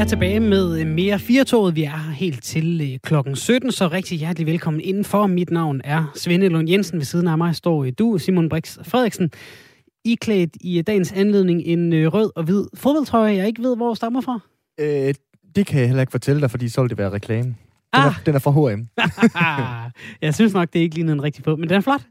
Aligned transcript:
er 0.00 0.04
tilbage 0.04 0.40
med 0.40 0.84
mere 0.84 1.18
firetoget. 1.18 1.76
Vi 1.76 1.82
er 1.82 2.10
helt 2.12 2.42
til 2.44 2.80
øh, 2.92 2.98
klokken 3.02 3.36
17, 3.36 3.72
så 3.72 3.88
rigtig 3.88 4.18
hjertelig 4.18 4.46
velkommen 4.46 4.80
indenfor. 4.80 5.26
Mit 5.26 5.50
navn 5.50 5.80
er 5.84 6.12
Svende 6.14 6.48
Lund 6.48 6.68
Jensen. 6.70 6.98
Ved 6.98 7.04
siden 7.04 7.28
af 7.28 7.38
mig 7.38 7.54
står 7.56 7.84
øh, 7.84 7.92
du, 7.98 8.18
Simon 8.18 8.48
Brix 8.48 8.78
Frederiksen. 8.84 9.30
I 10.04 10.14
klædt 10.14 10.50
i 10.60 10.82
dagens 10.82 11.12
anledning 11.12 11.62
en 11.64 11.92
øh, 11.92 12.06
rød 12.14 12.30
og 12.36 12.44
hvid 12.44 12.64
fodboldtrøje, 12.74 13.36
jeg 13.36 13.46
ikke 13.46 13.62
ved, 13.62 13.76
hvor 13.76 13.94
stammer 13.94 14.20
fra. 14.20 14.40
Øh, 14.80 15.14
det 15.56 15.66
kan 15.66 15.80
jeg 15.80 15.86
heller 15.88 16.00
ikke 16.02 16.10
fortælle 16.10 16.40
dig, 16.40 16.50
fordi 16.50 16.68
så 16.68 16.80
vil 16.80 16.90
det 16.90 16.98
være 16.98 17.10
reklame. 17.10 17.42
Den, 17.44 17.54
Ah. 17.92 18.06
er, 18.06 18.12
den 18.26 18.34
er 18.34 18.38
fra 18.38 18.50
H&M. 18.50 18.86
jeg 20.26 20.34
synes 20.34 20.52
nok, 20.54 20.68
det 20.72 20.80
ikke 20.80 20.94
ligner 20.94 21.12
en 21.12 21.22
rigtig 21.22 21.44
fod, 21.44 21.56
men 21.56 21.68
den 21.68 21.76
er 21.76 21.80
flot. 21.80 22.02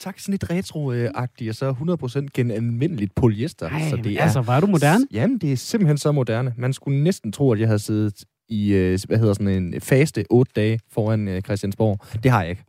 Tak, 0.00 0.18
sådan 0.18 0.32
lidt 0.32 0.50
retro-agtigt, 0.50 1.48
og 1.48 1.54
så 1.54 1.70
100% 2.22 2.26
genanvendeligt 2.34 3.14
polyester. 3.14 3.68
Ej, 3.68 3.88
så 3.90 3.96
det 3.96 4.12
er, 4.12 4.22
altså, 4.22 4.40
var 4.40 4.60
du 4.60 4.66
moderne? 4.66 5.06
Jamen, 5.12 5.38
det 5.38 5.52
er 5.52 5.56
simpelthen 5.56 5.98
så 5.98 6.12
moderne. 6.12 6.54
Man 6.56 6.72
skulle 6.72 7.02
næsten 7.02 7.32
tro, 7.32 7.52
at 7.52 7.60
jeg 7.60 7.68
havde 7.68 7.78
siddet 7.78 8.24
i, 8.48 8.72
øh, 8.72 8.98
hvad 9.06 9.18
hedder 9.18 9.34
sådan 9.34 9.48
en 9.48 9.80
faste 9.80 10.24
otte 10.30 10.52
dage 10.56 10.80
foran 10.92 11.28
øh, 11.28 11.42
Christiansborg. 11.42 12.22
Det 12.22 12.30
har 12.30 12.42
jeg 12.42 12.50
ikke. 12.50 12.64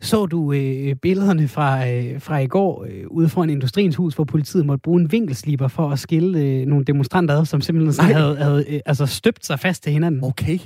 Så 0.00 0.26
du 0.26 0.52
øh, 0.52 0.94
billederne 0.94 1.48
fra, 1.48 1.88
øh, 1.88 2.20
fra 2.20 2.38
i 2.38 2.46
går 2.46 2.86
øh, 2.90 3.04
ude 3.10 3.28
foran 3.28 3.50
Industriens 3.50 3.96
Hus, 3.96 4.14
hvor 4.14 4.24
politiet 4.24 4.66
måtte 4.66 4.82
bruge 4.82 5.00
en 5.00 5.12
vinkelsliber 5.12 5.68
for 5.68 5.90
at 5.90 5.98
skille 5.98 6.38
øh, 6.38 6.66
nogle 6.66 6.84
demonstranter 6.84 7.40
ad, 7.40 7.44
som 7.44 7.60
simpelthen 7.60 7.92
sådan 7.92 8.14
havde, 8.14 8.36
havde 8.36 8.64
øh, 8.68 8.80
altså 8.86 9.06
støbt 9.06 9.46
sig 9.46 9.60
fast 9.60 9.82
til 9.82 9.92
hinanden. 9.92 10.24
Okay. 10.24 10.58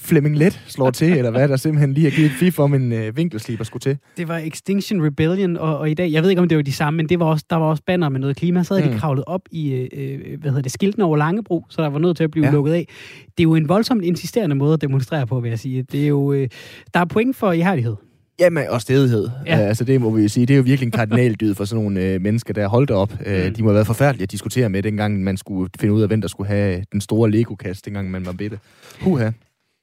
Flemming 0.00 0.36
Let 0.36 0.60
slår 0.66 0.90
til, 0.90 1.12
eller 1.12 1.30
hvad, 1.30 1.48
der 1.48 1.56
simpelthen 1.56 1.94
lige 1.94 2.04
har 2.04 2.16
givet 2.16 2.26
et 2.26 2.32
fif 2.32 2.58
om 2.58 2.74
en 2.74 2.92
øh, 2.92 3.16
vinkelsliber 3.16 3.64
skulle 3.64 3.80
til. 3.80 3.98
Det 4.16 4.28
var 4.28 4.38
Extinction 4.38 5.04
Rebellion, 5.06 5.56
og, 5.56 5.78
og 5.78 5.90
i 5.90 5.94
dag, 5.94 6.12
jeg 6.12 6.22
ved 6.22 6.30
ikke, 6.30 6.42
om 6.42 6.48
det 6.48 6.56
var 6.56 6.62
de 6.62 6.72
samme, 6.72 6.96
men 6.96 7.08
det 7.08 7.20
var 7.20 7.26
også, 7.26 7.44
der 7.50 7.56
var 7.56 7.66
også 7.66 7.82
banner 7.86 8.08
med 8.08 8.20
noget 8.20 8.36
klima. 8.36 8.62
Så 8.62 8.74
havde 8.74 8.86
mm. 8.86 8.90
de 8.90 8.94
Mm. 8.94 9.00
kravlet 9.00 9.24
op 9.26 9.42
i, 9.50 9.70
øh, 9.72 9.88
øh, 9.92 10.40
hvad 10.40 10.50
hedder 10.50 10.62
det, 10.62 10.72
skiltene 10.72 11.04
over 11.04 11.16
Langebro, 11.16 11.64
så 11.68 11.82
der 11.82 11.88
var 11.88 11.98
nødt 11.98 12.16
til 12.16 12.24
at 12.24 12.30
blive 12.30 12.46
ja. 12.46 12.52
Lukket 12.52 12.72
af. 12.72 12.88
Det 13.24 13.40
er 13.40 13.42
jo 13.42 13.54
en 13.54 13.68
voldsomt 13.68 14.04
insisterende 14.04 14.56
måde 14.56 14.74
at 14.74 14.80
demonstrere 14.80 15.26
på, 15.26 15.40
vil 15.40 15.48
jeg 15.48 15.58
sige. 15.58 15.82
Det 15.82 16.04
er 16.04 16.08
jo, 16.08 16.32
øh, 16.32 16.48
der 16.94 17.00
er 17.00 17.04
point 17.04 17.36
for 17.36 17.52
ihærdighed. 17.52 17.94
Jamen, 18.40 18.64
og 18.68 18.80
stedighed. 18.80 19.28
Ja. 19.46 19.58
Ja. 19.58 19.64
Altså, 19.64 19.84
det 19.84 20.00
må 20.00 20.10
vi 20.10 20.22
jo 20.22 20.28
sige. 20.28 20.46
Det 20.46 20.54
er 20.54 20.58
jo 20.58 20.62
virkelig 20.62 20.86
en 20.86 20.90
kardinaldyd 20.90 21.54
for 21.54 21.64
sådan 21.64 21.84
nogle 21.84 22.02
øh, 22.04 22.20
mennesker, 22.20 22.54
der 22.54 22.68
holdt 22.68 22.90
op. 22.90 23.12
Mm. 23.20 23.32
Øh, 23.32 23.56
de 23.56 23.62
må 23.62 23.68
have 23.68 23.74
været 23.74 23.86
forfærdelige 23.86 24.22
at 24.22 24.30
diskutere 24.30 24.68
med, 24.68 24.82
dengang 24.82 25.24
man 25.24 25.36
skulle 25.36 25.70
finde 25.80 25.94
ud 25.94 26.02
af, 26.02 26.08
hvem 26.08 26.20
der 26.20 26.28
skulle 26.28 26.48
have 26.48 26.84
den 26.92 27.00
store 27.00 27.30
Lego-kasse, 27.30 27.82
dengang 27.84 28.10
man 28.10 28.26
var 28.26 28.32
bitte. 28.32 28.58
Huha. 29.00 29.30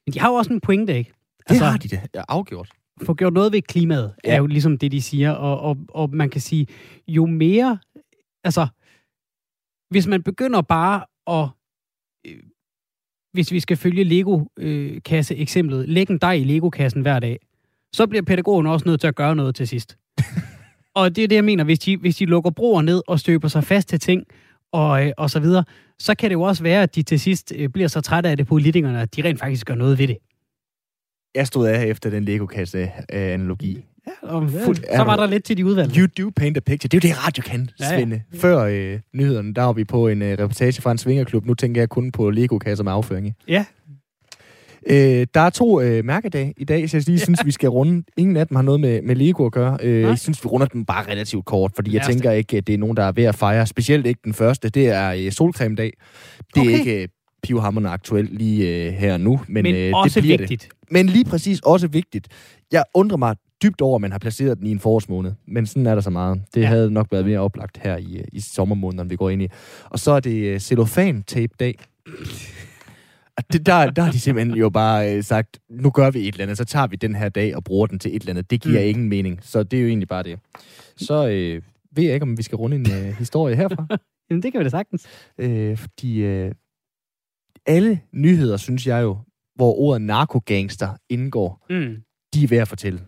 Men 0.06 0.12
de 0.14 0.20
har 0.20 0.28
jo 0.28 0.34
også 0.34 0.52
en 0.52 0.60
pointe, 0.60 0.98
ikke? 0.98 1.12
Det 1.38 1.50
altså, 1.50 1.64
har 1.64 1.78
de 1.78 1.88
da. 1.88 2.00
Ja, 2.14 2.22
afgjort. 2.28 2.70
få 3.02 3.14
gjort 3.14 3.32
noget 3.32 3.52
ved 3.52 3.62
klimaet, 3.62 4.14
ja. 4.24 4.34
er 4.34 4.36
jo 4.36 4.46
ligesom 4.46 4.78
det, 4.78 4.92
de 4.92 5.02
siger. 5.02 5.30
Og, 5.30 5.60
og, 5.60 5.76
og 5.88 6.14
man 6.14 6.30
kan 6.30 6.40
sige, 6.40 6.66
jo 7.08 7.26
mere... 7.26 7.78
Altså, 8.44 8.66
hvis 9.90 10.06
man 10.06 10.22
begynder 10.22 10.62
bare 10.62 11.04
at... 11.26 11.48
Øh, 12.26 12.42
hvis 13.32 13.52
vi 13.52 13.60
skal 13.60 13.76
følge 13.76 14.04
Lego-kasse-eksemplet, 14.04 15.88
lægge 15.88 16.12
en 16.12 16.18
dej 16.18 16.32
i 16.32 16.44
Lego-kassen 16.44 17.02
hver 17.02 17.18
dag, 17.18 17.38
så 17.92 18.06
bliver 18.06 18.22
pædagogen 18.22 18.66
også 18.66 18.88
nødt 18.88 19.00
til 19.00 19.08
at 19.08 19.14
gøre 19.14 19.36
noget 19.36 19.54
til 19.54 19.68
sidst. 19.68 19.98
og 20.94 21.16
det 21.16 21.24
er 21.24 21.28
det, 21.28 21.36
jeg 21.36 21.44
mener. 21.44 21.64
Hvis 21.64 21.78
de, 21.78 21.96
hvis 21.96 22.16
de 22.16 22.24
lukker 22.24 22.50
broer 22.50 22.82
ned 22.82 23.02
og 23.06 23.20
støber 23.20 23.48
sig 23.48 23.64
fast 23.64 23.88
til 23.88 24.00
ting, 24.00 24.24
og, 24.76 25.06
øh, 25.06 25.12
og 25.16 25.30
så 25.30 25.40
videre, 25.40 25.64
så 25.98 26.14
kan 26.14 26.30
det 26.30 26.34
jo 26.34 26.42
også 26.42 26.62
være, 26.62 26.82
at 26.82 26.94
de 26.94 27.02
til 27.02 27.20
sidst 27.20 27.52
øh, 27.56 27.68
bliver 27.68 27.88
så 27.88 28.00
trætte 28.00 28.28
af 28.28 28.36
det, 28.36 28.46
politikerne, 28.46 29.00
at 29.00 29.16
de 29.16 29.22
rent 29.22 29.38
faktisk 29.40 29.66
gør 29.66 29.74
noget 29.74 29.98
ved 29.98 30.08
det. 30.08 30.16
Jeg 31.34 31.46
stod 31.46 31.66
af 31.66 31.84
efter 31.86 32.10
den 32.10 32.24
Lego-kasse-analogi. 32.24 33.84
Ja, 34.06 34.28
og, 34.28 34.50
ja, 34.50 34.64
Fuld- 34.64 34.76
så 34.96 35.02
var 35.04 35.16
der 35.16 35.26
lidt 35.26 35.44
til 35.44 35.56
de 35.56 35.66
udvalgte. 35.66 36.00
You 36.00 36.06
do 36.18 36.30
paint 36.36 36.56
a 36.56 36.60
picture. 36.60 36.88
Det 36.88 37.04
er 37.04 37.08
jo 37.08 37.14
det, 37.14 37.26
radio 37.26 37.42
kan, 37.42 37.70
Ja, 37.80 37.84
ja. 37.84 37.96
Svende. 37.96 38.22
Før 38.34 38.58
øh, 38.62 39.00
nyhederne, 39.14 39.54
der 39.54 39.62
var 39.62 39.72
vi 39.72 39.84
på 39.84 40.08
en 40.08 40.22
øh, 40.22 40.38
reportage 40.38 40.82
fra 40.82 40.92
en 40.92 40.98
svingerklub. 40.98 41.46
Nu 41.46 41.54
tænker 41.54 41.80
jeg 41.80 41.88
kun 41.88 42.12
på 42.12 42.30
Lego-kasser 42.30 42.84
med 42.84 42.92
afføring. 42.92 43.34
Ja. 43.48 43.64
Øh, 44.90 45.26
der 45.34 45.40
er 45.40 45.50
to 45.50 45.80
øh, 45.80 46.04
mærkedage 46.04 46.54
i 46.56 46.64
dag, 46.64 46.90
så 46.90 46.96
jeg 46.96 47.08
lige 47.08 47.18
synes, 47.18 47.46
vi 47.46 47.50
skal 47.50 47.68
runde. 47.68 48.02
Ingen 48.16 48.36
af 48.36 48.46
dem 48.46 48.54
har 48.56 48.62
noget 48.62 48.80
med, 48.80 49.02
med 49.02 49.14
Lego 49.16 49.46
at 49.46 49.52
gøre. 49.52 49.78
Øh, 49.82 50.00
Nej. 50.00 50.08
jeg 50.10 50.18
synes, 50.18 50.44
vi 50.44 50.48
runder 50.48 50.66
dem 50.66 50.84
bare 50.84 51.06
relativt 51.10 51.44
kort, 51.44 51.72
fordi 51.74 51.94
jeg 51.94 52.02
tænker 52.06 52.30
ikke, 52.30 52.56
at 52.56 52.66
det 52.66 52.74
er 52.74 52.78
nogen, 52.78 52.96
der 52.96 53.02
er 53.02 53.12
ved 53.12 53.24
at 53.24 53.34
fejre. 53.34 53.66
Specielt 53.66 54.06
ikke 54.06 54.20
den 54.24 54.34
første. 54.34 54.68
Det 54.68 54.88
er 54.88 55.12
øh, 55.18 55.32
solcreme-dag. 55.32 55.92
Det 56.54 56.60
Okay. 56.62 56.70
er 56.72 56.78
ikke 56.78 57.02
øh, 57.02 57.08
pivhammerende 57.42 57.90
aktuelt 57.90 58.38
lige 58.38 58.86
øh, 58.86 58.92
her 58.92 59.16
nu, 59.16 59.40
men, 59.48 59.62
Men 59.62 59.74
øh, 59.74 59.90
også 59.94 60.14
det 60.14 60.22
bliver 60.22 60.38
vigtigt. 60.38 60.62
det. 60.62 60.70
Men 60.90 61.06
lige 61.06 61.24
præcis 61.24 61.60
også 61.60 61.86
vigtigt. 61.88 62.28
Jeg 62.72 62.84
undrer 62.94 63.16
mig 63.16 63.36
dybt 63.62 63.80
over, 63.80 63.94
at 63.94 64.00
man 64.00 64.12
har 64.12 64.18
placeret 64.18 64.58
den 64.58 64.66
i 64.66 64.70
en 64.70 64.80
forårsmåned. 64.80 65.32
Men 65.48 65.66
sådan 65.66 65.86
er 65.86 65.94
der 65.94 66.02
så 66.02 66.10
meget. 66.10 66.40
Det 66.54 66.60
Ja. 66.60 66.60
ja. 66.60 66.68
havde 66.68 66.90
nok 66.90 67.06
været 67.10 67.26
mere 67.26 67.38
oplagt 67.38 67.78
her 67.82 67.96
i, 67.96 68.16
øh, 68.16 68.24
i 68.32 68.40
sommermåneden, 68.40 69.10
vi 69.10 69.16
går 69.16 69.30
ind 69.30 69.42
i. 69.42 69.48
Og 69.90 69.98
så 69.98 70.10
er 70.12 70.20
det 70.20 70.44
øh, 70.44 70.60
cellofan-tape-dag. 70.60 71.74
Og 73.36 73.52
det, 73.52 73.66
der, 73.66 73.90
der 73.90 74.02
har 74.02 74.12
de 74.12 74.20
simpelthen 74.20 74.58
jo 74.58 74.70
bare 74.70 75.14
øh, 75.16 75.24
sagt, 75.24 75.58
nu 75.70 75.90
gør 75.90 76.10
vi 76.10 76.18
et 76.28 76.32
eller 76.34 76.42
andet, 76.42 76.56
så 76.58 76.64
tager 76.64 76.86
vi 76.86 76.96
den 76.96 77.14
her 77.14 77.28
dag 77.28 77.56
og 77.56 77.64
bruger 77.64 77.86
den 77.86 77.98
til 77.98 78.16
et 78.16 78.20
eller 78.22 78.30
andet. 78.32 78.50
Det 78.50 78.60
giver 78.62 78.80
Mm. 78.80 78.84
mm. 78.84 78.88
ingen 78.88 79.08
mening. 79.08 79.38
Så 79.42 79.62
det 79.62 79.76
er 79.76 79.80
jo 79.82 79.88
egentlig 79.88 80.08
bare 80.08 80.22
det. 80.22 80.38
Så 80.96 81.28
øh, 81.28 81.62
ved 81.92 82.04
jeg 82.04 82.14
ikke, 82.14 82.24
om 82.24 82.38
vi 82.38 82.42
skal 82.42 82.56
runde 82.56 82.76
en 82.76 82.86
øh, 82.92 83.14
historie 83.18 83.56
herfra. 83.56 83.86
Jamen, 84.30 84.42
det 84.42 84.52
kan 84.52 84.58
vi 84.58 84.64
da 84.64 84.68
sagtens. 84.70 85.06
øh, 85.38 85.76
fordi 85.76 86.18
øh, 86.18 86.52
alle 87.66 88.00
nyheder, 88.12 88.56
synes 88.56 88.86
jeg 88.86 89.02
jo, 89.02 89.18
hvor 89.54 89.74
ordet 89.78 90.02
narkogangster 90.02 90.96
indgår, 91.08 91.66
Mm. 91.70 91.96
de 92.34 92.44
er 92.44 92.48
værd 92.48 92.60
at 92.62 92.68
fortælle. 92.68 93.00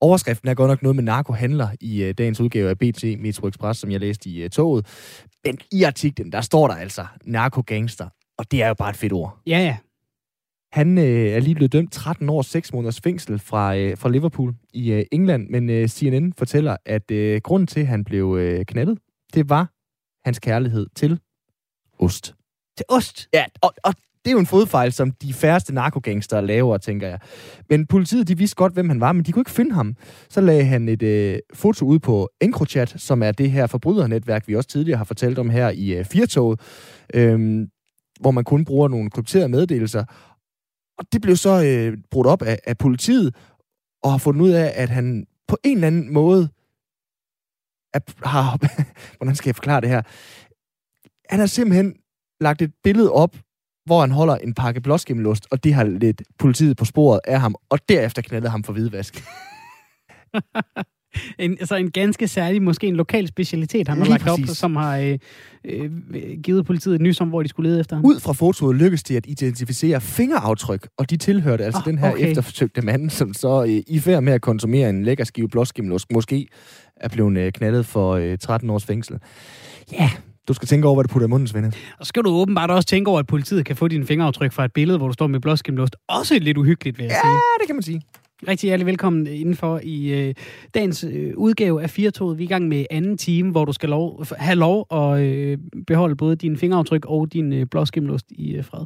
Overskriften 0.00 0.48
er 0.48 0.54
godt 0.54 0.68
nok 0.68 0.82
noget 0.82 0.96
med 0.96 1.04
narkohandler 1.04 1.68
i 1.80 2.02
øh, 2.02 2.14
dagens 2.18 2.40
udgave 2.40 2.70
af 2.70 2.78
BT 2.78 3.04
Metro 3.18 3.48
Express, 3.48 3.80
som 3.80 3.90
jeg 3.90 4.00
læste 4.00 4.30
i 4.30 4.42
øh, 4.42 4.50
toget. 4.50 4.86
Men 5.44 5.58
i 5.72 5.82
artiklen, 5.82 6.32
der 6.32 6.40
står 6.40 6.68
der 6.68 6.74
altså 6.74 7.06
narkogangster, 7.24 8.08
og 8.38 8.50
det 8.50 8.62
er 8.62 8.68
jo 8.68 8.74
bare 8.74 8.90
et 8.90 8.96
fedt 8.96 9.12
ord. 9.12 9.38
Ja, 9.46 9.58
ja. 9.58 9.76
Han 10.72 10.98
øh, 10.98 11.04
er 11.04 11.40
lige 11.40 11.54
blevet 11.54 11.72
dømt 11.72 11.92
13 11.92 12.28
år 12.28 12.42
6 12.42 12.72
måneders 12.72 13.00
fængsel 13.00 13.38
fra, 13.38 13.76
øh, 13.76 13.98
fra 13.98 14.08
Liverpool 14.08 14.54
i 14.72 14.92
øh, 14.92 15.04
England, 15.12 15.48
men 15.48 15.70
øh, 15.70 15.88
CNN 15.88 16.32
fortæller, 16.32 16.76
at 16.86 17.10
øh, 17.10 17.40
grunden 17.40 17.66
til, 17.66 17.80
at 17.80 17.86
han 17.86 18.04
blev 18.04 18.36
øh, 18.40 18.64
knaldet, 18.64 18.98
det 19.34 19.48
var 19.48 19.72
hans 20.24 20.38
kærlighed 20.38 20.86
til 20.96 21.20
ost. 21.98 22.34
Til 22.76 22.86
ost. 22.88 23.28
Ja, 23.34 23.44
og, 23.62 23.74
og 23.84 23.94
det 24.24 24.30
er 24.30 24.32
jo 24.32 24.38
en 24.38 24.46
fodfejl, 24.46 24.92
som 24.92 25.10
de 25.10 25.32
færreste 25.32 25.74
narkogangster 25.74 26.40
laver, 26.40 26.78
tænker 26.78 27.08
jeg. 27.08 27.18
Men 27.70 27.86
politiet, 27.86 28.28
de 28.28 28.38
vidste 28.38 28.56
godt, 28.56 28.72
hvem 28.72 28.88
han 28.88 29.00
var, 29.00 29.12
men 29.12 29.24
de 29.24 29.32
kunne 29.32 29.40
ikke 29.40 29.50
finde 29.50 29.74
ham. 29.74 29.96
Så 30.30 30.40
lagde 30.40 30.64
han 30.64 30.88
et 30.88 31.02
øh, 31.02 31.38
foto 31.54 31.86
ud 31.86 31.98
på 31.98 32.30
EncroChat, 32.40 32.94
som 32.96 33.22
er 33.22 33.32
det 33.32 33.50
her 33.50 33.66
forbrydernetværk, 33.66 34.48
vi 34.48 34.56
også 34.56 34.68
tidligere 34.68 34.98
har 34.98 35.04
fortalt 35.04 35.38
om 35.38 35.50
her 35.50 35.70
i 35.70 35.94
øh, 35.94 36.04
Firtoget, 36.04 36.60
øh, 37.14 37.66
hvor 38.20 38.30
man 38.30 38.44
kun 38.44 38.64
bruger 38.64 38.88
nogle 38.88 39.10
krypterede 39.10 39.48
meddelelser. 39.48 40.04
Og 40.98 41.04
det 41.12 41.22
blev 41.22 41.36
så 41.36 41.64
øh, 41.64 41.98
brudt 42.10 42.26
op 42.26 42.42
af, 42.42 42.58
af 42.66 42.78
politiet, 42.78 43.34
og 44.02 44.10
har 44.10 44.18
fundet 44.18 44.40
ud 44.40 44.50
af, 44.50 44.72
at 44.74 44.88
han 44.88 45.26
på 45.48 45.56
en 45.64 45.76
eller 45.76 45.86
anden 45.86 46.12
måde 46.12 46.48
er, 47.94 48.28
har... 48.28 48.58
hvordan 49.16 49.34
skal 49.34 49.48
jeg 49.48 49.54
forklare 49.56 49.80
det 49.80 49.88
her? 49.88 50.02
Han 51.30 51.38
har 51.38 51.46
simpelthen 51.46 51.96
lagt 52.40 52.62
et 52.62 52.72
billede 52.82 53.12
op, 53.12 53.36
hvor 53.86 54.00
han 54.00 54.10
holder 54.10 54.36
en 54.36 54.54
pakke 54.54 54.80
blåskimmelost, 54.80 55.46
og 55.50 55.64
det 55.64 55.74
har 55.74 55.84
lidt 55.84 56.22
politiet 56.38 56.76
på 56.76 56.84
sporet 56.84 57.20
af 57.24 57.40
ham, 57.40 57.54
og 57.68 57.88
derefter 57.88 58.22
knaldede 58.22 58.50
ham 58.50 58.64
for 58.64 58.72
hvidvask. 58.72 59.14
En, 61.38 61.50
altså 61.50 61.76
en 61.76 61.90
ganske 61.90 62.28
særlig, 62.28 62.62
måske 62.62 62.86
en 62.86 62.96
lokal 62.96 63.26
specialitet, 63.26 63.88
han 63.88 63.98
har 63.98 64.04
lagt 64.04 64.28
op, 64.28 64.38
som 64.46 64.76
har 64.76 64.98
øh, 64.98 65.18
øh, 65.64 65.90
givet 66.42 66.66
politiet 66.66 66.94
et 66.94 67.00
nys 67.00 67.20
om, 67.20 67.28
hvor 67.28 67.42
de 67.42 67.48
skulle 67.48 67.70
lede 67.70 67.80
efter 67.80 67.96
ham. 67.96 68.04
Ud 68.04 68.20
fra 68.20 68.32
fotoet 68.32 68.76
lykkedes 68.76 69.02
det 69.02 69.16
at 69.16 69.26
identificere 69.26 70.00
fingeraftryk, 70.00 70.88
og 70.98 71.10
de 71.10 71.16
tilhørte 71.16 71.64
altså 71.64 71.80
oh, 71.80 71.90
den 71.90 71.98
her 71.98 72.12
okay. 72.12 72.28
efterforsøgte 72.28 72.82
mand, 72.82 73.10
som 73.10 73.34
så 73.34 73.64
øh, 73.64 73.82
i 73.86 73.98
færd 73.98 74.22
med 74.22 74.32
at 74.32 74.40
konsumere 74.40 74.90
en 74.90 75.04
lækker 75.04 75.24
skive 75.24 75.48
blåskimmelost, 75.48 76.12
måske 76.12 76.48
er 76.96 77.08
blevet 77.08 77.38
øh, 77.38 77.52
knaldet 77.52 77.86
for 77.86 78.12
øh, 78.12 78.38
13 78.38 78.70
års 78.70 78.84
fængsel. 78.84 79.18
Ja, 79.92 80.10
du 80.48 80.54
skal 80.54 80.68
tænke 80.68 80.86
over, 80.86 80.96
hvad 80.96 81.04
du 81.04 81.12
putter 81.12 81.28
i 81.28 81.30
munden, 81.30 81.48
Svende. 81.48 81.72
Og 81.98 82.06
skal 82.06 82.22
du 82.22 82.30
åbenbart 82.30 82.70
også 82.70 82.88
tænke 82.88 83.10
over, 83.10 83.18
at 83.18 83.26
politiet 83.26 83.66
kan 83.66 83.76
få 83.76 83.88
dine 83.88 84.06
fingeraftryk 84.06 84.52
fra 84.52 84.64
et 84.64 84.72
billede, 84.72 84.98
hvor 84.98 85.06
du 85.06 85.12
står 85.12 85.26
med 85.26 85.40
blåskimmelost. 85.40 85.96
Også 86.08 86.38
lidt 86.38 86.58
uhyggeligt, 86.58 86.98
vil 86.98 87.04
jeg 87.04 87.16
sige. 87.22 87.32
Ja, 87.32 87.60
det 87.60 87.66
kan 87.66 87.76
man 87.76 87.82
sige. 87.82 88.02
Rigtig 88.42 88.68
hjertelig 88.68 88.86
velkommen 88.86 89.26
indenfor 89.26 89.80
i 89.82 90.26
øh, 90.28 90.34
dagens 90.74 91.04
øh, 91.04 91.32
udgave 91.36 91.82
af 91.82 91.90
Firtoget. 91.90 92.38
Vi 92.38 92.42
er 92.42 92.46
i 92.46 92.48
gang 92.48 92.68
med 92.68 92.84
anden 92.90 93.18
time, 93.18 93.50
hvor 93.50 93.64
du 93.64 93.72
skal 93.72 93.88
lov, 93.88 94.24
have 94.36 94.56
lov 94.56 94.86
at 94.92 95.20
øh, 95.20 95.58
beholde 95.86 96.16
både 96.16 96.36
dine 96.36 96.56
fingeraftryk 96.56 97.04
og 97.04 97.32
din 97.32 97.52
øh, 97.52 97.66
blåskimmelost 97.70 98.26
i 98.30 98.54
øh, 98.54 98.64
fred. 98.64 98.80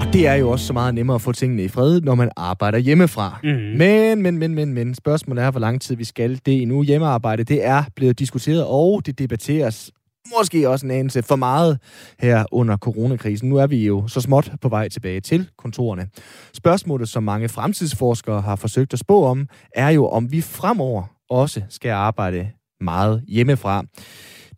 Og 0.00 0.12
det 0.12 0.26
er 0.26 0.34
jo 0.34 0.50
også 0.50 0.66
så 0.66 0.72
meget 0.72 0.94
nemmere 0.94 1.14
at 1.14 1.20
få 1.20 1.32
tingene 1.32 1.64
i 1.64 1.68
fred, 1.68 2.00
når 2.00 2.14
man 2.14 2.30
arbejder 2.36 2.78
hjemmefra. 2.78 3.38
Mhm. 3.44 3.52
Men, 3.52 4.22
men, 4.22 4.38
men, 4.38 4.54
men, 4.54 4.74
men, 4.74 4.94
spørgsmålet 4.94 5.44
er, 5.44 5.50
hvor 5.50 5.60
lang 5.60 5.80
tid 5.80 5.96
vi 5.96 6.04
skal 6.04 6.40
det 6.46 6.62
endnu. 6.62 6.82
Hjemmearbejde, 6.82 7.44
det 7.44 7.66
er 7.66 7.82
blevet 7.96 8.18
diskuteret, 8.18 8.64
og 8.66 9.06
det 9.06 9.18
debatteres 9.18 9.92
måske 10.38 10.68
også 10.68 10.86
en 10.86 10.90
anelse 10.90 11.22
for 11.22 11.36
meget 11.36 11.78
her 12.20 12.44
under 12.52 12.76
coronakrisen. 12.76 13.48
Nu 13.48 13.56
er 13.56 13.66
vi 13.66 13.86
jo 13.86 14.08
så 14.08 14.20
småt 14.20 14.52
på 14.60 14.68
vej 14.68 14.88
tilbage 14.88 15.20
til 15.20 15.48
kontorerne. 15.58 16.08
Spørgsmålet, 16.54 17.08
som 17.08 17.22
mange 17.22 17.48
fremtidsforskere 17.48 18.40
har 18.40 18.56
forsøgt 18.56 18.92
at 18.92 18.98
spå 18.98 19.24
om, 19.24 19.48
er 19.74 19.88
jo, 19.88 20.08
om 20.08 20.32
vi 20.32 20.40
fremover 20.40 21.02
også 21.30 21.62
skal 21.68 21.90
arbejde 21.90 22.50
meget 22.80 23.24
hjemmefra. 23.28 23.84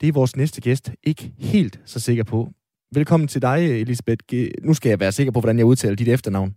Det 0.00 0.08
er 0.08 0.12
vores 0.12 0.36
næste 0.36 0.60
gæst 0.60 0.90
ikke 1.02 1.32
helt 1.38 1.80
så 1.84 2.00
sikker 2.00 2.24
på. 2.24 2.48
Velkommen 2.94 3.28
til 3.28 3.42
dig, 3.42 3.80
Elisabeth. 3.80 4.24
Nu 4.62 4.74
skal 4.74 4.88
jeg 4.88 5.00
være 5.00 5.12
sikker 5.12 5.32
på, 5.32 5.40
hvordan 5.40 5.58
jeg 5.58 5.66
udtaler 5.66 5.96
dit 5.96 6.08
efternavn. 6.08 6.54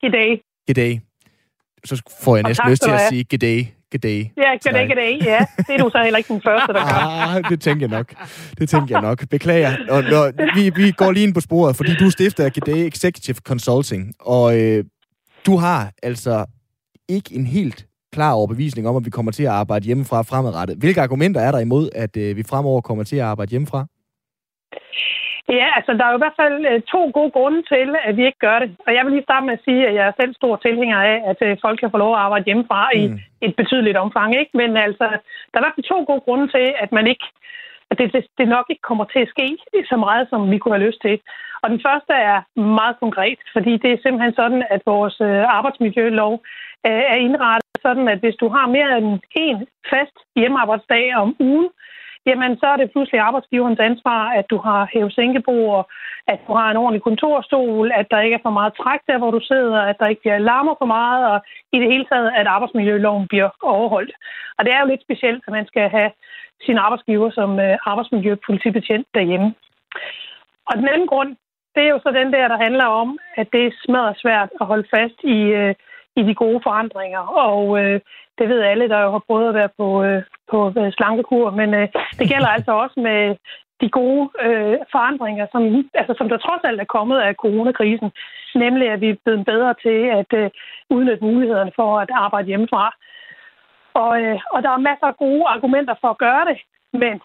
Goddag. 0.00 0.40
Goddag. 0.66 1.00
Så 1.84 2.02
får 2.24 2.36
jeg 2.36 2.42
næsten 2.42 2.70
lyst 2.70 2.82
til 2.82 2.90
at 2.90 3.00
sige 3.08 3.24
goddag. 3.24 3.74
Goddag. 3.92 4.32
Ja, 4.36 4.50
goddag, 4.64 4.88
goddag. 4.88 5.18
Ja, 5.24 5.38
det 5.56 5.74
er 5.74 5.78
du 5.78 5.90
så 5.90 6.00
heller 6.02 6.18
ikke 6.18 6.32
den 6.32 6.42
første, 6.42 6.72
der 6.72 6.80
gør. 6.80 7.36
Ah, 7.36 7.44
det 7.50 7.60
tænker 7.60 7.88
jeg 7.88 7.98
nok. 7.98 8.14
Det 8.58 8.68
tænker 8.68 8.94
jeg 8.94 9.02
nok. 9.02 9.28
Beklager. 9.28 9.76
Og, 9.88 10.04
og, 10.20 10.32
vi, 10.54 10.70
vi 10.76 10.90
går 10.90 11.12
lige 11.12 11.24
ind 11.26 11.34
på 11.34 11.40
sporet, 11.40 11.76
fordi 11.76 11.94
du 11.94 12.10
stifter 12.10 12.50
Godday 12.50 12.86
Executive 12.86 13.36
Consulting, 13.36 14.12
og 14.20 14.60
øh, 14.60 14.84
du 15.46 15.56
har 15.56 15.92
altså 16.02 16.44
ikke 17.08 17.34
en 17.34 17.46
helt 17.46 17.86
klar 18.12 18.32
overbevisning 18.32 18.88
om, 18.88 18.96
at 18.96 19.04
vi 19.04 19.10
kommer 19.10 19.32
til 19.32 19.42
at 19.42 19.48
arbejde 19.50 19.84
hjemmefra 19.84 20.22
fremadrettet. 20.22 20.76
Hvilke 20.76 21.00
argumenter 21.00 21.40
er 21.40 21.50
der 21.50 21.58
imod, 21.58 21.88
at 21.94 22.16
øh, 22.16 22.36
vi 22.36 22.42
fremover 22.42 22.80
kommer 22.80 23.04
til 23.04 23.16
at 23.16 23.22
arbejde 23.22 23.50
hjemmefra? 23.50 23.86
Ja, 25.48 25.66
altså 25.76 25.92
der 25.92 26.04
er 26.04 26.10
jo 26.10 26.18
i 26.18 26.24
hvert 26.24 26.40
fald 26.42 26.66
øh, 26.70 26.80
to 26.82 27.10
gode 27.14 27.30
grunde 27.30 27.62
til, 27.62 27.88
at 28.04 28.16
vi 28.16 28.26
ikke 28.26 28.38
gør 28.38 28.58
det. 28.58 28.76
Og 28.86 28.94
jeg 28.94 29.04
vil 29.04 29.12
lige 29.12 29.28
starte 29.28 29.46
med 29.46 29.52
at 29.52 29.64
sige, 29.64 29.88
at 29.88 29.94
jeg 29.94 30.06
er 30.06 30.18
selv 30.20 30.34
stor 30.34 30.56
tilhænger 30.56 30.98
af, 31.12 31.22
at 31.30 31.38
øh, 31.46 31.56
folk 31.64 31.80
kan 31.80 31.90
få 31.90 31.98
lov 31.98 32.12
at 32.14 32.20
arbejde 32.20 32.44
hjemmefra 32.44 32.90
mm. 32.94 32.98
i 33.00 33.04
et 33.46 33.56
betydeligt 33.56 33.96
omfang. 33.96 34.30
Ikke? 34.40 34.50
Men 34.54 34.76
altså, 34.76 35.06
der 35.50 35.56
er 35.56 35.62
i 35.62 35.64
hvert 35.64 35.76
fald 35.76 35.92
to 35.92 36.04
gode 36.06 36.24
grunde 36.26 36.48
til, 36.48 36.66
at 36.84 36.92
man 36.92 37.06
ikke 37.06 37.26
at 37.90 37.98
det, 37.98 38.12
det, 38.12 38.26
det 38.38 38.48
nok 38.48 38.66
ikke 38.70 38.88
kommer 38.90 39.04
til 39.04 39.18
at 39.18 39.32
ske 39.34 39.46
så 39.92 39.96
meget, 39.96 40.28
som 40.30 40.50
vi 40.50 40.58
kunne 40.58 40.74
have 40.76 40.86
lyst 40.86 41.00
til. 41.02 41.20
Og 41.62 41.70
den 41.70 41.80
første 41.86 42.12
er 42.12 42.60
meget 42.60 42.96
konkret, 43.00 43.38
fordi 43.52 43.72
det 43.82 43.90
er 43.92 44.02
simpelthen 44.02 44.34
sådan, 44.34 44.62
at 44.70 44.82
vores 44.86 45.16
øh, 45.20 45.44
arbejdsmiljølov 45.58 46.42
er 46.84 47.16
indrettet 47.26 47.74
sådan, 47.82 48.08
at 48.08 48.18
hvis 48.18 48.36
du 48.42 48.48
har 48.48 48.66
mere 48.76 48.98
end 48.98 49.20
en 49.44 49.66
fast 49.90 50.16
hjemmearbejdsdag 50.36 51.16
om 51.16 51.36
ugen, 51.40 51.68
jamen 52.26 52.52
så 52.60 52.66
er 52.66 52.76
det 52.76 52.92
pludselig 52.92 53.20
arbejdsgiverens 53.20 53.80
ansvar, 53.80 54.22
at 54.38 54.46
du 54.50 54.58
har 54.58 54.88
hævesænkebord, 54.92 55.90
at 56.26 56.40
du 56.46 56.52
har 56.54 56.70
en 56.70 56.76
ordentlig 56.76 57.02
kontorstol, 57.02 57.92
at 58.00 58.06
der 58.10 58.20
ikke 58.20 58.34
er 58.34 58.46
for 58.46 58.56
meget 58.58 58.72
træk 58.82 59.00
der, 59.06 59.18
hvor 59.18 59.30
du 59.30 59.40
sidder, 59.40 59.80
at 59.80 59.96
der 60.00 60.06
ikke 60.08 60.20
bliver 60.20 60.38
larmer 60.38 60.74
for 60.78 60.88
meget, 60.98 61.22
og 61.32 61.38
i 61.72 61.78
det 61.78 61.92
hele 61.92 62.06
taget, 62.12 62.32
at 62.36 62.46
arbejdsmiljøloven 62.46 63.28
bliver 63.28 63.50
overholdt. 63.62 64.12
Og 64.58 64.64
det 64.64 64.72
er 64.72 64.80
jo 64.80 64.86
lidt 64.86 65.02
specielt, 65.02 65.44
at 65.46 65.52
man 65.52 65.66
skal 65.66 65.88
have 65.88 66.10
sin 66.66 66.78
arbejdsgiver 66.78 67.30
som 67.30 67.60
øh, 67.60 67.76
arbejdsmiljøpolitibetjent 67.86 69.06
derhjemme. 69.14 69.54
Og 70.68 70.76
den 70.76 70.88
anden 70.88 71.06
grund, 71.06 71.36
det 71.74 71.82
er 71.84 71.90
jo 71.94 72.00
så 72.02 72.10
den 72.10 72.32
der, 72.32 72.48
der 72.48 72.58
handler 72.66 72.84
om, 72.84 73.18
at 73.36 73.48
det 73.52 73.66
er 73.66 73.80
smadret 73.84 74.16
svært 74.22 74.50
at 74.60 74.66
holde 74.66 74.88
fast 74.94 75.18
i, 75.24 75.38
øh, 75.60 75.74
i 76.16 76.22
de 76.22 76.34
gode 76.34 76.60
forandringer. 76.62 77.22
Og 77.46 77.80
øh, 77.80 78.00
det 78.38 78.48
ved 78.48 78.60
alle, 78.60 78.88
der 78.88 79.00
jo 79.00 79.10
har 79.10 79.22
prøvet 79.26 79.48
at 79.48 79.54
være 79.54 79.68
på, 79.78 80.02
øh, 80.02 80.22
på 80.50 80.72
øh, 80.78 80.92
slankekur. 80.92 81.50
Men 81.50 81.74
øh, 81.74 81.88
det 82.18 82.28
gælder 82.28 82.48
altså 82.48 82.72
også 82.72 83.00
med 83.00 83.36
de 83.80 83.88
gode 83.90 84.30
øh, 84.46 84.76
forandringer, 84.92 85.46
som, 85.52 85.62
altså, 85.94 86.14
som 86.18 86.28
der 86.28 86.36
trods 86.36 86.64
alt 86.64 86.80
er 86.80 86.94
kommet 86.96 87.18
af 87.18 87.34
coronakrisen. 87.34 88.10
Nemlig, 88.54 88.90
at 88.90 89.00
vi 89.00 89.08
er 89.10 89.22
blevet 89.24 89.44
bedre 89.44 89.74
til 89.82 89.98
at 90.20 90.30
øh, 90.32 90.50
udnytte 90.90 91.24
mulighederne 91.24 91.72
for 91.76 91.98
at 91.98 92.10
arbejde 92.12 92.46
hjemmefra. 92.46 92.94
Og, 93.94 94.22
øh, 94.22 94.38
og 94.52 94.62
der 94.62 94.70
er 94.70 94.86
masser 94.88 95.06
af 95.06 95.16
gode 95.16 95.44
argumenter 95.46 95.94
for 96.00 96.08
at 96.08 96.18
gøre 96.18 96.44
det. 96.50 96.58
Men 96.92 97.20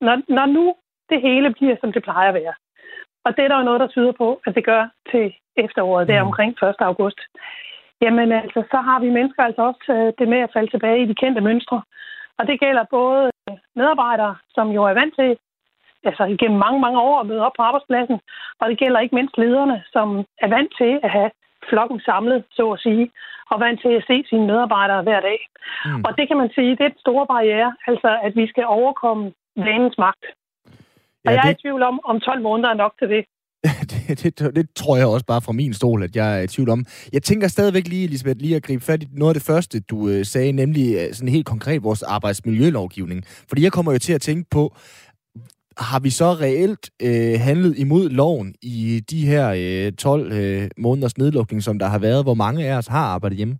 når, 0.00 0.16
når 0.28 0.46
nu 0.46 0.74
det 1.10 1.20
hele 1.20 1.50
bliver, 1.54 1.76
som 1.80 1.92
det 1.92 2.02
plejer 2.02 2.28
at 2.28 2.34
være, 2.34 2.54
og 3.24 3.36
det 3.36 3.44
er 3.44 3.48
der 3.48 3.58
jo 3.58 3.68
noget, 3.68 3.80
der 3.80 3.86
tyder 3.86 4.12
på, 4.12 4.40
at 4.46 4.54
det 4.54 4.64
gør 4.64 4.88
til 5.10 5.34
efteråret, 5.56 6.10
er 6.10 6.22
mm. 6.22 6.26
omkring 6.26 6.50
1. 6.62 6.74
august, 6.78 7.20
Jamen 8.02 8.32
altså, 8.32 8.62
så 8.70 8.76
har 8.76 9.00
vi 9.00 9.10
mennesker 9.10 9.42
altså 9.42 9.62
også 9.62 10.12
det 10.18 10.28
med 10.28 10.38
at 10.38 10.52
falde 10.52 10.70
tilbage 10.70 11.02
i 11.02 11.06
de 11.06 11.14
kendte 11.14 11.40
mønstre. 11.40 11.82
Og 12.38 12.46
det 12.46 12.60
gælder 12.60 12.84
både 12.90 13.30
medarbejdere, 13.76 14.36
som 14.54 14.70
jo 14.70 14.84
er 14.84 14.94
vant 15.00 15.14
til 15.14 15.38
altså 16.04 16.24
igennem 16.24 16.58
mange, 16.58 16.80
mange 16.80 17.00
år 17.00 17.20
at 17.20 17.26
møde 17.26 17.46
op 17.46 17.52
på 17.56 17.62
arbejdspladsen. 17.62 18.20
Og 18.60 18.68
det 18.68 18.78
gælder 18.78 19.00
ikke 19.00 19.14
mindst 19.14 19.38
lederne, 19.38 19.82
som 19.92 20.24
er 20.44 20.48
vant 20.48 20.72
til 20.80 21.00
at 21.02 21.10
have 21.10 21.30
flokken 21.68 22.00
samlet, 22.00 22.44
så 22.50 22.70
at 22.70 22.80
sige, 22.80 23.10
og 23.50 23.60
vant 23.60 23.80
til 23.80 23.92
at 23.98 24.04
se 24.06 24.24
sine 24.28 24.46
medarbejdere 24.46 25.02
hver 25.02 25.20
dag. 25.20 25.38
Mm. 25.84 26.04
Og 26.06 26.18
det 26.18 26.28
kan 26.28 26.36
man 26.36 26.50
sige, 26.54 26.70
det 26.70 26.80
er 26.80 26.92
et 26.94 27.04
store 27.04 27.26
barriere, 27.26 27.76
altså 27.86 28.18
at 28.22 28.36
vi 28.36 28.46
skal 28.46 28.66
overkomme 28.66 29.32
vanens 29.56 29.98
magt. 29.98 30.24
Og 31.24 31.30
ja, 31.30 31.30
jeg 31.30 31.38
er 31.38 31.52
det... 31.52 31.58
i 31.58 31.62
tvivl 31.62 31.82
om, 31.82 32.00
om 32.04 32.20
12 32.20 32.42
måneder 32.42 32.70
er 32.70 32.74
nok 32.84 32.94
til 32.98 33.08
det. 33.08 33.24
det, 34.08 34.22
det, 34.22 34.56
det 34.56 34.66
tror 34.76 34.96
jeg 34.96 35.06
også 35.06 35.26
bare 35.26 35.40
fra 35.40 35.52
min 35.52 35.74
stol, 35.74 36.02
at 36.02 36.16
jeg 36.16 36.38
er 36.38 36.42
i 36.42 36.46
tvivl 36.46 36.70
om. 36.70 36.86
Jeg 37.12 37.22
tænker 37.22 37.48
stadigvæk 37.48 37.88
lige, 37.88 38.04
Elisabeth, 38.04 38.40
lige 38.40 38.56
at 38.56 38.62
gribe 38.62 38.84
fat 38.84 39.02
i 39.02 39.06
noget 39.12 39.30
af 39.30 39.34
det 39.34 39.42
første, 39.42 39.80
du 39.80 40.08
øh, 40.08 40.26
sagde, 40.26 40.52
nemlig 40.52 40.94
øh, 40.94 41.14
sådan 41.14 41.28
helt 41.28 41.46
konkret 41.46 41.82
vores 41.82 42.02
arbejdsmiljølovgivning. 42.02 43.24
Fordi 43.48 43.62
jeg 43.62 43.72
kommer 43.72 43.92
jo 43.92 43.98
til 43.98 44.12
at 44.12 44.20
tænke 44.20 44.50
på, 44.50 44.76
har 45.78 46.00
vi 46.00 46.10
så 46.10 46.32
reelt 46.32 46.90
øh, 47.02 47.40
handlet 47.40 47.78
imod 47.78 48.10
loven 48.10 48.54
i 48.62 49.02
de 49.10 49.26
her 49.26 49.54
øh, 49.86 49.92
12 49.92 50.32
øh, 50.32 50.68
måneders 50.78 51.18
nedlukning, 51.18 51.62
som 51.62 51.78
der 51.78 51.86
har 51.86 51.98
været? 51.98 52.24
Hvor 52.24 52.34
mange 52.34 52.66
af 52.66 52.76
os 52.76 52.86
har 52.86 53.04
arbejdet 53.04 53.36
hjemme? 53.36 53.58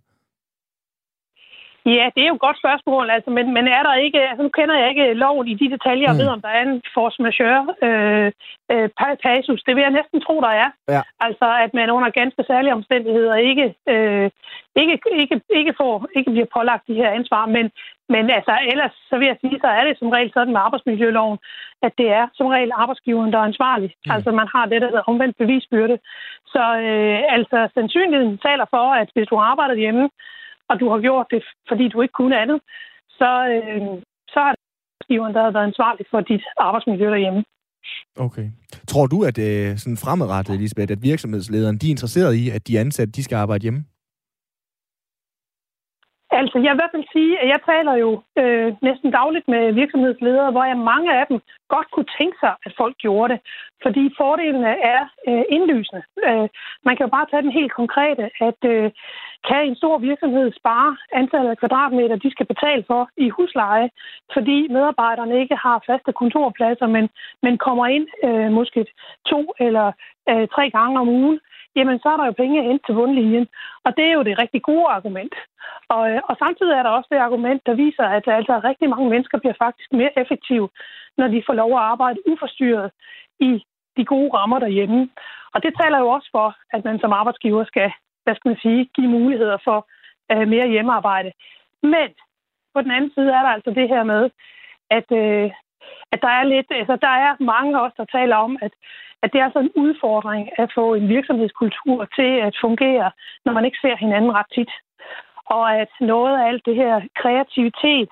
Ja, 1.95 2.05
det 2.15 2.21
er 2.21 2.29
jo 2.31 2.37
et 2.39 2.45
godt 2.47 2.61
spørgsmål, 2.63 3.09
altså, 3.15 3.29
men, 3.37 3.45
men 3.53 3.65
er 3.67 3.83
der 3.83 3.93
ikke, 4.05 4.19
altså 4.29 4.43
nu 4.43 4.49
kender 4.49 4.75
jeg 4.79 4.89
ikke 4.89 5.13
loven 5.13 5.47
i 5.47 5.55
de 5.61 5.71
detaljer, 5.75 6.09
og 6.09 6.15
mm. 6.15 6.21
ved, 6.21 6.27
om 6.35 6.41
der 6.41 6.51
er 6.57 6.61
en 6.61 6.81
force 6.93 7.21
majeure 7.25 7.65
øh, 7.87 8.31
øh, 8.73 8.89
passus. 9.25 9.63
Det 9.63 9.75
vil 9.75 9.85
jeg 9.87 9.97
næsten 9.99 10.21
tro, 10.21 10.35
der 10.41 10.53
er. 10.63 10.69
Ja. 10.95 11.01
Altså, 11.19 11.47
at 11.65 11.71
man 11.73 11.89
under 11.89 12.09
ganske 12.09 12.43
særlige 12.47 12.73
omstændigheder 12.79 13.35
ikke, 13.35 13.65
øh, 13.93 14.29
ikke, 14.81 14.93
ikke, 15.21 15.41
ikke, 15.59 15.73
får, 15.77 16.07
ikke 16.17 16.31
bliver 16.31 16.49
pålagt 16.57 16.87
de 16.87 16.99
her 17.01 17.09
ansvar, 17.09 17.45
men, 17.45 17.65
men 18.13 18.29
altså, 18.29 18.53
ellers 18.71 18.95
så 19.09 19.17
vil 19.17 19.27
jeg 19.27 19.37
sige, 19.41 19.59
så 19.61 19.67
er 19.67 19.83
det 19.85 19.99
som 19.99 20.09
regel 20.09 20.31
sådan 20.33 20.53
med 20.53 20.61
arbejdsmiljøloven, 20.61 21.37
at 21.81 21.93
det 21.97 22.09
er 22.19 22.27
som 22.33 22.47
regel 22.47 22.71
arbejdsgiveren, 22.75 23.33
der 23.33 23.39
er 23.39 23.49
ansvarlig. 23.51 23.91
Mm. 24.05 24.11
Altså, 24.11 24.31
man 24.31 24.47
har 24.55 24.65
det, 24.65 24.81
der 24.81 24.87
hedder 24.87 25.09
omvendt 25.11 25.37
bevisbyrde. 25.37 25.97
Så 26.53 26.63
øh, 26.87 27.19
altså, 27.37 27.69
sandsynligheden 27.73 28.37
taler 28.37 28.65
for, 28.69 28.85
at 29.01 29.09
hvis 29.13 29.27
du 29.27 29.37
arbejder 29.37 29.75
hjemme, 29.75 30.09
og 30.69 30.79
du 30.79 30.89
har 30.89 30.99
gjort 31.07 31.27
det, 31.31 31.43
fordi 31.69 31.85
du 31.87 32.01
ikke 32.01 32.17
kunne 32.19 32.41
andet, 32.43 32.59
så, 33.19 33.29
øh, 33.55 33.87
så 34.33 34.39
er 34.47 34.51
det 34.55 34.63
arbejdsgiveren, 35.09 35.33
der 35.35 35.43
har 35.43 35.51
været 35.51 35.69
ansvarlig 35.71 36.05
for 36.11 36.21
dit 36.21 36.43
arbejdsmiljø 36.57 37.07
derhjemme. 37.15 37.43
Okay. 38.17 38.47
Tror 38.87 39.07
du, 39.07 39.23
at 39.29 39.37
øh, 39.37 39.77
sådan 39.77 39.97
fremadrettet, 39.97 40.55
Elisabeth, 40.55 40.91
at 40.91 41.03
virksomhedslederen 41.03 41.77
de 41.77 41.87
er 41.87 41.91
interesseret 41.91 42.33
i, 42.33 42.49
at 42.49 42.67
de 42.67 42.79
ansatte 42.79 43.11
de 43.11 43.23
skal 43.23 43.35
arbejde 43.35 43.61
hjemme? 43.61 43.83
Altså, 46.31 46.57
jeg 46.57 46.71
vil 46.71 46.77
i 46.77 46.81
hvert 46.81 46.95
fald 46.95 47.13
sige, 47.15 47.39
at 47.41 47.47
jeg 47.53 47.59
taler 47.71 47.95
jo 48.05 48.21
øh, 48.41 48.73
næsten 48.81 49.11
dagligt 49.11 49.47
med 49.47 49.73
virksomhedsledere, 49.73 50.51
hvor 50.51 50.63
jeg 50.63 50.77
mange 50.77 51.09
af 51.19 51.25
dem 51.29 51.39
godt 51.73 51.91
kunne 51.91 52.11
tænke 52.19 52.37
sig, 52.39 52.53
at 52.65 52.73
folk 52.77 52.95
gjorde 52.97 53.33
det. 53.33 53.39
Fordi 53.83 54.03
fordelene 54.17 54.73
er 54.95 55.01
øh, 55.27 55.43
indlysende. 55.49 56.03
Øh, 56.27 56.47
man 56.85 56.93
kan 56.95 57.05
jo 57.05 57.11
bare 57.17 57.29
tage 57.31 57.41
den 57.41 57.51
helt 57.59 57.73
konkrete, 57.81 58.29
at 58.47 58.59
øh, 58.73 58.91
kan 59.47 59.61
en 59.65 59.75
stor 59.75 59.97
virksomhed 59.97 60.51
spare 60.59 60.97
antallet 61.13 61.49
af 61.49 61.57
kvadratmeter, 61.57 62.15
de 62.15 62.31
skal 62.31 62.45
betale 62.45 62.83
for 62.87 63.09
i 63.17 63.29
husleje, 63.29 63.89
fordi 64.33 64.67
medarbejderne 64.67 65.39
ikke 65.41 65.55
har 65.55 65.83
faste 65.89 66.11
kontorpladser, 66.13 66.87
men, 66.87 67.09
men 67.43 67.57
kommer 67.57 67.85
ind 67.87 68.07
øh, 68.27 68.51
måske 68.51 68.85
to 69.25 69.53
eller 69.59 69.87
øh, 70.29 70.47
tre 70.55 70.69
gange 70.69 70.99
om 70.99 71.09
ugen, 71.09 71.39
jamen 71.75 71.99
så 71.99 72.07
er 72.09 72.17
der 72.17 72.25
jo 72.25 72.31
penge 72.31 72.63
hen 72.63 72.79
til 72.85 72.93
bundlinjen. 72.93 73.47
Og 73.85 73.97
det 73.97 74.05
er 74.05 74.13
jo 74.13 74.23
det 74.23 74.41
rigtig 74.41 74.61
gode 74.61 74.87
argument. 74.97 75.33
Og, 75.95 76.11
øh, 76.11 76.21
og 76.29 76.35
samtidig 76.43 76.73
er 76.73 76.83
der 76.83 76.89
også 76.89 77.09
det 77.11 77.25
argument, 77.27 77.61
der 77.65 77.73
viser, 77.73 78.03
at 78.17 78.27
altså, 78.27 78.61
rigtig 78.69 78.89
mange 78.89 79.09
mennesker 79.09 79.37
bliver 79.39 79.57
faktisk 79.65 79.89
mere 79.91 80.19
effektive, 80.21 80.69
når 81.17 81.27
de 81.27 81.43
får 81.47 81.53
lov 81.53 81.71
at 81.71 81.85
arbejde 81.93 82.19
uforstyrret 82.31 82.91
i 83.39 83.63
de 83.97 84.05
gode 84.05 84.33
rammer 84.33 84.59
derhjemme. 84.59 85.09
Og 85.53 85.63
det 85.63 85.73
taler 85.81 85.99
jo 85.99 86.09
også 86.09 86.29
for, 86.31 86.55
at 86.73 86.85
man 86.85 86.99
som 86.99 87.13
arbejdsgiver 87.13 87.63
skal, 87.63 87.91
hvad 88.23 88.35
skal 88.35 88.49
man 88.49 88.59
sige, 88.61 88.89
give 88.95 89.07
muligheder 89.07 89.57
for 89.63 89.87
uh, 90.33 90.47
mere 90.47 90.67
hjemmearbejde. 90.67 91.31
Men 91.83 92.09
på 92.73 92.81
den 92.81 92.91
anden 92.91 93.11
side 93.13 93.29
er 93.37 93.41
der 93.43 93.49
altså 93.57 93.71
det 93.71 93.87
her 93.89 94.03
med, 94.03 94.29
at, 94.89 95.07
uh, 95.21 95.51
at 96.13 96.19
der 96.21 96.31
er 96.39 96.43
lidt, 96.43 96.67
altså 96.71 96.95
der 96.95 97.13
er 97.25 97.43
mange 97.43 97.81
også, 97.81 97.95
der 97.97 98.17
taler 98.17 98.35
om, 98.35 98.57
at 98.61 98.71
at 99.23 99.33
det 99.33 99.41
er 99.41 99.49
sådan 99.51 99.65
en 99.75 99.81
udfordring 99.83 100.49
at 100.59 100.71
få 100.75 100.93
en 100.93 101.07
virksomhedskultur 101.09 102.05
til 102.17 102.31
at 102.47 102.55
fungere, 102.61 103.11
når 103.45 103.53
man 103.53 103.65
ikke 103.65 103.77
ser 103.81 103.95
hinanden 103.95 104.31
ret 104.31 104.51
tit. 104.55 104.71
Og 105.55 105.75
at 105.81 105.91
noget 105.99 106.33
af 106.39 106.47
alt 106.47 106.65
det 106.65 106.75
her 106.75 107.01
kreativitet, 107.21 108.09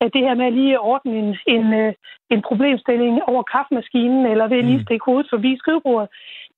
at 0.00 0.10
det 0.14 0.22
her 0.26 0.34
med 0.34 0.46
at 0.46 0.52
lige 0.52 0.80
ordne 0.80 1.12
en, 1.22 1.36
en, 1.46 1.74
øh, 1.74 1.92
en 2.30 2.42
problemstilling 2.42 3.22
over 3.22 3.42
kaffemaskinen, 3.42 4.26
eller 4.26 4.46
ved 4.48 4.58
at 4.58 4.64
lige 4.64 4.78
mm. 4.78 4.84
stikke 4.84 5.04
hovedet 5.04 5.30
forbi 5.30 5.56
skrivebordet, 5.58 6.08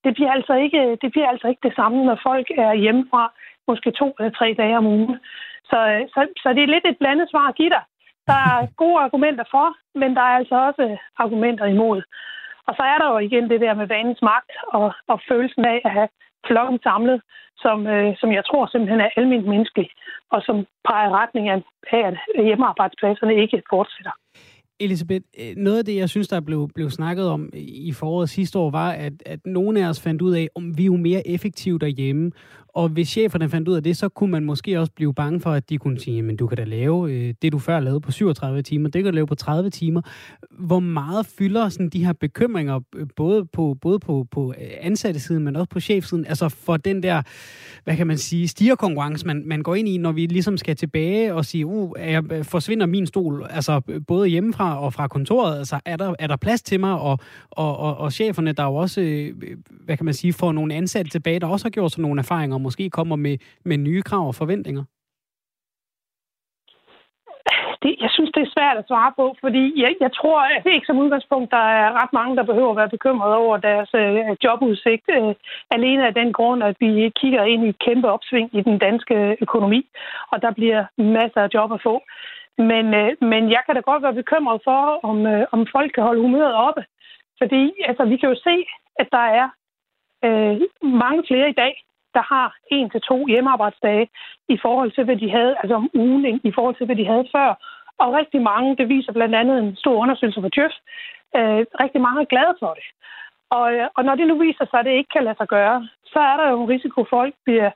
det 0.05 0.15
bliver, 0.15 0.33
altså 0.33 0.55
ikke, 0.55 0.99
det 1.03 1.11
bliver 1.13 1.29
altså 1.29 1.49
ikke 1.49 1.67
det 1.69 1.75
samme, 1.77 2.05
når 2.05 2.19
folk 2.23 2.47
er 2.51 2.75
hjemmefra 2.75 3.33
måske 3.69 3.91
to 3.91 4.15
eller 4.19 4.33
tre 4.39 4.55
dage 4.59 4.79
om 4.79 4.87
ugen. 4.87 5.17
Så, 5.71 5.79
så, 6.15 6.21
så 6.43 6.49
det 6.53 6.63
er 6.63 6.75
lidt 6.75 6.87
et 6.87 6.99
blandet 6.99 7.31
svar 7.31 7.47
at 7.49 7.55
give 7.55 7.71
dig. 7.71 7.83
Der 8.27 8.39
er 8.51 8.67
gode 8.83 8.99
argumenter 9.07 9.45
for, 9.51 9.67
men 9.99 10.15
der 10.17 10.21
er 10.21 10.35
altså 10.41 10.57
også 10.69 10.97
argumenter 11.17 11.65
imod. 11.65 12.03
Og 12.67 12.75
så 12.79 12.83
er 12.83 12.99
der 12.99 13.09
jo 13.13 13.19
igen 13.19 13.51
det 13.51 13.61
der 13.61 13.75
med 13.75 13.87
vanens 13.87 14.23
magt 14.23 14.53
og, 14.69 14.93
og 15.09 15.21
følelsen 15.29 15.65
af 15.65 15.81
at 15.85 15.91
have 15.91 16.09
flokken 16.49 16.79
samlet, 16.83 17.21
som, 17.65 17.87
øh, 17.87 18.17
som 18.21 18.29
jeg 18.33 18.45
tror 18.45 18.67
simpelthen 18.67 19.01
er 19.01 19.11
almindeligt 19.17 19.53
menneskelig, 19.55 19.89
og 20.35 20.43
som 20.47 20.57
peger 20.89 21.11
retning 21.21 21.49
af, 21.49 21.63
at 21.93 22.45
hjemmearbejdspladserne 22.45 23.35
ikke 23.43 23.63
fortsætter. 23.71 24.15
Elisabeth, 24.81 25.25
øh, 25.41 25.57
noget 25.57 25.79
af 25.79 25.85
det, 25.85 25.97
jeg 25.97 26.09
synes, 26.09 26.29
der 26.29 26.41
blev, 26.41 26.69
blev 26.75 26.91
snakket 26.91 27.29
om 27.29 27.51
i 27.89 27.93
foråret 27.93 28.29
sidste 28.29 28.59
år, 28.59 28.71
var, 28.71 28.91
at, 28.91 29.13
at 29.27 29.41
nogle 29.47 29.85
af 29.85 29.89
os 29.89 30.03
fandt 30.03 30.23
ud 30.23 30.35
af, 30.35 30.49
om 30.55 30.79
vi 30.79 30.83
er 30.83 30.87
jo 30.87 30.97
mere 30.97 31.29
effektive 31.29 31.79
derhjemme. 31.79 32.33
Og 32.77 32.89
hvis 32.89 33.09
cheferne 33.09 33.49
fandt 33.49 33.69
ud 33.69 33.75
af 33.75 33.83
det, 33.83 33.97
så 33.97 34.09
kunne 34.09 34.31
man 34.31 34.45
måske 34.45 34.81
også 34.81 34.93
blive 34.93 35.15
bange 35.15 35.41
for, 35.41 35.53
at 35.53 35.71
de 35.71 35.79
kunne 35.79 36.01
sige, 36.01 36.23
men 36.23 36.37
du 36.37 36.47
kan 36.47 36.57
da 36.57 36.65
lave 36.65 37.13
øh, 37.13 37.35
det, 37.43 37.53
du 37.53 37.59
før 37.59 37.81
lavede 37.81 38.01
på 38.01 38.13
37 38.13 38.63
timer, 38.63 38.89
det 38.89 39.03
kan 39.05 39.13
du 39.13 39.15
lave 39.15 39.27
på 39.27 39.35
30 39.35 39.71
timer. 39.71 40.01
Hvor 40.51 40.81
meget 40.81 41.27
fylder 41.27 41.69
sådan, 41.69 41.89
de 41.89 42.05
her 42.05 42.13
bekymringer, 42.13 42.81
øh, 42.97 43.07
både 43.17 43.45
på, 43.45 43.77
både 43.81 43.99
på, 43.99 44.27
på 44.31 44.55
øh, 44.61 44.69
ansatte 44.81 45.21
siden, 45.21 45.45
men 45.45 45.57
også 45.57 45.69
på 45.69 45.81
chefsiden, 45.81 46.27
altså 46.27 46.49
for 46.49 46.77
den 46.77 47.03
der, 47.03 47.23
hvad 47.85 47.97
kan 47.97 48.07
man 48.07 48.19
sige, 48.19 48.49
stigerkonkurrence, 48.49 49.27
man, 49.27 49.43
man 49.47 49.63
går 49.63 49.75
ind 49.75 49.89
i, 49.89 49.99
når 49.99 50.13
vi 50.13 50.27
ligesom 50.27 50.57
skal 50.57 50.77
tilbage 50.77 51.35
og 51.35 51.45
sige, 51.45 51.67
uh, 51.67 51.93
jeg, 51.99 52.33
øh, 52.33 52.45
forsvinder 52.45 52.87
min 52.87 53.07
stol, 53.07 53.47
altså 53.51 53.81
både 54.07 54.29
hjemmefra 54.29 54.81
og 54.81 54.93
fra 54.93 55.09
kontoret, 55.09 55.59
altså 55.59 55.81
er 55.85 55.97
der, 55.97 56.15
er 56.19 56.27
der 56.27 56.37
plads 56.37 56.63
til 56.63 56.81
mig, 56.81 56.93
og, 56.93 57.19
og, 57.51 57.77
og, 57.77 57.97
og 57.97 58.13
cheferne, 58.13 58.53
der 58.53 58.65
jo 58.65 58.75
også, 58.75 59.31
hvad 59.85 59.97
kan 59.97 60.05
man 60.05 60.15
sige, 60.15 60.33
får 60.33 60.53
nogle 60.53 60.75
ansatte 60.75 61.11
tilbage, 61.11 61.41
der 61.41 61.47
også 61.47 61.65
har 61.65 61.71
gjort 61.71 61.93
sig 61.93 62.03
nogle 62.03 62.21
erfaringer 62.21 62.59
måske 62.67 62.85
kommer 62.99 63.17
med, 63.17 63.37
med 63.65 63.77
nye 63.89 64.03
krav 64.09 64.27
og 64.29 64.35
forventninger? 64.43 64.85
Det, 67.83 67.93
jeg 68.05 68.11
synes, 68.11 68.31
det 68.35 68.43
er 68.43 68.55
svært 68.57 68.77
at 68.79 68.89
svare 68.89 69.13
på, 69.17 69.27
fordi 69.45 69.63
jeg, 69.83 69.91
jeg 70.05 70.13
tror 70.19 70.41
at 70.41 70.61
det 70.63 70.71
er 70.71 70.79
ikke 70.79 70.91
som 70.91 71.03
udgangspunkt, 71.05 71.51
der 71.51 71.65
er 71.81 71.89
ret 72.01 72.13
mange, 72.13 72.37
der 72.37 72.51
behøver 72.51 72.71
at 72.71 72.81
være 72.83 72.95
bekymrede 72.97 73.37
over 73.37 73.57
deres 73.57 73.91
øh, 73.95 74.37
jobudsigt. 74.45 75.07
Øh, 75.17 75.35
alene 75.77 76.07
af 76.07 76.15
den 76.15 76.33
grund, 76.33 76.61
at 76.65 76.77
vi 76.81 76.91
kigger 77.21 77.43
ind 77.45 77.63
i 77.65 77.69
et 77.69 77.79
kæmpe 77.87 78.09
opsving 78.15 78.49
i 78.59 78.61
den 78.69 78.79
danske 78.79 79.37
økonomi, 79.41 79.81
og 80.33 80.43
der 80.43 80.53
bliver 80.59 80.85
masser 80.99 81.41
af 81.43 81.53
job 81.55 81.73
at 81.73 81.83
få. 81.83 81.95
Men, 82.59 82.87
øh, 82.95 83.11
men 83.21 83.43
jeg 83.55 83.63
kan 83.67 83.75
da 83.75 83.81
godt 83.81 84.03
være 84.03 84.21
bekymret 84.23 84.61
for, 84.65 84.81
om, 85.11 85.27
øh, 85.27 85.47
om 85.53 85.67
folk 85.75 85.91
kan 85.95 86.03
holde 86.03 86.23
humøret 86.23 86.55
oppe. 86.55 86.83
Fordi 87.41 87.63
altså, 87.89 88.05
vi 88.05 88.17
kan 88.17 88.29
jo 88.29 88.37
se, 88.49 88.57
at 89.01 89.09
der 89.13 89.27
er 89.41 89.49
øh, 90.25 90.61
mange 90.83 91.23
flere 91.29 91.49
i 91.51 91.59
dag, 91.63 91.75
der 92.19 92.25
har 92.35 92.47
en 92.77 92.89
til 92.91 93.01
to 93.11 93.17
hjemmearbejdsdage 93.33 94.07
i 94.55 94.57
forhold 94.65 94.91
til, 94.93 95.05
hvad 95.05 95.17
de 95.23 95.29
havde, 95.37 95.55
altså 95.61 95.75
om 95.81 95.91
ugen, 95.95 96.41
i 96.51 96.53
forhold 96.57 96.77
til, 96.77 96.87
hvad 96.87 96.99
de 97.01 97.11
havde 97.13 97.27
før. 97.37 97.51
Og 98.03 98.09
rigtig 98.21 98.41
mange, 98.51 98.77
det 98.79 98.87
viser 98.95 99.13
blandt 99.13 99.35
andet 99.41 99.57
en 99.59 99.77
stor 99.83 99.97
undersøgelse 100.03 100.41
for 100.41 100.53
Tjøf, 100.57 100.75
øh, 101.39 101.61
rigtig 101.83 102.01
mange 102.07 102.21
er 102.21 102.33
glade 102.35 102.55
for 102.63 102.73
det. 102.79 102.87
Og, 103.59 103.67
øh, 103.75 103.87
og 103.97 104.03
når 104.05 104.15
det 104.15 104.27
nu 104.29 104.37
viser 104.47 104.67
sig, 104.67 104.79
at 104.81 104.87
det 104.87 104.99
ikke 104.99 105.13
kan 105.17 105.25
lade 105.25 105.39
sig 105.39 105.49
gøre, 105.57 105.79
så 106.13 106.19
er 106.31 106.37
der 106.37 106.47
jo 106.51 106.57
en 106.63 106.73
risiko 106.75 107.01
for, 107.01 107.03
at 107.05 107.11
folk 107.19 107.35
bliver 107.47 107.71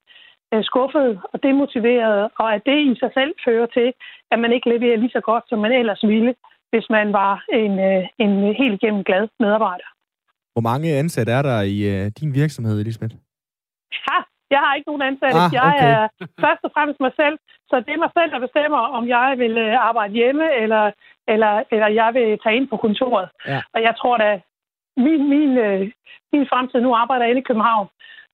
øh, 0.52 0.62
skuffet 0.68 1.08
og 1.32 1.36
demotiveret, 1.42 2.30
og 2.40 2.48
at 2.54 2.62
det 2.66 2.78
i 2.90 2.94
sig 3.02 3.10
selv 3.18 3.32
fører 3.44 3.68
til, 3.76 3.88
at 4.32 4.38
man 4.38 4.52
ikke 4.52 4.68
leverer 4.74 4.98
lige 5.02 5.16
så 5.18 5.22
godt, 5.30 5.44
som 5.48 5.58
man 5.58 5.72
ellers 5.72 6.02
ville, 6.12 6.34
hvis 6.70 6.86
man 6.90 7.12
var 7.12 7.44
en, 7.62 7.74
øh, 7.88 8.02
en 8.24 8.32
helt 8.60 8.74
igennem 8.78 9.04
glad 9.04 9.28
medarbejder. 9.44 9.88
Hvor 10.54 10.64
mange 10.70 10.98
ansatte 11.02 11.32
er 11.32 11.42
der 11.42 11.60
i 11.62 11.78
din 12.20 12.34
virksomhed, 12.34 12.80
Elisabeth? 12.80 13.14
Ja, 14.06 14.18
jeg 14.50 14.60
har 14.64 14.74
ikke 14.74 14.88
nogen 14.90 15.08
ansatte. 15.10 15.38
Ah, 15.38 15.46
okay. 15.46 15.56
Jeg 15.60 15.74
er 15.90 16.08
først 16.44 16.62
og 16.66 16.70
fremmest 16.74 17.00
mig 17.00 17.12
selv. 17.16 17.36
Så 17.70 17.74
det 17.86 17.92
er 17.94 18.04
mig 18.04 18.12
selv, 18.18 18.30
der 18.32 18.46
bestemmer, 18.46 18.78
om 18.78 19.08
jeg 19.08 19.28
vil 19.42 19.58
øh, 19.58 19.88
arbejde 19.88 20.12
hjemme, 20.12 20.46
eller, 20.62 20.90
eller, 21.28 21.62
eller 21.70 21.88
jeg 22.00 22.14
vil 22.14 22.38
tage 22.42 22.56
ind 22.56 22.68
på 22.68 22.76
kontoret. 22.76 23.28
Ja. 23.46 23.60
Og 23.74 23.82
jeg 23.82 23.94
tror 24.00 24.16
da, 24.16 24.40
min, 24.96 25.28
min, 25.28 25.58
øh, 25.58 25.80
min 26.32 26.46
fremtid 26.50 26.80
nu 26.80 26.94
arbejder 26.94 27.26
inde 27.26 27.40
i 27.40 27.48
København. 27.48 27.88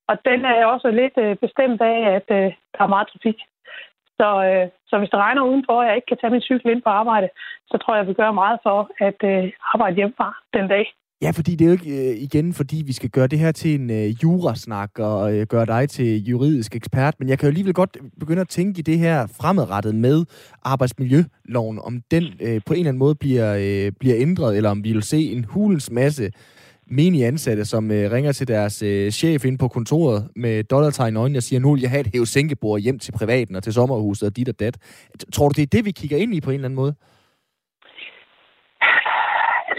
Og 0.08 0.24
den 0.24 0.44
er 0.44 0.64
også 0.64 0.90
lidt 0.90 1.16
øh, 1.24 1.36
bestemt 1.36 1.80
af, 1.80 1.98
at 2.16 2.28
der 2.74 2.82
er 2.84 2.94
meget 2.94 3.08
trafik. 3.08 3.38
Så, 4.20 4.28
så 4.88 4.98
hvis 4.98 5.10
det 5.10 5.18
regner 5.18 5.42
udenfor, 5.42 5.72
og 5.72 5.86
jeg 5.86 5.96
ikke 5.96 6.06
kan 6.06 6.16
tage 6.16 6.30
min 6.30 6.48
cykel 6.48 6.70
ind 6.70 6.82
på 6.82 6.90
arbejde, 6.90 7.28
så 7.70 7.78
tror 7.78 7.94
jeg, 7.94 7.98
jeg 7.98 8.06
vil 8.06 8.20
gøre 8.22 8.32
meget 8.32 8.58
for 8.62 8.90
at 9.00 9.50
arbejde 9.72 9.96
hjemmefra 9.96 10.34
den 10.54 10.68
dag. 10.68 10.92
Ja, 11.22 11.30
fordi 11.30 11.54
det 11.54 11.64
er 11.64 11.66
jo 11.66 11.72
ikke 11.72 12.10
øh, 12.10 12.22
igen, 12.22 12.52
fordi 12.52 12.82
vi 12.86 12.92
skal 12.92 13.10
gøre 13.10 13.26
det 13.26 13.38
her 13.38 13.52
til 13.52 13.74
en 13.74 13.90
øh, 13.90 14.22
jurasnak 14.22 14.90
og 14.98 15.34
øh, 15.34 15.46
gøre 15.46 15.66
dig 15.66 15.88
til 15.88 16.24
juridisk 16.24 16.76
ekspert, 16.76 17.14
men 17.18 17.28
jeg 17.28 17.38
kan 17.38 17.46
jo 17.46 17.50
alligevel 17.50 17.74
godt 17.74 17.96
begynde 18.20 18.40
at 18.40 18.48
tænke 18.48 18.78
i 18.78 18.82
det 18.82 18.98
her 18.98 19.26
fremadrettet 19.26 19.94
med 19.94 20.24
arbejdsmiljøloven, 20.62 21.78
om 21.78 22.00
den 22.10 22.24
øh, 22.40 22.60
på 22.66 22.72
en 22.72 22.78
eller 22.78 22.88
anden 22.88 22.98
måde 22.98 23.14
bliver, 23.14 23.56
øh, 23.60 23.92
bliver 24.00 24.16
ændret, 24.18 24.56
eller 24.56 24.70
om 24.70 24.84
vi 24.84 24.92
vil 24.92 25.02
se 25.02 25.32
en 25.32 25.44
hulens 25.44 25.90
masse 25.90 26.30
menige 26.90 27.26
ansatte, 27.26 27.64
som 27.64 27.90
øh, 27.90 28.12
ringer 28.12 28.32
til 28.32 28.48
deres 28.48 28.82
øh, 28.82 29.10
chef 29.10 29.44
ind 29.44 29.58
på 29.58 29.68
kontoret 29.68 30.28
med 30.36 30.64
dollartegn 30.64 31.14
i 31.14 31.18
øjnene 31.18 31.38
og 31.38 31.42
siger, 31.42 31.60
nu 31.60 31.72
vil 31.72 31.80
jeg 31.80 31.90
have 31.90 32.00
et 32.00 32.10
hæve 32.12 32.78
hjem 32.78 32.98
til 32.98 33.12
privaten 33.12 33.56
og 33.56 33.62
til 33.62 33.72
sommerhuset 33.72 34.26
og 34.26 34.36
dit 34.36 34.48
og 34.48 34.60
dat. 34.60 34.78
Tror 35.32 35.48
du, 35.48 35.52
det 35.56 35.62
er 35.62 35.66
det, 35.66 35.84
vi 35.84 35.90
kigger 35.90 36.16
ind 36.16 36.34
i 36.34 36.40
på 36.40 36.50
en 36.50 36.54
eller 36.54 36.68
anden 36.68 36.76
måde? 36.76 36.94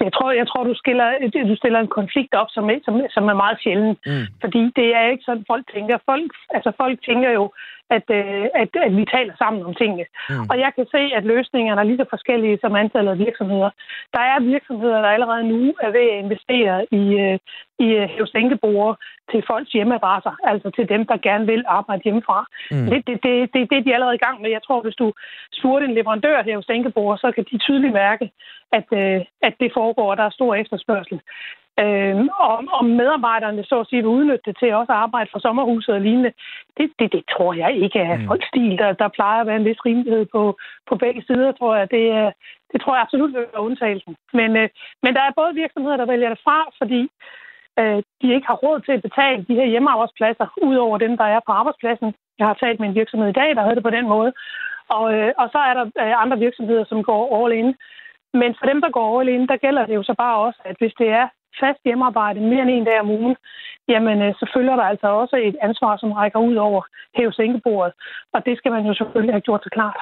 Jeg 0.07 0.13
tror, 0.13 0.29
jeg 0.41 0.47
tror 0.47 0.63
du, 0.63 0.73
skiller, 0.81 1.07
du 1.51 1.55
stiller 1.55 1.79
en 1.79 1.95
konflikt 1.99 2.33
op, 2.41 2.49
som, 2.55 2.63
som, 2.85 2.93
som 3.15 3.23
er 3.33 3.37
meget 3.43 3.57
sjælden. 3.63 3.93
Mm. 4.05 4.25
Fordi 4.43 4.61
det 4.79 4.87
er 4.99 5.05
ikke 5.11 5.27
sådan, 5.27 5.49
folk 5.51 5.65
tænker. 5.73 5.97
Folk, 6.11 6.31
altså, 6.55 6.71
folk 6.81 6.97
tænker 7.09 7.29
jo, 7.39 7.43
at, 7.89 8.05
øh, 8.19 8.45
at, 8.61 8.69
at 8.87 8.93
vi 8.99 9.05
taler 9.15 9.33
sammen 9.37 9.61
om 9.65 9.73
tingene. 9.75 10.05
Mm. 10.29 10.45
Og 10.49 10.55
jeg 10.63 10.71
kan 10.75 10.85
se, 10.95 11.01
at 11.17 11.23
løsningerne 11.23 11.81
er 11.81 11.85
lige 11.85 11.97
så 11.97 12.05
forskellige 12.09 12.59
som 12.61 12.75
antallet 12.75 13.11
af 13.11 13.19
virksomheder. 13.19 13.69
Der 14.13 14.23
er 14.31 14.39
virksomheder, 14.39 15.01
der 15.01 15.09
allerede 15.09 15.43
nu 15.53 15.73
er 15.85 15.91
ved 15.97 16.05
at 16.11 16.19
investere 16.23 16.75
i, 16.91 17.03
øh, 17.25 17.39
i 17.85 17.87
hævsænkebord 18.15 18.97
til 19.31 19.43
folks 19.47 19.71
hjemmeadresser, 19.71 20.33
altså 20.43 20.69
til 20.69 20.89
dem, 20.89 21.05
der 21.05 21.17
gerne 21.17 21.45
vil 21.45 21.63
arbejde 21.67 22.01
hjemmefra. 22.03 22.45
Mm. 22.71 22.85
Det, 22.89 23.07
det, 23.07 23.23
det, 23.23 23.33
det, 23.53 23.69
det 23.69 23.77
er 23.77 23.85
de 23.85 23.93
allerede 23.93 24.15
i 24.15 24.25
gang 24.25 24.41
med. 24.41 24.49
Jeg 24.49 24.63
tror, 24.63 24.81
hvis 24.81 24.95
du 24.95 25.13
spurgte 25.53 25.85
en 25.87 25.93
leverandør 25.93 26.37
hos 26.55 26.65
så 27.19 27.31
kan 27.35 27.45
de 27.51 27.57
tydeligt 27.57 27.93
mærke, 27.93 28.31
at, 28.71 28.87
øh, 28.91 29.21
at 29.41 29.53
det 29.59 29.71
foregår, 29.73 30.11
og 30.11 30.17
der 30.17 30.23
er 30.23 30.29
stor 30.29 30.55
efterspørgsel. 30.55 31.21
Øh, 31.83 32.15
om, 32.39 32.67
om 32.79 32.85
medarbejderne 32.85 33.63
så 33.63 33.79
at 33.79 33.87
sige 33.87 34.01
vil 34.01 34.15
udnytte 34.17 34.45
det 34.45 34.55
til 34.59 34.73
også 34.73 34.91
at 34.91 34.97
arbejde 35.05 35.29
for 35.31 35.39
sommerhuset 35.39 35.95
og 35.95 36.01
lignende, 36.01 36.31
det, 36.77 36.91
det, 36.99 37.11
det 37.11 37.23
tror 37.33 37.53
jeg 37.53 37.71
ikke 37.75 37.99
er 37.99 38.17
mm. 38.17 38.27
folks 38.27 38.47
stil. 38.47 38.77
Der, 38.77 38.93
der 38.93 39.07
plejer 39.07 39.41
at 39.41 39.47
være 39.47 39.55
en 39.55 39.65
vis 39.65 39.85
rimelighed 39.85 40.25
på, 40.25 40.57
på 40.89 40.95
begge 40.95 41.21
sider, 41.27 41.51
tror 41.51 41.75
jeg. 41.75 41.91
Det, 41.91 42.33
det 42.71 42.81
tror 42.81 42.95
jeg 42.95 43.01
absolut 43.01 43.33
vil 43.33 43.45
være 43.53 43.67
undtagelsen. 43.67 44.15
Men, 44.33 44.49
øh, 44.57 44.69
men 45.03 45.13
der 45.15 45.21
er 45.21 45.39
både 45.39 45.53
virksomheder, 45.53 45.97
der 45.97 46.05
vælger 46.05 46.29
det 46.29 46.39
fra, 46.43 46.57
fordi 46.77 47.01
øh, 47.79 47.99
de 48.21 48.33
ikke 48.35 48.47
har 48.47 48.61
råd 48.65 48.79
til 48.81 48.91
at 48.91 49.01
betale 49.01 49.45
de 49.47 49.55
her 49.59 49.65
hjemmearbejdspladser, 49.65 50.47
ud 50.61 50.75
over 50.75 50.97
dem, 50.97 51.17
der 51.17 51.27
er 51.35 51.39
på 51.45 51.51
arbejdspladsen. 51.51 52.13
Jeg 52.39 52.47
har 52.47 52.53
talt 52.53 52.79
med 52.79 52.89
en 52.89 52.95
virksomhed 52.95 53.29
i 53.29 53.39
dag, 53.41 53.55
der 53.55 53.61
havde 53.61 53.75
det 53.75 53.83
på 53.83 53.95
den 53.97 54.07
måde. 54.07 54.33
Og, 54.89 55.13
øh, 55.13 55.31
og 55.37 55.49
så 55.51 55.57
er 55.57 55.73
der 55.73 55.85
øh, 56.03 56.21
andre 56.23 56.39
virksomheder, 56.39 56.85
som 56.85 57.03
går 57.03 57.21
all 57.37 57.53
in. 57.53 57.75
Men 58.33 58.55
for 58.59 58.65
dem, 58.65 58.81
der 58.81 58.89
går 58.89 59.19
all 59.19 59.29
in, 59.29 59.47
der 59.47 59.57
gælder 59.57 59.85
det 59.85 59.95
jo 59.95 60.03
så 60.03 60.13
bare 60.17 60.37
også, 60.37 60.59
at 60.65 60.75
hvis 60.79 60.93
det 60.99 61.09
er 61.09 61.27
fast 61.63 61.79
hjemmearbejde 61.85 62.39
mere 62.39 62.61
end 62.61 62.71
en 62.71 62.85
dag 62.85 62.99
om 62.99 63.09
ugen, 63.09 63.35
jamen 63.87 64.21
øh, 64.21 64.33
så 64.39 64.51
følger 64.55 64.75
der 64.75 64.83
altså 64.83 65.07
også 65.07 65.35
et 65.35 65.55
ansvar, 65.61 65.97
som 65.97 66.11
rækker 66.11 66.39
ud 66.39 66.55
over 66.55 66.81
hæv 67.17 67.31
sænkebordet. 67.31 67.93
Og 68.33 68.45
det 68.45 68.57
skal 68.57 68.71
man 68.71 68.85
jo 68.85 68.93
selvfølgelig 68.93 69.33
have 69.33 69.47
gjort 69.47 69.63
sig 69.63 69.71
klart. 69.71 69.99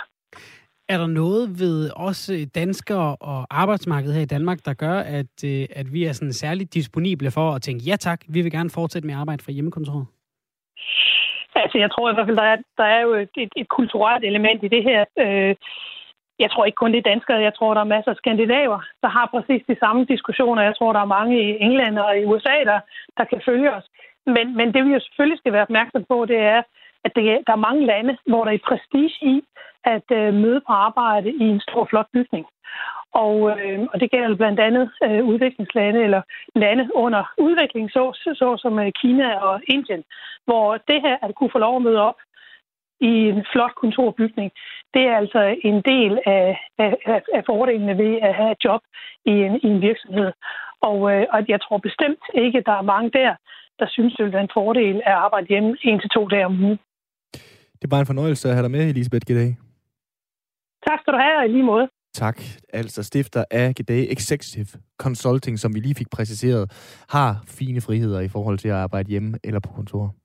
Er 0.89 0.97
der 0.97 1.07
noget 1.07 1.49
ved 1.59 1.91
os 1.95 2.31
danskere 2.55 3.15
og 3.15 3.47
arbejdsmarkedet 3.49 4.15
her 4.15 4.21
i 4.21 4.33
Danmark, 4.35 4.59
der 4.65 4.73
gør, 4.73 4.97
at, 4.99 5.35
øh, 5.45 5.65
at 5.79 5.93
vi 5.93 6.05
er 6.05 6.13
sådan 6.13 6.33
særligt 6.33 6.73
disponible 6.73 7.31
for 7.31 7.51
at 7.51 7.61
tænke, 7.61 7.83
ja 7.89 7.95
tak, 7.95 8.21
vi 8.27 8.41
vil 8.41 8.51
gerne 8.51 8.69
fortsætte 8.69 9.07
med 9.07 9.15
at 9.15 9.19
arbejde 9.19 9.43
fra 9.43 9.51
hjemmekontoret? 9.51 10.05
Altså, 11.55 11.77
jeg 11.77 11.91
tror 11.91 12.09
i 12.09 12.13
hvert 12.13 12.27
fald, 12.27 12.37
der 12.37 12.49
er, 12.53 12.57
der 12.77 12.83
er 12.83 13.01
jo 13.01 13.13
et, 13.13 13.33
et, 13.37 13.53
et 13.55 13.69
kulturelt 13.69 14.25
element 14.25 14.63
i 14.63 14.67
det 14.67 14.83
her. 14.83 15.05
Øh, 15.19 15.55
jeg 16.39 16.51
tror 16.51 16.65
ikke 16.65 16.75
kun 16.75 16.91
det 16.91 16.97
er 16.97 17.11
danskere. 17.11 17.47
Jeg 17.47 17.53
tror, 17.53 17.73
der 17.73 17.81
er 17.81 17.93
masser 17.95 18.11
af 18.11 18.17
skandinaver, 18.17 18.79
der 19.01 19.07
har 19.07 19.25
præcis 19.33 19.61
de 19.67 19.77
samme 19.79 20.05
diskussioner. 20.05 20.61
Jeg 20.61 20.75
tror, 20.75 20.93
der 20.93 20.99
er 20.99 21.15
mange 21.17 21.33
i 21.43 21.57
England 21.67 21.99
og 21.99 22.19
i 22.19 22.25
USA, 22.25 22.55
der, 22.71 22.79
der 23.17 23.23
kan 23.23 23.41
følge 23.45 23.73
os. 23.73 23.85
Men, 24.25 24.57
men 24.57 24.73
det 24.73 24.85
vi 24.85 24.91
jo 24.93 24.99
selvfølgelig 24.99 25.39
skal 25.39 25.53
være 25.53 25.67
opmærksom 25.69 26.05
på, 26.09 26.25
det 26.25 26.37
er, 26.37 26.61
at 27.05 27.11
det, 27.15 27.23
der 27.47 27.53
er 27.53 27.67
mange 27.67 27.85
lande, 27.85 28.17
hvor 28.27 28.43
der 28.45 28.51
er 28.51 28.67
prestige 28.67 29.13
i 29.21 29.43
at 29.83 30.07
øh, 30.11 30.33
møde 30.33 30.61
på 30.67 30.73
arbejde 30.73 31.29
i 31.29 31.43
en 31.43 31.59
stor, 31.59 31.85
flot 31.85 32.07
bygning. 32.13 32.45
Og, 33.13 33.35
øh, 33.51 33.79
og 33.93 33.99
det 33.99 34.11
gælder 34.11 34.35
blandt 34.35 34.59
andet 34.59 34.91
øh, 35.03 35.25
udviklingslande 35.25 36.03
eller 36.03 36.21
lande 36.55 36.89
under 36.95 37.23
udvikling, 37.37 37.91
så, 37.91 38.03
så 38.41 38.57
som 38.57 38.79
øh, 38.79 38.91
Kina 39.01 39.37
og 39.37 39.61
Indien, 39.67 40.03
hvor 40.45 40.77
det 40.77 41.01
her 41.01 41.17
at 41.21 41.35
kunne 41.35 41.49
få 41.53 41.59
lov 41.59 41.75
at 41.75 41.81
møde 41.81 42.01
op 42.01 42.15
i 43.01 43.13
en 43.31 43.45
flot 43.51 43.75
kontorbygning, 43.81 44.51
det 44.93 45.03
er 45.09 45.15
altså 45.17 45.41
en 45.69 45.81
del 45.91 46.13
af, 46.25 46.57
af, 46.77 47.21
af 47.37 47.43
fordelene 47.45 47.97
ved 47.97 48.13
at 48.27 48.35
have 48.35 48.51
et 48.51 48.63
job 48.65 48.81
i 49.25 49.33
en, 49.45 49.53
i 49.63 49.67
en 49.67 49.81
virksomhed. 49.81 50.31
Og, 50.81 50.97
øh, 51.11 51.25
og 51.33 51.39
jeg 51.47 51.59
tror 51.61 51.77
bestemt 51.77 52.23
ikke, 52.33 52.57
at 52.57 52.65
der 52.65 52.77
er 52.77 52.91
mange 52.93 53.09
der, 53.19 53.35
der 53.79 53.87
synes, 53.89 54.13
det 54.15 54.25
vil 54.25 54.33
være 54.33 54.47
en 54.49 54.57
fordel 54.59 54.95
at 54.95 55.15
arbejde 55.25 55.47
hjemme 55.47 55.77
en 55.81 55.99
til 55.99 56.09
to 56.09 56.27
dage 56.27 56.45
om 56.45 56.63
ugen. 56.63 56.79
Det 57.81 57.91
var 57.91 57.99
en 57.99 58.05
fornøjelse 58.05 58.49
at 58.49 58.55
have 58.55 58.63
dig 58.63 58.71
med, 58.71 58.89
Elisabeth 58.89 59.25
Giddag. 59.27 59.51
Tak 60.87 60.99
skal 60.99 61.13
du 61.13 61.17
have, 61.17 61.37
og 61.39 61.45
i 61.45 61.47
lige 61.47 61.63
måde. 61.63 61.87
Tak. 62.13 62.41
Altså 62.73 63.03
stifter 63.03 63.43
af 63.51 63.73
G'day 63.79 64.11
Executive 64.13 64.67
Consulting, 64.97 65.59
som 65.59 65.75
vi 65.75 65.79
lige 65.79 65.95
fik 65.95 66.09
præciseret, 66.09 66.71
har 67.09 67.43
fine 67.47 67.81
friheder 67.81 68.19
i 68.19 68.27
forhold 68.27 68.57
til 68.57 68.69
at 68.69 68.75
arbejde 68.75 69.09
hjemme 69.09 69.39
eller 69.43 69.59
på 69.59 69.69
kontor. 69.75 70.15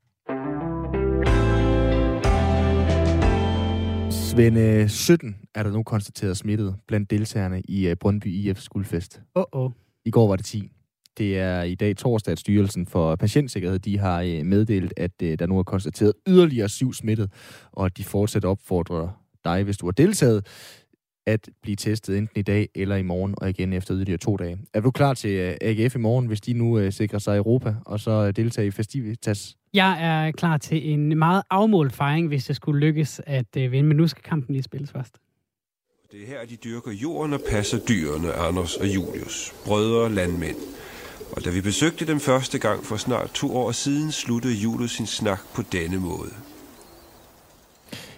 Svende, 4.31 4.89
17 4.89 5.37
er 5.55 5.63
der 5.63 5.71
nu 5.71 5.83
konstateret 5.83 6.37
smittet 6.37 6.77
blandt 6.89 7.11
deltagerne 7.11 7.63
i 7.69 7.89
øh, 7.89 7.97
Brøndby 7.97 8.27
IF 8.27 8.61
Skuldfest. 8.61 9.21
Åh, 9.35 9.45
oh, 9.53 9.65
oh. 9.65 9.71
I 10.05 10.11
går 10.11 10.29
var 10.29 10.37
det 10.37 10.45
10. 10.45 10.71
Det 11.19 11.39
er 11.39 11.63
i 11.63 11.75
dag 11.75 11.97
torsdag, 11.97 12.33
at 12.33 12.39
Styrelsen 12.39 12.87
for 12.87 13.17
Patientsikkerhed 13.17 13.79
de 13.79 13.99
har 13.99 14.21
øh, 14.21 14.47
meddelt, 14.47 14.93
at 14.97 15.11
øh, 15.23 15.39
der 15.39 15.47
nu 15.47 15.59
er 15.59 15.63
konstateret 15.63 16.13
yderligere 16.29 16.69
syv 16.69 16.93
smittet, 16.93 17.33
og 17.73 17.87
at 17.87 17.97
de 17.97 18.05
fortsat 18.05 18.45
opfordrer 18.45 19.23
dig, 19.45 19.63
hvis 19.63 19.77
du 19.77 19.87
har 19.87 19.93
deltaget, 19.93 20.47
at 21.27 21.49
blive 21.63 21.77
testet 21.77 22.19
enten 22.19 22.39
i 22.39 22.43
dag 22.43 22.69
eller 22.75 22.97
i 22.97 23.03
morgen, 23.03 23.35
og 23.37 23.51
igen 23.51 23.73
efter 23.73 23.95
yderligere 23.95 24.19
to 24.19 24.37
dage. 24.37 24.59
Er 24.75 24.81
du 24.81 24.91
klar 24.91 25.15
til 25.15 25.31
øh, 25.31 25.57
AGF 25.61 25.95
i 25.95 25.99
morgen, 25.99 26.27
hvis 26.27 26.41
de 26.41 26.53
nu 26.53 26.91
sikrer 26.91 27.19
sig 27.19 27.37
Europa, 27.37 27.75
og 27.87 28.01
så 28.01 28.33
deltager 28.33 28.67
i 28.67 28.71
Festivitas? 28.71 29.57
Jeg 29.75 30.03
er 30.03 30.33
klar 30.33 30.57
til 30.57 30.91
en 30.91 31.19
meget 31.19 31.43
afmålt 31.50 31.93
fejring, 31.93 32.29
hvis 32.29 32.45
det 32.45 32.57
skulle 32.57 32.81
lykkes 32.81 33.21
at 33.27 33.47
uh, 33.57 33.73
vinde, 33.73 33.89
men 33.89 33.97
nu 33.97 34.07
skal 34.09 34.23
kampen 34.23 34.55
lige 34.55 34.62
spilles 34.62 34.93
først. 34.93 35.19
Det 36.12 36.23
er 36.23 36.27
her, 36.27 36.47
de 36.47 36.57
dyrker 36.57 36.93
jorden 36.93 37.33
og 37.33 37.41
passer 37.50 37.79
dyrene, 37.79 38.33
Anders 38.33 38.77
og 38.77 38.87
Julius, 38.87 39.55
brødre 39.67 40.12
landmænd. 40.15 40.57
Og 41.37 41.45
da 41.45 41.50
vi 41.50 41.61
besøgte 41.61 42.07
dem 42.07 42.21
første 42.21 42.59
gang 42.59 42.85
for 42.85 42.97
snart 42.97 43.31
to 43.35 43.57
år 43.57 43.73
siden, 43.73 44.12
sluttede 44.12 44.55
Julius 44.55 44.91
sin 44.91 45.07
snak 45.07 45.41
på 45.55 45.62
denne 45.73 45.99
måde. 46.00 46.31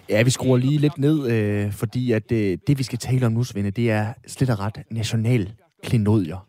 Ja, 0.09 0.23
vi 0.23 0.31
skruer 0.31 0.57
lige 0.57 0.79
lidt 0.79 0.99
ned, 0.99 1.31
øh, 1.31 1.73
fordi 1.73 2.13
at 2.13 2.33
øh, 2.33 2.59
det, 2.67 2.79
vi 2.79 2.83
skal 2.83 2.99
tale 2.99 3.27
om 3.27 3.33
nu, 3.33 3.45
Svende, 3.45 3.71
det 3.71 3.91
er 3.91 4.13
slet 4.27 4.51
og 4.51 4.59
ret 4.59 4.83
national 4.91 5.53
klinodier. 5.83 6.47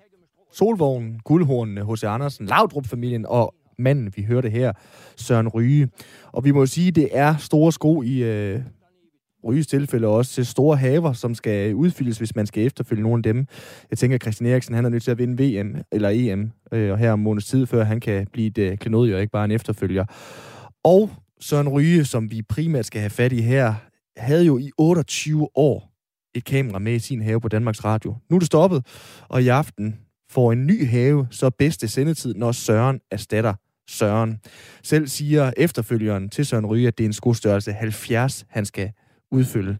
Solvognen, 0.51 1.19
guldhornene, 1.24 1.93
H.C. 1.93 2.03
Andersen, 2.03 2.45
Laudrup-familien 2.45 3.25
og 3.25 3.55
manden, 3.80 4.13
vi 4.15 4.24
hørte 4.24 4.50
her, 4.50 4.74
Søren 5.15 5.48
Ryge. 5.48 5.89
Og 6.32 6.46
vi 6.46 6.51
må 6.51 6.60
jo 6.60 6.65
sige, 6.65 6.92
det 6.92 7.10
er 7.12 7.38
store 7.38 7.72
sko 7.72 8.01
i 8.01 8.24
øh, 8.24 8.62
Ryges 9.46 9.68
tilfælde 9.68 10.08
også 10.08 10.32
til 10.32 10.46
store 10.46 10.77
haver, 10.77 11.13
som 11.13 11.36
skal 11.36 11.75
udfyldes, 11.75 12.18
hvis 12.18 12.36
man 12.36 12.46
skal 12.46 12.65
efterfølge 12.65 13.03
nogle 13.03 13.20
af 13.20 13.24
dem. 13.24 13.48
Jeg 13.89 13.98
tænker, 13.98 14.15
at 14.15 14.22
Christian 14.22 14.50
Eriksen 14.50 14.75
han 14.75 14.86
er 14.86 14.89
nødt 14.89 15.03
til 15.03 15.12
at 15.12 15.18
vinde 15.18 15.44
VM 15.44 15.75
eller 15.92 16.10
EM, 16.13 16.51
øh, 16.72 16.92
og 16.92 16.98
her 16.98 17.12
om 17.12 17.20
måneds 17.20 17.46
tid, 17.46 17.65
før 17.65 17.84
han 17.84 18.00
kan 18.00 18.27
blive 18.34 18.48
et 18.48 18.58
øh, 18.58 18.77
klinodier, 18.77 19.18
ikke 19.18 19.32
bare 19.32 19.46
en 19.46 19.51
efterfølger. 19.51 20.06
Og 20.84 21.10
Søren 21.39 21.70
Ryge, 21.70 22.06
som 22.06 22.32
vi 22.32 22.42
primært 22.42 22.86
skal 22.86 23.01
have 23.01 23.10
fat 23.10 23.32
i 23.32 23.42
her, 23.42 23.74
havde 24.18 24.46
jo 24.46 24.58
i 24.58 24.72
28 24.77 25.48
år 25.56 25.94
et 26.36 26.46
kamera 26.46 26.80
med 26.80 26.94
i 26.94 27.00
sin 27.00 27.22
have 27.22 27.42
på 27.42 27.48
Danmarks 27.48 27.86
Radio. 27.86 28.15
Nu 28.30 28.36
er 28.36 28.39
det 28.39 28.46
stoppet, 28.46 28.86
og 29.30 29.44
i 29.44 29.48
aften 29.48 29.96
får 30.33 30.51
en 30.51 30.67
ny 30.67 30.87
have 30.87 31.27
så 31.31 31.49
bedste 31.49 31.87
sendetid, 31.87 32.33
når 32.33 32.51
Søren 32.51 32.99
erstatter 33.11 33.53
Søren. 33.89 34.39
Selv 34.83 35.07
siger 35.07 35.51
efterfølgeren 35.57 36.29
til 36.29 36.45
Søren 36.45 36.65
Ryge, 36.65 36.87
at 36.87 36.97
det 36.97 37.03
er 37.03 37.07
en 37.07 37.13
skostørrelse 37.13 37.71
70, 37.71 38.45
han 38.49 38.65
skal 38.65 38.91
udfylde. 39.31 39.77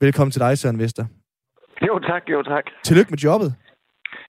Velkommen 0.00 0.30
til 0.30 0.40
dig, 0.40 0.58
Søren 0.58 0.78
Vester. 0.78 1.04
Jo 1.88 1.98
tak, 1.98 2.22
jo 2.32 2.42
tak. 2.42 2.64
Tillykke 2.84 3.10
med 3.10 3.18
jobbet. 3.18 3.54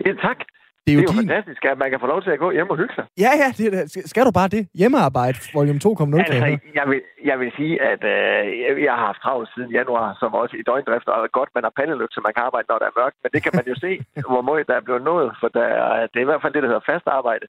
Ja, 0.05 0.11
tak. 0.27 0.37
Det 0.85 0.91
er 0.91 0.95
jo, 0.97 1.01
det 1.01 1.09
er 1.09 1.13
jo 1.13 1.21
din... 1.21 1.29
fantastisk, 1.29 1.61
at 1.71 1.77
man 1.83 1.89
kan 1.91 1.99
få 2.03 2.07
lov 2.13 2.19
til 2.25 2.31
at 2.35 2.39
gå 2.45 2.47
hjem 2.57 2.69
og 2.73 2.77
hygge 2.81 2.95
sig. 2.97 3.05
Ja, 3.25 3.31
ja, 3.41 3.47
det, 3.57 3.65
er, 3.79 3.83
skal 4.11 4.25
du 4.27 4.31
bare 4.39 4.49
det? 4.55 4.63
Hjemmearbejde, 4.79 5.37
volume 5.57 5.79
2.0, 5.85 5.89
kan 5.91 6.13
Altså, 6.19 6.59
jeg 6.79 6.85
vil, 6.91 7.01
jeg 7.29 7.37
vil 7.41 7.51
sige, 7.59 7.73
at 7.91 8.01
øh, 8.13 8.83
jeg- 8.87 8.95
har 8.99 9.05
haft 9.11 9.21
travlt 9.25 9.49
siden 9.53 9.71
januar, 9.79 10.07
som 10.21 10.29
også 10.41 10.55
i 10.61 10.63
døgndrift, 10.69 11.07
og 11.07 11.19
godt, 11.39 11.49
man 11.57 11.63
har 11.67 11.73
pandelygt, 11.79 12.13
så 12.13 12.19
man 12.27 12.33
kan 12.35 12.43
arbejde, 12.47 12.65
når 12.69 12.77
der 12.81 12.87
er 12.91 12.99
mørkt. 13.01 13.17
Men 13.23 13.29
det 13.33 13.41
kan 13.43 13.53
man 13.59 13.65
jo 13.71 13.75
se, 13.85 13.91
hvor 14.31 14.43
meget 14.49 14.67
der 14.69 14.75
er 14.77 14.85
blevet 14.87 15.03
nået, 15.11 15.29
for 15.41 15.47
der, 15.57 15.67
er- 15.81 16.07
det 16.11 16.17
er 16.19 16.25
i 16.27 16.29
hvert 16.31 16.41
fald 16.43 16.53
det, 16.55 16.63
der 16.63 16.69
hedder 16.71 16.89
fast 16.93 17.07
arbejde. 17.19 17.45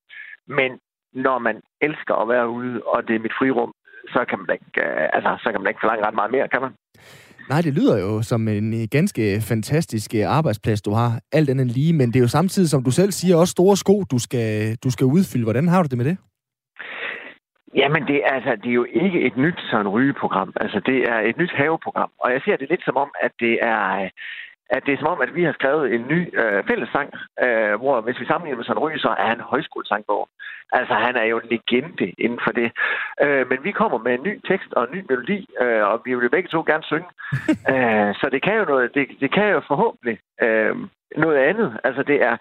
Men 0.58 0.70
når 1.26 1.38
man 1.46 1.56
elsker 1.86 2.14
at 2.22 2.28
være 2.34 2.46
ude, 2.58 2.74
og 2.92 2.98
det 3.08 3.14
er 3.16 3.24
mit 3.26 3.38
frirum, 3.40 3.72
så 4.14 4.20
kan 4.30 4.38
man 4.42 4.50
ikke, 4.56 4.70
øh, 4.86 5.08
altså, 5.16 5.30
så 5.42 5.48
kan 5.52 5.60
man 5.60 5.68
ikke 5.70 5.82
forlange 5.82 6.06
ret 6.06 6.18
meget 6.20 6.32
mere, 6.36 6.48
kan 6.54 6.60
man? 6.64 6.72
Nej, 7.52 7.60
det 7.66 7.74
lyder 7.74 7.96
jo 8.06 8.22
som 8.22 8.48
en 8.48 8.68
øh, 8.80 8.88
ganske 8.90 9.22
fantastisk 9.50 10.10
øh, 10.14 10.24
arbejdsplads, 10.38 10.82
du 10.82 10.92
har. 11.00 11.10
Alt 11.32 11.50
andet 11.50 11.66
lige, 11.66 11.92
men 11.92 12.06
det 12.08 12.16
er 12.16 12.26
jo 12.26 12.36
samtidig, 12.38 12.68
som 12.70 12.84
du 12.84 12.90
selv 12.90 13.12
siger, 13.12 13.36
også 13.36 13.52
store 13.52 13.76
sko, 13.76 13.96
du 14.14 14.18
skal, 14.18 14.76
du 14.84 14.90
skal 14.90 15.06
udfylde. 15.06 15.44
Hvordan 15.44 15.68
har 15.68 15.82
du 15.82 15.88
det 15.88 15.98
med 15.98 16.08
det? 16.10 16.16
Jamen, 17.80 18.02
det, 18.10 18.18
er, 18.26 18.32
altså, 18.36 18.52
det 18.62 18.68
er 18.70 18.78
jo 18.82 18.86
ikke 19.04 19.20
et 19.26 19.36
nyt 19.36 19.60
sådan 19.70 19.88
rygeprogram. 19.88 20.52
Altså, 20.60 20.80
det 20.86 20.98
er 21.12 21.18
et 21.30 21.36
nyt 21.38 21.52
haveprogram. 21.60 22.10
Og 22.22 22.32
jeg 22.32 22.40
ser 22.44 22.56
det 22.56 22.68
lidt 22.70 22.84
som 22.84 22.96
om, 22.96 23.10
at 23.20 23.32
det 23.40 23.54
er, 23.62 23.82
øh, 24.02 24.10
at 24.70 24.82
det 24.86 24.92
er 24.92 24.98
som 24.98 25.12
om, 25.14 25.20
at 25.20 25.34
vi 25.34 25.42
har 25.44 25.52
skrevet 25.52 25.94
en 25.94 26.04
ny 26.08 26.20
øh, 26.40 26.64
fællessang, 26.68 27.08
øh, 27.44 27.74
hvor 27.80 28.00
hvis 28.00 28.20
vi 28.20 28.26
sammenligner 28.26 28.56
med 28.56 28.64
sådan 28.64 28.84
ryge, 28.84 28.98
så 28.98 29.08
er 29.08 29.26
han 29.32 29.40
højskolesangbogen. 29.40 30.30
Altså, 30.72 30.94
han 30.94 31.16
er 31.16 31.24
jo 31.24 31.36
en 31.38 31.48
legende 31.50 32.14
inden 32.18 32.40
for 32.44 32.52
det. 32.52 32.72
Øh, 33.22 33.48
men 33.50 33.58
vi 33.64 33.72
kommer 33.72 33.98
med 33.98 34.14
en 34.14 34.22
ny 34.22 34.40
tekst 34.48 34.72
og 34.72 34.82
en 34.84 34.94
ny 34.96 35.04
melodi, 35.08 35.48
øh, 35.62 35.82
og 35.90 36.02
vi 36.04 36.14
vil 36.14 36.22
jo 36.22 36.30
begge 36.36 36.48
to 36.48 36.60
gerne 36.66 36.82
synge. 36.82 37.10
øh, 37.72 38.10
så 38.20 38.28
det 38.32 38.42
kan 38.42 38.56
jo 38.56 38.64
noget, 38.64 38.94
det, 38.94 39.06
det 39.20 39.30
kan 39.34 39.48
jo 39.48 39.60
forhåbentlig 39.68 40.18
øh, 40.42 40.76
noget 41.16 41.36
andet. 41.36 41.80
Altså, 41.84 42.02
det 42.02 42.22
er, 42.22 42.36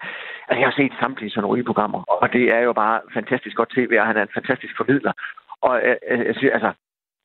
altså, 0.48 0.60
jeg 0.60 0.68
har 0.68 0.76
set 0.76 0.92
samtlige 1.00 1.30
sådan 1.30 1.50
rygeprogrammer, 1.52 2.02
og 2.22 2.32
det 2.32 2.44
er 2.56 2.60
jo 2.60 2.72
bare 2.72 3.00
fantastisk 3.14 3.56
godt 3.56 3.70
tv, 3.76 3.96
og 4.00 4.06
han 4.06 4.16
er 4.16 4.22
en 4.22 4.36
fantastisk 4.38 4.76
formidler. 4.76 5.12
Og 5.60 5.80
øh, 5.84 5.96
øh, 6.10 6.18
jeg 6.42 6.52
altså, 6.52 6.72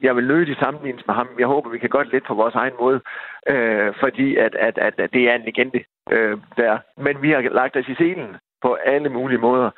jeg 0.02 0.16
vil 0.16 0.28
nødig 0.28 0.58
sammenlignes 0.58 1.08
med 1.08 1.16
ham. 1.16 1.28
Jeg 1.40 1.48
håber, 1.48 1.70
vi 1.70 1.78
kan 1.78 1.90
godt 1.90 2.12
lidt 2.12 2.28
på 2.28 2.34
vores 2.34 2.56
egen 2.56 2.74
måde, 2.80 3.02
øh, 3.48 3.94
fordi 4.00 4.36
at, 4.36 4.56
at, 4.56 4.78
at, 4.78 4.94
at 5.00 5.14
det 5.14 5.30
er 5.30 5.36
en 5.36 5.46
legende 5.46 5.84
øh, 6.12 6.38
der. 6.58 6.78
Men 6.98 7.22
vi 7.22 7.32
har 7.32 7.42
lagt 7.42 7.76
os 7.76 7.88
i 7.88 7.96
selen 7.96 8.38
på 8.62 8.74
alle 8.74 9.10
mulige 9.10 9.40
måder, 9.48 9.70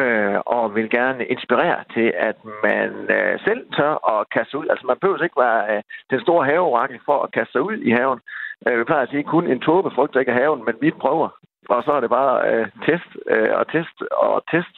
øh, 0.00 0.38
og 0.46 0.74
vil 0.74 0.90
gerne 0.90 1.26
inspirere 1.26 1.84
til, 1.94 2.12
at 2.16 2.36
man 2.62 2.90
øh, 3.16 3.40
selv 3.40 3.62
tør 3.76 3.94
at 4.12 4.30
kaste 4.30 4.50
sig 4.50 4.60
ud. 4.60 4.66
Altså 4.70 4.86
man 4.86 4.98
behøver 5.00 5.22
ikke 5.22 5.40
være 5.40 5.76
øh, 5.76 5.82
den 6.10 6.20
store 6.20 6.44
haveorakel 6.44 7.00
for 7.04 7.22
at 7.22 7.32
kaste 7.32 7.52
sig 7.52 7.62
ud 7.62 7.76
i 7.88 7.90
haven. 7.90 8.20
Øh, 8.66 8.78
vi 8.78 8.84
plejer 8.84 9.02
at 9.02 9.10
sige, 9.10 9.24
kun 9.24 9.46
en 9.46 9.60
tåbe 9.60 9.90
frygter 9.90 10.20
ikke 10.20 10.32
haven, 10.32 10.64
men 10.64 10.74
vi 10.80 10.90
prøver. 10.90 11.28
Og 11.68 11.82
så 11.82 11.92
er 11.92 12.00
det 12.00 12.10
bare 12.10 12.34
øh, 12.50 12.66
test 12.86 13.10
øh, 13.26 13.50
og 13.58 13.72
test 13.72 14.02
og 14.10 14.42
test. 14.50 14.74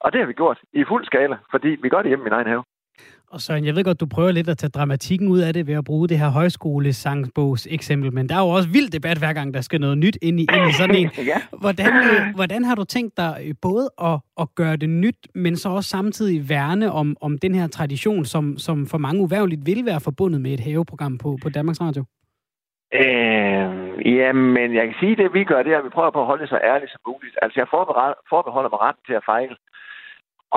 Og 0.00 0.12
det 0.12 0.20
har 0.20 0.26
vi 0.26 0.32
gjort 0.32 0.58
i 0.72 0.84
fuld 0.84 1.04
skala, 1.04 1.36
fordi 1.50 1.68
vi 1.68 1.88
gør 1.88 2.02
det 2.02 2.08
hjemme 2.08 2.22
i 2.22 2.28
min 2.28 2.32
egen 2.32 2.46
have. 2.46 2.64
Og 3.30 3.40
Søren, 3.40 3.64
jeg 3.64 3.74
ved 3.76 3.84
godt, 3.84 4.00
du 4.00 4.06
prøver 4.06 4.32
lidt 4.32 4.48
at 4.48 4.58
tage 4.58 4.70
dramatikken 4.70 5.28
ud 5.28 5.38
af 5.38 5.52
det 5.54 5.66
ved 5.66 5.74
at 5.74 5.84
bruge 5.84 6.08
det 6.08 6.18
her 6.18 6.28
højskolesangbogs 6.28 7.66
eksempel, 7.70 8.12
men 8.12 8.28
der 8.28 8.34
er 8.34 8.40
jo 8.40 8.48
også 8.48 8.68
vild 8.68 8.90
debat 8.90 9.18
hver 9.18 9.32
gang, 9.32 9.54
der 9.54 9.60
skal 9.60 9.80
noget 9.80 9.98
nyt 9.98 10.18
ind 10.22 10.40
i, 10.40 10.46
ind 10.56 10.68
i 10.70 10.72
sådan 10.72 10.96
en. 10.96 11.10
ja. 11.32 11.38
Hvordan, 11.60 11.92
hvordan 12.34 12.64
har 12.64 12.74
du 12.74 12.84
tænkt 12.84 13.16
dig 13.16 13.32
øh, 13.44 13.54
både 13.62 13.90
at, 14.02 14.18
at 14.40 14.46
gøre 14.54 14.76
det 14.76 14.88
nyt, 14.88 15.18
men 15.34 15.56
så 15.56 15.68
også 15.68 15.90
samtidig 15.90 16.48
værne 16.48 16.92
om, 16.92 17.16
om 17.20 17.38
den 17.38 17.54
her 17.54 17.66
tradition, 17.66 18.24
som, 18.24 18.58
som 18.58 18.86
for 18.86 18.98
mange 18.98 19.20
uværligt 19.20 19.66
vil 19.66 19.86
være 19.86 20.00
forbundet 20.00 20.40
med 20.40 20.50
et 20.52 20.60
haveprogram 20.60 21.18
på, 21.18 21.38
på 21.42 21.48
Danmarks 21.48 21.80
Radio? 21.80 22.04
Øh, 22.94 23.66
jamen, 24.18 24.68
jeg 24.78 24.84
kan 24.86 24.96
sige, 25.00 25.12
at 25.12 25.18
det 25.18 25.34
vi 25.34 25.44
gør, 25.44 25.62
det 25.62 25.72
er, 25.72 25.78
at 25.78 25.84
vi 25.84 25.96
prøver 25.96 26.10
på 26.10 26.20
at 26.20 26.26
holde 26.26 26.42
det 26.42 26.50
så 26.50 26.60
ærligt 26.72 26.92
som 26.92 27.00
muligt. 27.06 27.36
Altså, 27.42 27.60
jeg 27.60 27.68
forbehold, 27.70 28.16
forbeholder 28.28 28.70
mig 28.70 28.80
retten 28.86 29.04
til 29.06 29.16
at 29.20 29.26
fejle. 29.32 29.56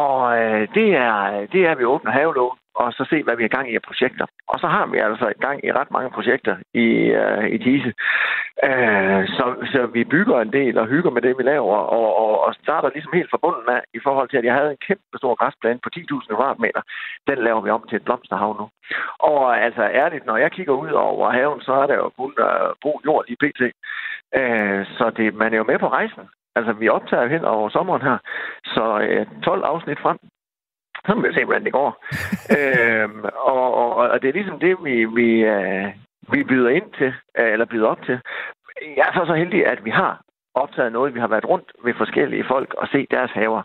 Og 0.06 0.20
øh, 0.42 0.68
det, 0.78 0.88
er, 0.96 1.48
det 1.52 1.60
er, 1.66 1.72
at 1.72 1.80
vi 1.80 1.86
åbner 1.94 2.12
havelån, 2.12 2.58
og 2.82 2.94
så 2.94 3.04
se, 3.10 3.24
hvad 3.24 3.36
vi 3.36 3.44
har 3.44 3.56
gang 3.58 3.72
i 3.72 3.76
af 3.76 3.82
projekter. 3.90 4.26
Og 4.48 4.60
så 4.60 4.68
har 4.68 4.86
vi 4.86 4.98
altså 4.98 5.34
gang 5.46 5.58
i 5.66 5.72
ret 5.72 5.92
mange 5.92 6.12
projekter 6.18 6.56
i, 6.74 6.88
øh, 7.22 7.46
i 7.56 7.58
Tise. 7.58 7.92
Øh, 8.70 9.22
så, 9.38 9.46
så 9.74 9.80
vi 9.96 10.04
bygger 10.04 10.38
en 10.42 10.54
del 10.54 10.78
og 10.78 10.88
hygger 10.88 11.12
med 11.12 11.22
det, 11.22 11.38
vi 11.38 11.44
laver, 11.44 11.78
og, 11.98 12.10
og, 12.24 12.44
og 12.46 12.54
starter 12.64 12.90
ligesom 12.94 13.14
helt 13.14 13.30
fra 13.32 13.44
bunden 13.46 13.70
af, 13.76 13.82
i 13.94 14.00
forhold 14.04 14.30
til, 14.30 14.38
at 14.38 14.46
jeg 14.46 14.54
havde 14.54 14.72
en 14.72 14.86
kæmpe 14.88 15.18
stor 15.18 15.36
græsplæne 15.36 15.80
på 15.84 15.90
10.000 15.96 16.28
kvadratmeter. 16.28 16.82
Den 17.28 17.38
laver 17.38 17.62
vi 17.62 17.70
om 17.70 17.84
til 17.90 17.96
et 17.96 18.06
blomsterhav 18.08 18.52
nu. 18.60 18.66
Og 19.20 19.62
altså 19.66 19.84
ærligt, 19.84 20.26
når 20.26 20.38
jeg 20.38 20.52
kigger 20.52 20.74
ud 20.74 20.92
over 20.92 21.32
haven, 21.32 21.62
så 21.62 21.74
er 21.74 21.88
der 21.88 21.96
jo 21.96 22.10
kun 22.10 22.34
øh, 22.40 22.70
brug 22.82 23.02
jord 23.06 23.26
i 23.28 23.36
pt. 23.42 23.62
Øh, 24.40 24.86
så 24.98 25.12
det, 25.18 25.34
man 25.34 25.54
er 25.54 25.58
jo 25.58 25.64
med 25.64 25.80
på 25.80 25.88
rejsen. 25.88 26.26
Altså, 26.56 26.74
vi 26.74 26.90
optager 26.90 27.24
jo 27.24 27.30
hen 27.30 27.46
over 27.46 27.70
sommeren 27.70 28.02
her, 28.02 28.18
så 28.66 29.00
øh, 29.00 29.26
12 29.44 29.64
afsnit 29.64 30.00
frem. 30.00 30.18
Så 31.06 31.16
må 31.16 31.22
vi 31.22 31.34
se, 31.34 31.46
hvordan 31.46 31.64
det 31.66 31.74
går. 31.74 32.06
øhm, 32.58 33.24
og, 33.24 33.74
og, 33.74 33.96
og 33.96 34.22
det 34.22 34.28
er 34.28 34.34
ligesom 34.34 34.60
det, 34.60 34.78
vi, 34.84 35.06
vi, 35.06 35.30
øh, 35.54 35.88
vi 36.34 36.44
byder 36.44 36.70
ind 36.70 36.92
til, 36.98 37.14
øh, 37.38 37.52
eller 37.54 37.66
byder 37.66 37.88
op 37.88 38.02
til. 38.04 38.20
Jeg 38.98 39.06
er 39.08 39.14
så 39.14 39.26
så 39.26 39.34
heldig, 39.34 39.68
at 39.68 39.86
vi 39.86 39.90
har 39.90 40.22
optaget 40.64 40.92
noget, 40.92 41.16
vi 41.16 41.20
har 41.20 41.28
været 41.28 41.50
rundt 41.50 41.72
ved 41.84 41.94
forskellige 41.94 42.46
folk 42.54 42.74
og 42.74 42.88
se 42.88 43.08
deres 43.12 43.32
haver. 43.32 43.64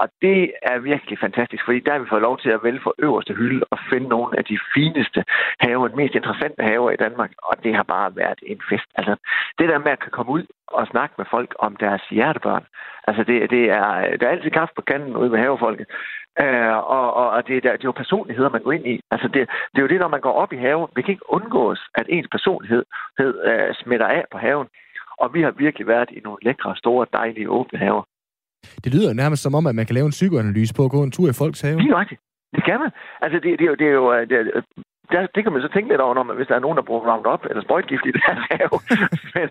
Og 0.00 0.08
det 0.22 0.52
er 0.62 0.78
virkelig 0.78 1.18
fantastisk, 1.18 1.64
fordi 1.64 1.80
der 1.80 1.92
har 1.92 1.98
vi 1.98 2.12
fået 2.12 2.26
lov 2.28 2.38
til 2.38 2.50
at 2.50 2.64
vælge 2.64 2.80
for 2.82 2.94
øverste 2.98 3.34
hylde 3.34 3.64
og 3.70 3.78
finde 3.90 4.08
nogle 4.08 4.38
af 4.38 4.44
de 4.44 4.58
fineste 4.74 5.24
haver, 5.60 5.88
de 5.88 5.96
mest 5.96 6.14
interessante 6.14 6.62
haver 6.62 6.90
i 6.90 6.96
Danmark. 6.96 7.30
Og 7.42 7.64
det 7.64 7.74
har 7.74 7.82
bare 7.82 8.16
været 8.16 8.40
en 8.42 8.60
fest. 8.70 8.88
Altså, 8.94 9.16
det 9.58 9.68
der 9.68 9.78
med 9.78 9.92
at 9.92 10.00
kan 10.00 10.10
komme 10.10 10.32
ud 10.32 10.44
og 10.66 10.86
snakke 10.86 11.14
med 11.18 11.26
folk 11.30 11.54
om 11.58 11.76
deres 11.76 12.02
hjertebørn. 12.10 12.64
Altså, 13.08 13.22
det, 13.24 13.50
det 13.50 13.64
er, 13.70 14.16
der 14.16 14.26
er 14.26 14.30
altid 14.30 14.50
kaffe 14.50 14.74
på 14.76 14.82
kanten 14.82 15.16
ude 15.16 15.32
ved 15.32 15.38
havefolket. 15.38 15.86
Øh, 16.40 16.76
og, 16.96 17.14
og, 17.14 17.30
og 17.30 17.46
det, 17.46 17.56
er, 17.56 17.60
det 17.60 17.70
er 17.70 17.90
jo 17.92 18.02
personligheder, 18.02 18.50
man 18.50 18.62
går 18.62 18.72
ind 18.72 18.86
i. 18.86 19.00
Altså 19.10 19.28
det, 19.28 19.48
det 19.72 19.78
er 19.78 19.82
jo 19.82 19.92
det, 19.92 20.00
når 20.00 20.08
man 20.08 20.20
går 20.20 20.32
op 20.32 20.52
i 20.52 20.56
haven. 20.56 20.88
Vi 20.96 21.02
kan 21.02 21.12
ikke 21.12 21.32
undgås, 21.32 21.80
at 21.94 22.06
ens 22.08 22.28
personlighed 22.30 22.84
øh, 23.20 23.74
smitter 23.74 24.06
af 24.06 24.24
på 24.32 24.38
haven. 24.38 24.68
Og 25.18 25.34
vi 25.34 25.40
har 25.42 25.50
virkelig 25.50 25.86
været 25.86 26.10
i 26.10 26.20
nogle 26.24 26.38
lækre, 26.42 26.76
store, 26.76 27.06
dejlige, 27.12 27.50
åbne 27.50 27.78
haver. 27.78 28.02
Det 28.84 28.94
lyder 28.94 29.12
nærmest 29.12 29.42
som 29.42 29.54
om, 29.54 29.66
at 29.66 29.74
man 29.74 29.86
kan 29.86 29.94
lave 29.94 30.06
en 30.06 30.18
psykoanalyse 30.18 30.74
på 30.74 30.84
at 30.84 30.90
gå 30.90 31.02
en 31.02 31.10
tur 31.10 31.28
i 31.28 31.32
folks 31.32 31.60
have. 31.60 31.80
Lige 31.80 32.00
rigtigt. 32.00 32.20
Det 32.54 32.64
kan 32.64 32.80
man. 32.80 32.90
Altså, 33.20 33.38
det, 33.44 33.58
det, 33.58 33.64
er 33.64 33.70
jo, 33.72 33.74
det 33.74 33.86
er 33.86 33.96
jo, 34.00 34.06
det 34.30 34.36
er, 34.38 34.62
der, 35.12 35.26
det 35.34 35.42
kan 35.42 35.52
man 35.52 35.62
så 35.62 35.68
tænke 35.72 35.88
lidt 35.88 36.00
over, 36.00 36.14
når 36.14 36.22
man, 36.22 36.36
hvis 36.36 36.48
der 36.48 36.56
er 36.56 36.64
nogen, 36.66 36.76
der 36.76 36.88
bruger 36.88 37.02
Roundup 37.08 37.42
eller 37.50 37.62
sprøjtgift 37.62 38.06
i 38.06 38.12
det 38.16 38.22
her 38.26 38.36
have. 38.50 38.76
men, 39.36 39.46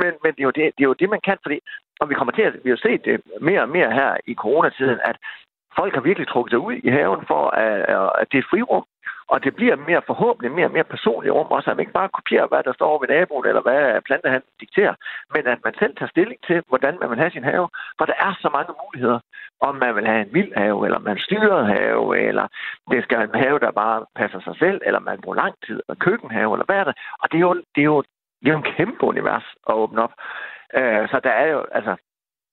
men, 0.00 0.12
men 0.22 0.30
det, 0.34 0.42
er 0.42 0.48
jo 0.50 0.54
det, 0.58 0.64
det 0.76 0.82
er 0.84 0.90
jo 0.92 1.00
det, 1.00 1.08
man 1.10 1.22
kan, 1.28 1.38
fordi, 1.42 1.58
og 2.00 2.08
vi 2.10 2.14
kommer 2.14 2.32
til 2.34 2.42
at, 2.42 2.54
vi 2.64 2.70
har 2.70 2.80
set 2.86 3.00
det 3.04 3.16
mere 3.48 3.62
og 3.62 3.72
mere 3.76 3.90
her 4.00 4.10
i 4.32 4.34
coronatiden, 4.34 4.98
at 5.10 5.16
folk 5.78 5.94
har 5.94 6.02
virkelig 6.08 6.28
trukket 6.28 6.50
sig 6.52 6.58
ud 6.58 6.74
i 6.86 6.90
haven 6.98 7.22
for, 7.30 7.42
at, 7.64 7.76
at 8.20 8.26
det 8.30 8.36
er 8.38 8.44
et 8.44 8.50
frirum. 8.50 8.84
Og 9.26 9.44
det 9.44 9.56
bliver 9.56 9.76
mere 9.76 10.02
forhåbentlig 10.06 10.52
mere 10.52 10.66
og 10.66 10.72
mere 10.72 10.92
personligt 10.94 11.34
rum, 11.34 11.50
også 11.50 11.70
at 11.70 11.76
man 11.76 11.82
ikke 11.82 11.98
bare 12.00 12.08
kopierer, 12.08 12.46
hvad 12.46 12.62
der 12.62 12.72
står 12.72 13.00
ved 13.00 13.08
naboen, 13.08 13.46
eller 13.46 13.62
hvad 13.62 14.00
plantehandlen 14.08 14.52
dikterer, 14.60 14.94
men 15.34 15.46
at 15.46 15.58
man 15.64 15.74
selv 15.78 15.96
tager 15.96 16.10
stilling 16.10 16.40
til, 16.46 16.62
hvordan 16.68 16.98
man 17.00 17.10
vil 17.10 17.18
have 17.18 17.30
sin 17.30 17.44
have. 17.44 17.68
For 17.98 18.04
der 18.04 18.16
er 18.26 18.32
så 18.40 18.48
mange 18.56 18.72
muligheder, 18.84 19.20
om 19.60 19.74
man 19.74 19.94
vil 19.96 20.06
have 20.06 20.20
en 20.26 20.34
vild 20.34 20.52
have, 20.56 20.84
eller 20.86 20.98
man 20.98 21.18
styret 21.18 21.66
have, 21.66 22.18
eller 22.28 22.46
det 22.90 23.04
skal 23.04 23.18
være 23.18 23.28
en 23.34 23.42
have, 23.44 23.58
der 23.58 23.70
bare 23.70 24.06
passer 24.16 24.40
sig 24.40 24.56
selv, 24.58 24.80
eller 24.86 25.00
man 25.00 25.20
bruger 25.20 25.36
lang 25.36 25.54
tid, 25.66 25.80
eller 25.82 26.04
køkkenhave, 26.06 26.54
eller 26.54 26.64
hvad 26.64 26.76
er 26.76 26.84
det. 26.84 26.96
Og 27.22 27.32
det 27.32 27.36
er 27.36 27.46
jo, 27.48 27.54
det 27.74 27.80
er 27.80 27.90
jo, 27.94 28.02
det 28.40 28.48
er 28.48 28.52
jo 28.52 28.58
en 28.58 28.72
kæmpe 28.76 29.04
univers 29.04 29.46
at 29.68 29.74
åbne 29.74 30.02
op. 30.02 30.14
Øh, 30.74 31.08
så 31.08 31.20
der 31.24 31.30
er 31.30 31.46
jo, 31.46 31.60
altså, 31.78 31.96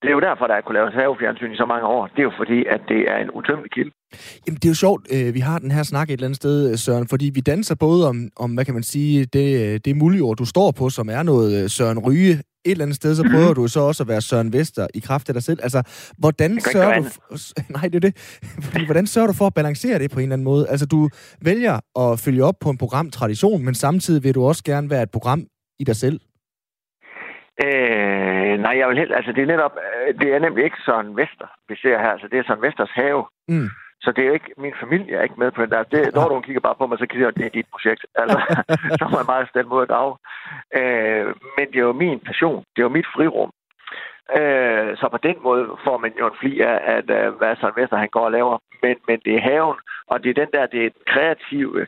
det 0.02 0.08
er 0.10 0.16
jo 0.18 0.20
derfor, 0.20 0.48
der 0.48 0.56
er 0.56 0.62
kunne 0.62 0.78
lave 0.80 0.92
havefjernsyn 0.92 1.52
i 1.52 1.56
så 1.56 1.66
mange 1.66 1.88
år. 1.88 2.08
Det 2.08 2.20
er 2.20 2.24
jo 2.24 2.36
fordi, 2.42 2.60
at 2.76 2.82
det 2.88 3.02
er 3.12 3.18
en 3.18 3.32
utømmelig 3.34 3.72
kilde. 3.72 3.92
Jamen, 4.48 4.58
det 4.62 4.66
er 4.66 4.70
jo 4.70 4.82
sjovt, 4.86 5.02
øh, 5.16 5.34
vi 5.34 5.40
har 5.40 5.60
den 5.60 5.72
her 5.72 5.84
snak 5.84 6.08
et 6.10 6.14
eller 6.14 6.28
andet 6.28 6.36
sted, 6.36 6.78
Søren, 6.78 7.08
fordi 7.08 7.32
vi 7.34 7.42
danser 7.42 7.76
både 7.76 8.08
om, 8.10 8.18
om 8.36 8.54
hvad 8.54 8.66
kan 8.66 8.74
man 8.74 8.84
sige, 8.84 9.26
det, 9.26 9.86
det 9.86 9.98
muljord, 9.98 10.38
du 10.38 10.46
står 10.46 10.72
på, 10.72 10.90
som 10.90 11.10
er 11.10 11.24
noget 11.24 11.64
øh, 11.64 11.70
Søren 11.70 12.00
Ryge. 12.00 12.34
Et 12.66 12.72
eller 12.72 12.86
andet 12.86 12.96
sted, 12.96 13.16
så 13.16 13.24
prøver 13.24 13.54
du 13.54 13.68
så 13.68 13.80
også 13.80 14.04
at 14.04 14.08
være 14.08 14.22
Søren 14.22 14.54
Vester 14.54 14.88
i 14.94 15.00
kraft 15.00 15.30
af 15.30 15.34
dig 15.34 15.44
selv. 15.44 15.60
Altså, 15.64 15.84
hvordan 16.18 16.60
sørger 16.60 17.00
du... 17.00 17.38
Nej, 17.76 17.84
det 17.84 17.96
er 17.96 18.00
det. 18.00 18.14
Fordi, 18.62 18.86
hvordan 18.86 19.08
sørger 19.08 19.28
du 19.28 19.34
for 19.34 19.48
at 19.48 19.54
balancere 19.54 20.00
det 20.00 20.12
på 20.12 20.20
en 20.20 20.24
eller 20.24 20.34
anden 20.34 20.44
måde? 20.44 20.70
Altså, 20.70 20.86
du 20.86 21.10
vælger 21.42 21.80
at 22.00 22.20
følge 22.20 22.44
op 22.44 22.56
på 22.62 22.70
en 22.70 22.78
programtradition, 22.78 23.66
men 23.66 23.76
samtidig 23.76 24.24
vil 24.24 24.36
du 24.36 24.44
også 24.44 24.64
gerne 24.64 24.90
være 24.90 25.04
et 25.04 25.12
program 25.12 25.46
i 25.80 25.84
dig 25.84 25.96
selv. 25.96 26.20
Øh, 27.66 28.54
nej, 28.66 28.78
jeg 28.78 28.88
vil 28.90 28.98
helt, 28.98 29.16
altså 29.16 29.32
det 29.32 29.42
er 29.42 29.54
netop, 29.54 29.76
øh, 29.86 30.20
det 30.20 30.34
er 30.34 30.40
nemlig 30.40 30.64
ikke 30.64 30.78
sådan 30.86 31.18
Vester, 31.18 31.48
vi 31.70 31.76
ser 31.76 31.98
her, 32.00 32.12
altså 32.16 32.28
det 32.28 32.40
er 32.40 32.44
sådan 32.44 32.62
Vesters 32.64 32.92
have. 32.92 33.26
Mm. 33.48 33.70
Så 34.02 34.12
det 34.12 34.22
er 34.22 34.28
jo 34.28 34.34
ikke, 34.34 34.54
min 34.58 34.74
familie 34.80 35.16
er 35.16 35.24
ikke 35.24 35.40
med 35.40 35.52
på 35.52 35.62
den 35.62 35.72
der. 35.72 35.84
Det, 35.84 36.16
når 36.16 36.28
du 36.30 36.42
kigger 36.42 36.62
bare 36.62 36.76
på 36.76 36.88
mig, 36.88 36.98
så 37.00 37.06
kan 37.08 37.22
jeg 37.22 37.36
det 37.36 37.46
er 37.46 37.50
dit 37.50 37.70
projekt. 37.72 38.06
Altså, 38.16 38.38
så 39.00 39.06
er 39.06 39.20
jeg 39.22 39.32
meget 39.34 39.50
stemt 39.50 39.70
mod 39.70 39.84
at 39.84 39.92
af. 39.92 40.12
Øh, 40.80 41.26
men 41.58 41.66
det 41.72 41.76
er 41.80 41.88
jo 41.90 41.94
min 41.94 42.20
passion. 42.20 42.64
Det 42.76 42.80
er 42.82 42.88
jo 42.90 42.98
mit 42.98 43.12
frirum. 43.16 43.52
Øh, 44.38 44.98
så 44.98 45.06
på 45.12 45.18
den 45.28 45.38
måde 45.44 45.64
får 45.86 45.98
man 45.98 46.14
jo 46.20 46.26
en 46.28 46.40
fli 46.40 46.60
af, 46.60 46.80
at, 46.96 47.08
uh, 47.18 47.38
hvad 47.38 47.56
Søren 47.56 47.76
Vester 47.76 47.98
han 47.98 48.10
går 48.12 48.26
og 48.26 48.32
laver. 48.32 48.58
Men, 48.84 48.96
men 49.08 49.20
det 49.26 49.36
er 49.36 49.48
haven, 49.50 49.78
og 50.08 50.24
det 50.24 50.30
er 50.30 50.42
den 50.44 50.52
der, 50.54 50.66
det 50.66 50.82
er 50.82 50.88
et 50.88 51.00
kreative 51.08 51.80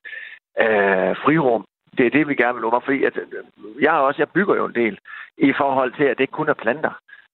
øh, 0.63 1.11
frirum, 1.23 1.65
det 1.97 2.05
er 2.05 2.09
det, 2.09 2.27
vi 2.27 2.35
gerne 2.35 2.55
vil 2.55 2.63
under, 2.63 2.79
fordi 2.79 3.03
at, 3.03 3.17
øh, 3.17 3.83
jeg, 3.83 3.91
også, 3.91 4.21
jeg 4.21 4.29
bygger 4.29 4.55
jo 4.55 4.65
en 4.65 4.75
del 4.75 4.99
i 5.37 5.53
forhold 5.57 5.93
til, 5.93 6.03
at 6.03 6.17
det 6.17 6.23
ikke 6.23 6.39
kun 6.39 6.49
er 6.49 6.53
planter. 6.53 6.93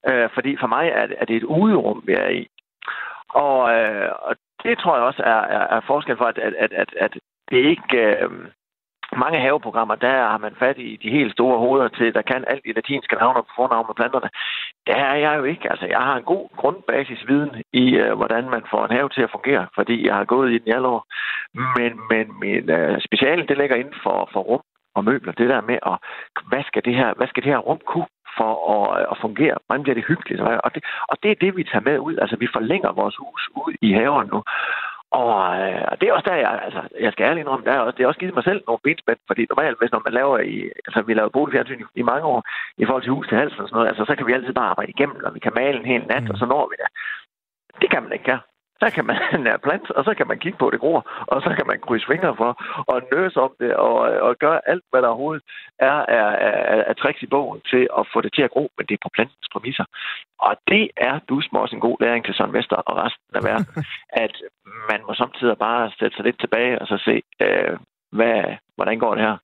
Øh, 0.10 0.30
fordi 0.34 0.58
for 0.60 0.68
mig 0.68 0.88
er, 0.88 1.08
er 1.18 1.26
det 1.26 1.36
et 1.36 1.44
uderum, 1.44 2.04
vi 2.06 2.14
er 2.14 2.30
i. 2.30 2.48
Og, 3.30 3.74
øh, 3.74 4.12
og 4.22 4.36
det 4.64 4.78
tror 4.78 4.96
jeg 4.96 5.06
også 5.06 5.24
er, 5.24 5.42
er, 5.58 5.78
er 5.78 5.82
forskel 5.88 6.18
for, 6.18 6.26
at, 6.26 6.38
at, 6.38 6.54
at, 6.60 6.74
at, 6.74 6.94
at 6.98 7.14
det 7.52 7.58
ikke... 7.58 7.98
Øh, 7.98 8.30
mange 9.16 9.40
haveprogrammer, 9.40 9.96
der 9.96 10.28
har 10.34 10.38
man 10.38 10.56
fat 10.60 10.78
i 10.78 11.00
de 11.04 11.10
helt 11.10 11.32
store 11.32 11.58
hoveder 11.60 11.88
til, 11.88 12.14
der 12.14 12.22
kan 12.22 12.44
alt 12.48 12.66
i 12.66 12.72
latinske 12.72 13.16
navne 13.16 13.44
på 13.44 13.54
fornavn 13.56 13.86
med 13.88 13.96
planterne. 13.96 14.30
Der 14.88 14.96
er 14.96 15.16
jeg 15.16 15.38
jo 15.38 15.44
ikke. 15.44 15.70
Altså, 15.72 15.86
jeg 15.86 16.00
har 16.00 16.16
en 16.16 16.24
god 16.24 16.50
grundbasisviden 16.58 17.52
i, 17.74 17.86
øh, 17.96 18.14
hvordan 18.14 18.50
man 18.50 18.64
får 18.72 18.86
en 18.86 18.98
have 18.98 19.10
til 19.10 19.22
at 19.22 19.32
fungere, 19.32 19.68
fordi 19.76 20.08
jeg 20.08 20.16
har 20.16 20.26
gået 20.26 20.52
i 20.52 20.58
den 20.58 20.68
i 20.68 20.72
alle 20.72 20.88
år. 20.88 21.04
Men, 21.78 21.92
men 22.12 22.26
min 22.40 22.70
øh, 22.70 23.02
speciale, 23.02 23.48
det 23.48 23.58
ligger 23.58 23.76
inden 23.76 24.00
for, 24.04 24.30
for 24.34 24.40
rum 24.40 24.62
og 24.96 25.04
møbler. 25.04 25.34
Det 25.34 25.50
der 25.50 25.62
med, 25.62 25.80
at, 25.86 25.98
hvad, 26.50 26.64
skal 26.64 26.86
det 26.86 26.96
her, 26.96 27.14
hvad 27.18 27.28
skal 27.28 27.44
det 27.44 27.52
her 27.52 27.58
rum 27.58 27.80
kunne 27.86 28.12
for 28.38 28.52
at, 28.76 29.02
øh, 29.02 29.06
at 29.12 29.18
fungere? 29.22 29.56
Hvordan 29.66 29.84
bliver 29.84 29.96
det 29.96 30.10
hyggeligt? 30.12 30.42
Og 30.42 30.72
det, 30.76 30.84
og 31.12 31.16
det 31.24 31.32
er 31.32 31.42
det, 31.44 31.58
vi 31.58 31.64
tager 31.64 31.88
med 31.90 32.00
ud. 32.00 32.18
Altså, 32.18 32.36
vi 32.36 32.48
forlænger 32.56 32.92
vores 32.92 33.16
hus 33.16 33.50
ud 33.56 33.74
i 33.82 33.94
haven 33.94 34.30
nu. 34.34 34.44
Og 35.12 35.60
øh, 35.62 35.92
det 36.00 36.06
er 36.10 36.14
også 36.14 36.30
der, 36.30 36.36
jeg, 36.36 36.62
altså, 36.68 36.82
jeg 37.00 37.12
skal 37.12 37.24
ærligt 37.24 37.44
indrømme, 37.44 37.66
der 37.66 37.72
er 37.72 37.80
også, 37.80 37.96
det 37.98 38.04
er 38.04 38.08
også 38.08 38.20
givet 38.20 38.36
mig 38.36 38.44
selv 38.44 38.62
nogle 38.68 38.80
benspænd, 38.84 39.20
fordi 39.28 39.46
normalt, 39.50 39.80
hvis 39.80 39.92
når 39.92 40.02
man 40.06 40.14
laver 40.14 40.38
i, 40.40 40.56
altså 40.88 41.02
vi 41.02 41.14
laver 41.14 41.30
boligfjernsyn 41.30 41.82
i, 41.82 42.00
i 42.00 42.02
mange 42.12 42.26
år, 42.34 42.40
i 42.78 42.86
forhold 42.86 43.04
til 43.04 43.12
hus 43.12 43.28
til 43.28 43.38
hals 43.38 43.60
og 43.60 43.68
sådan 43.68 43.76
noget, 43.76 43.88
altså 43.88 44.06
så 44.06 44.16
kan 44.16 44.28
vi 44.28 44.34
altid 44.34 44.54
bare 44.54 44.72
arbejde 44.74 44.92
igennem, 44.96 45.24
og 45.26 45.34
vi 45.36 45.40
kan 45.40 45.54
male 45.56 45.78
en 45.80 45.92
hel 45.92 46.04
nat, 46.08 46.24
mm. 46.24 46.30
og 46.30 46.38
så 46.38 46.46
når 46.46 46.68
vi 46.70 46.76
det. 46.82 46.90
Det 47.82 47.90
kan 47.92 48.04
man 48.04 48.14
ikke 48.14 48.32
her. 48.32 48.40
Der 48.82 48.90
kan 48.90 49.06
man 49.06 49.18
plante, 49.66 49.92
og 49.98 50.04
så 50.04 50.14
kan 50.18 50.28
man 50.28 50.40
kigge 50.40 50.58
på 50.58 50.70
det 50.70 50.80
gror, 50.80 51.02
og 51.28 51.42
så 51.42 51.50
kan 51.58 51.68
man 51.68 51.80
krydse 51.80 52.08
fingre 52.08 52.36
for, 52.36 52.52
og 52.92 53.02
nøse 53.14 53.40
om 53.42 53.52
det, 53.60 53.76
og, 53.76 53.96
og 54.28 54.36
gøre 54.40 54.60
alt, 54.70 54.84
hvad 54.90 55.02
der 55.02 55.08
overhovedet 55.08 55.44
er 55.80 55.98
af, 56.90 56.96
tricks 56.96 57.22
i 57.22 57.28
bogen 57.28 57.62
til 57.72 57.88
at 58.00 58.08
få 58.14 58.22
det 58.22 58.34
til 58.34 58.42
at 58.42 58.52
gro, 58.52 58.70
men 58.78 58.86
det 58.88 58.94
er 58.94 59.04
på 59.04 59.10
plantens 59.14 59.50
præmisser. 59.54 59.86
Og 60.40 60.54
det 60.68 60.90
er 60.98 61.20
dusme 61.30 61.60
også 61.60 61.76
en 61.76 61.86
god 61.88 61.98
læring 62.04 62.26
til 62.26 62.34
Søren 62.34 62.54
Vester 62.54 62.76
og 62.76 62.98
resten 62.98 63.36
af 63.40 63.44
verden, 63.44 63.84
at 64.26 64.36
man 64.92 65.00
må 65.08 65.14
samtidig 65.14 65.58
bare 65.58 65.92
sætte 66.00 66.16
sig 66.16 66.26
lidt 66.26 66.40
tilbage 66.40 66.80
og 66.82 66.88
så 66.88 66.98
se, 66.98 67.22
øh, 67.46 67.78
hvad, 68.12 68.44
hvordan 68.76 69.00
går 69.00 69.16
det 69.16 69.24
her? 69.24 69.38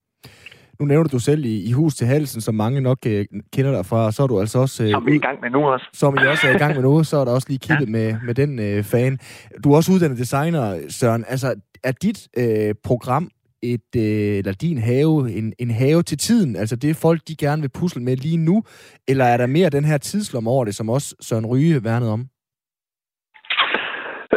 Nu 0.79 0.85
nævner 0.85 1.09
du 1.09 1.19
selv 1.19 1.45
i, 1.45 1.69
i 1.69 1.71
Hus 1.71 1.95
til 1.95 2.07
Halsen, 2.07 2.41
som 2.41 2.55
mange 2.55 2.81
nok 2.81 2.97
øh, 3.07 3.25
kender 3.53 3.71
dig 3.71 3.85
fra, 3.85 4.11
så 4.11 4.23
er 4.23 4.27
du 4.27 4.39
altså 4.39 4.59
også... 4.59 4.83
Øh, 4.83 4.89
som 4.89 5.05
vi 5.05 5.11
er 5.11 5.15
i 5.15 5.25
gang 5.27 5.39
med 5.41 5.49
nu 5.49 5.67
også. 5.67 5.89
Som 5.93 6.13
I 6.13 6.27
også 6.27 6.47
er 6.47 6.55
i 6.55 6.57
gang 6.57 6.75
med 6.75 6.83
nu, 6.83 7.03
så 7.03 7.17
er 7.17 7.25
der 7.25 7.31
også 7.31 7.47
lige 7.49 7.59
kigget 7.59 7.87
ja. 7.87 7.91
med, 7.91 8.15
med 8.25 8.35
den 8.35 8.59
øh, 8.59 8.83
fan. 8.83 9.19
Du 9.63 9.71
er 9.71 9.75
også 9.75 9.91
uddannet 9.91 10.17
designer, 10.17 10.79
Søren. 10.89 11.25
Altså, 11.27 11.55
er 11.83 11.91
dit 11.91 12.27
øh, 12.37 12.75
program 12.83 13.29
et, 13.63 13.89
øh, 13.95 14.37
eller 14.37 14.53
din 14.61 14.77
have, 14.77 15.31
en, 15.37 15.53
en 15.59 15.71
have 15.71 16.03
til 16.03 16.17
tiden? 16.17 16.55
Altså 16.55 16.75
det 16.75 16.95
folk, 16.95 17.21
de 17.27 17.35
gerne 17.35 17.61
vil 17.61 17.71
pusle 17.79 18.03
med 18.03 18.15
lige 18.17 18.37
nu? 18.37 18.63
Eller 19.07 19.25
er 19.25 19.37
der 19.37 19.47
mere 19.47 19.69
den 19.69 19.85
her 19.85 19.97
tidslom 19.97 20.47
over 20.47 20.65
det, 20.65 20.75
som 20.75 20.89
også 20.89 21.15
Søren 21.21 21.45
Ryge 21.45 21.83
værnede 21.83 22.11
om? 22.13 22.21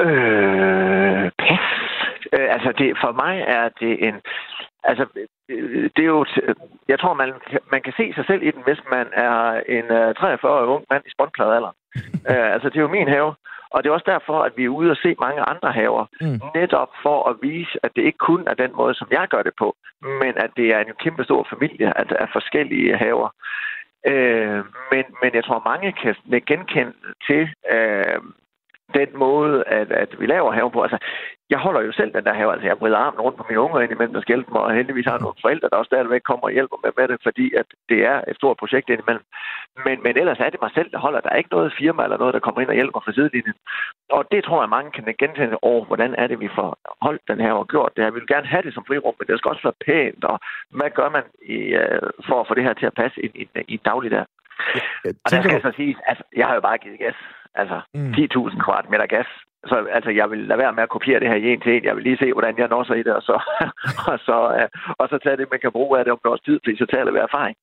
Øh, 0.02 1.30
pas. 1.42 1.66
Øh, 2.34 2.46
altså 2.54 2.70
det, 2.78 2.88
for 3.02 3.12
mig 3.22 3.34
er 3.58 3.68
det 3.80 3.92
en 4.08 4.14
altså, 4.84 5.04
det 5.96 6.02
er 6.06 6.12
jo, 6.16 6.26
jeg 6.88 6.98
tror, 7.00 7.14
man, 7.14 7.32
man 7.72 7.82
kan 7.82 7.92
se 7.96 8.12
sig 8.14 8.24
selv 8.26 8.42
i 8.42 8.50
den, 8.50 8.62
hvis 8.64 8.82
man 8.90 9.06
er 9.12 9.36
en 9.76 9.86
uh, 10.00 10.10
43-årig 10.20 10.66
ung 10.74 10.84
mand 10.90 11.02
i 11.06 11.10
spåndpladealderen. 11.10 11.76
uh, 12.30 12.50
altså, 12.54 12.68
det 12.68 12.76
er 12.76 12.86
jo 12.88 12.96
min 12.98 13.08
have. 13.08 13.34
Og 13.70 13.82
det 13.82 13.88
er 13.88 13.94
også 13.94 14.10
derfor, 14.14 14.42
at 14.42 14.52
vi 14.56 14.64
er 14.64 14.76
ude 14.78 14.90
og 14.90 14.96
se 14.96 15.16
mange 15.20 15.42
andre 15.42 15.72
haver. 15.72 16.06
Mm. 16.20 16.40
Netop 16.54 16.90
for 17.02 17.28
at 17.30 17.36
vise, 17.42 17.78
at 17.82 17.90
det 17.96 18.02
ikke 18.02 18.18
kun 18.18 18.42
er 18.46 18.54
den 18.54 18.72
måde, 18.76 18.94
som 18.94 19.08
jeg 19.10 19.26
gør 19.28 19.42
det 19.42 19.52
på, 19.58 19.76
men 20.02 20.32
at 20.44 20.50
det 20.56 20.66
er 20.74 20.80
en 20.80 20.92
kæmpe 21.04 21.24
stor 21.24 21.46
familie 21.52 21.98
af, 21.98 22.04
af 22.22 22.28
forskellige 22.32 22.96
haver. 22.96 23.30
Uh, 24.10 24.60
men, 24.92 25.04
men 25.22 25.30
jeg 25.34 25.44
tror, 25.44 25.68
mange 25.72 25.92
kan 25.92 26.14
genkende 26.46 26.94
til 27.26 27.42
uh, 27.74 28.18
den 28.94 29.08
måde, 29.14 29.64
at, 29.66 29.92
at 29.92 30.20
vi 30.20 30.26
laver 30.26 30.52
haven 30.52 30.72
på. 30.72 30.82
Altså, 30.82 30.98
jeg 31.50 31.58
holder 31.58 31.80
jo 31.80 31.92
selv 31.92 32.12
den 32.12 32.24
der 32.24 32.34
have, 32.34 32.52
altså 32.52 32.66
jeg 32.66 32.80
vrider 32.80 32.98
armen 32.98 33.20
rundt 33.20 33.38
på 33.38 33.46
mine 33.48 33.60
unger 33.60 33.80
indimellem, 33.80 34.14
der 34.14 34.20
skal 34.20 34.34
hjælpe 34.34 34.52
mig, 34.52 34.62
og 34.62 34.74
heldigvis 34.74 35.06
har 35.06 35.18
nogle 35.18 35.42
forældre, 35.44 35.68
der 35.70 35.76
også 35.76 35.92
stadigvæk 35.92 36.20
kommer 36.24 36.44
og 36.46 36.52
hjælper 36.52 36.76
med, 36.84 36.92
med 36.98 37.08
det, 37.08 37.18
fordi 37.22 37.46
at 37.60 37.66
det 37.88 38.00
er 38.04 38.18
et 38.28 38.36
stort 38.36 38.56
projekt 38.56 38.88
indimellem. 38.88 39.24
Men, 39.84 40.02
men 40.02 40.18
ellers 40.18 40.40
er 40.40 40.50
det 40.50 40.60
mig 40.62 40.70
selv, 40.74 40.90
der 40.90 40.98
holder. 40.98 41.20
Der 41.20 41.30
er 41.30 41.36
ikke 41.36 41.54
noget 41.56 41.74
firma 41.78 42.02
eller 42.02 42.18
noget, 42.18 42.34
der 42.34 42.40
kommer 42.40 42.60
ind 42.60 42.68
og 42.68 42.74
hjælper 42.74 43.00
fra 43.00 43.12
sidelinjen. 43.12 43.54
Og 44.10 44.22
det 44.32 44.44
tror 44.44 44.62
jeg, 44.62 44.68
mange 44.68 44.90
kan 44.90 45.14
gentænde 45.18 45.58
over, 45.62 45.84
hvordan 45.84 46.14
er 46.14 46.26
det, 46.26 46.40
vi 46.40 46.50
får 46.54 46.78
holdt 47.02 47.22
den 47.28 47.40
her 47.40 47.52
og 47.52 47.68
gjort 47.68 47.92
det 47.96 48.04
her. 48.04 48.10
Vi 48.10 48.20
vil 48.20 48.34
gerne 48.34 48.46
have 48.46 48.62
det 48.62 48.74
som 48.74 48.84
frirum, 48.88 49.14
men 49.18 49.26
det 49.26 49.38
skal 49.38 49.50
også 49.50 49.66
være 49.68 49.82
pænt, 49.86 50.24
og 50.24 50.38
hvad 50.70 50.90
gør 50.90 51.08
man 51.08 51.24
i, 51.42 51.58
uh, 51.82 52.08
for 52.28 52.40
at 52.40 52.48
få 52.48 52.54
det 52.54 52.64
her 52.64 52.74
til 52.74 52.86
at 52.86 52.98
passe 53.02 53.24
i, 53.24 53.28
i, 53.42 53.44
i 53.68 53.76
daglig 53.76 54.10
der? 54.10 54.24
Og 55.24 55.30
der 55.30 55.42
skal 55.42 55.52
jeg 55.52 55.62
så 55.62 55.72
sige, 55.76 55.96
at 56.06 56.22
jeg 56.36 56.46
har 56.46 56.54
jo 56.54 56.60
bare 56.60 56.78
givet 56.78 56.98
gas. 56.98 57.14
Altså 57.62 57.78
mm. 57.94 58.10
10.000 58.10 58.64
kvadratmeter 58.64 59.06
gas. 59.14 59.28
Så 59.70 59.76
altså, 59.96 60.10
jeg 60.20 60.26
vil 60.30 60.40
lade 60.50 60.58
være 60.62 60.76
med 60.76 60.82
at 60.86 60.94
kopiere 60.96 61.20
det 61.20 61.28
her 61.28 61.38
i 61.44 61.46
en 61.52 61.60
til 61.60 61.72
en. 61.76 61.84
Jeg 61.88 61.94
vil 61.96 62.04
lige 62.08 62.18
se, 62.22 62.32
hvordan 62.32 62.54
jeg 62.58 62.68
når 62.68 62.82
sig 62.84 62.96
i 62.98 63.02
det, 63.06 63.14
og 63.18 63.22
så, 63.22 63.36
og 64.12 64.18
så, 64.26 64.36
uh, 64.60 64.68
og 65.00 65.06
så 65.10 65.16
tage 65.24 65.36
det, 65.36 65.46
man 65.54 65.60
kan 65.64 65.72
bruge 65.76 65.98
af 65.98 66.04
det 66.04 66.12
om 66.12 66.20
også 66.24 66.44
tid, 66.48 66.58
fordi 66.64 66.76
så 66.76 66.86
det 67.06 67.14
ved 67.14 67.20
erfaring. 67.30 67.56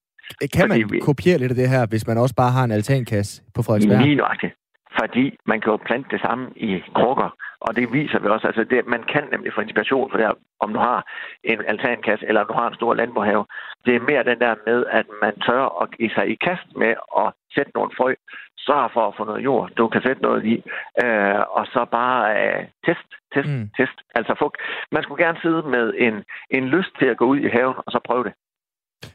Kan 0.55 0.69
man 0.69 0.77
vi... 0.91 0.99
kopiere 0.99 1.37
lidt 1.37 1.51
af 1.51 1.59
det 1.61 1.69
her, 1.69 1.83
hvis 1.93 2.07
man 2.09 2.17
også 2.23 2.35
bare 2.41 2.51
har 2.57 2.63
en 2.63 2.71
altankasse 2.71 3.33
på 3.55 3.61
Frederiksberg? 3.65 4.01
Lige 4.01 4.15
nøjagtigt 4.15 4.53
fordi 4.99 5.37
man 5.45 5.61
kan 5.61 5.71
jo 5.71 5.77
plante 5.77 6.09
det 6.11 6.21
samme 6.21 6.45
i 6.55 6.83
krukker, 6.95 7.29
og 7.65 7.75
det 7.75 7.93
viser 7.93 8.19
vi 8.19 8.27
også. 8.27 8.47
Altså 8.47 8.63
det, 8.63 8.87
man 8.87 9.03
kan 9.13 9.23
nemlig 9.31 9.53
få 9.53 9.61
inspiration 9.61 10.09
for 10.09 10.17
det 10.17 10.27
her, 10.27 10.35
om 10.59 10.73
du 10.73 10.79
har 10.79 10.99
en 11.43 11.59
altankasse, 11.67 12.25
eller 12.27 12.41
om 12.41 12.47
du 12.47 12.53
har 12.53 12.67
en 12.67 12.79
stor 12.79 12.93
landbrugshave. 12.93 13.45
Det 13.85 13.95
er 13.95 14.07
mere 14.09 14.23
den 14.31 14.39
der 14.39 14.55
med, 14.67 14.85
at 14.99 15.05
man 15.21 15.33
tør 15.39 15.81
at 15.81 15.97
give 15.97 16.11
sig 16.17 16.25
i 16.33 16.35
kast 16.35 16.67
med 16.75 16.93
at 17.21 17.27
sætte 17.55 17.71
nogle 17.75 17.91
frø, 17.97 18.13
så 18.57 18.89
for 18.93 19.07
at 19.07 19.13
få 19.17 19.23
noget 19.23 19.43
jord, 19.43 19.69
du 19.77 19.87
kan 19.87 20.01
sætte 20.01 20.21
noget 20.21 20.45
i, 20.45 20.55
øh, 21.03 21.39
og 21.57 21.65
så 21.73 21.85
bare 21.91 22.21
øh, 22.41 22.61
test, 22.85 23.09
test, 23.33 23.49
mm. 23.49 23.69
test. 23.77 23.97
Altså 24.15 24.35
få, 24.39 24.53
man 24.91 25.03
skulle 25.03 25.25
gerne 25.25 25.39
sidde 25.41 25.61
med 25.75 25.93
en, 25.97 26.15
en 26.49 26.65
lyst 26.75 26.93
til 26.99 27.05
at 27.05 27.17
gå 27.17 27.25
ud 27.25 27.37
i 27.37 27.47
haven, 27.47 27.75
og 27.85 27.91
så 27.91 27.99
prøve 28.05 28.23
det. 28.23 28.33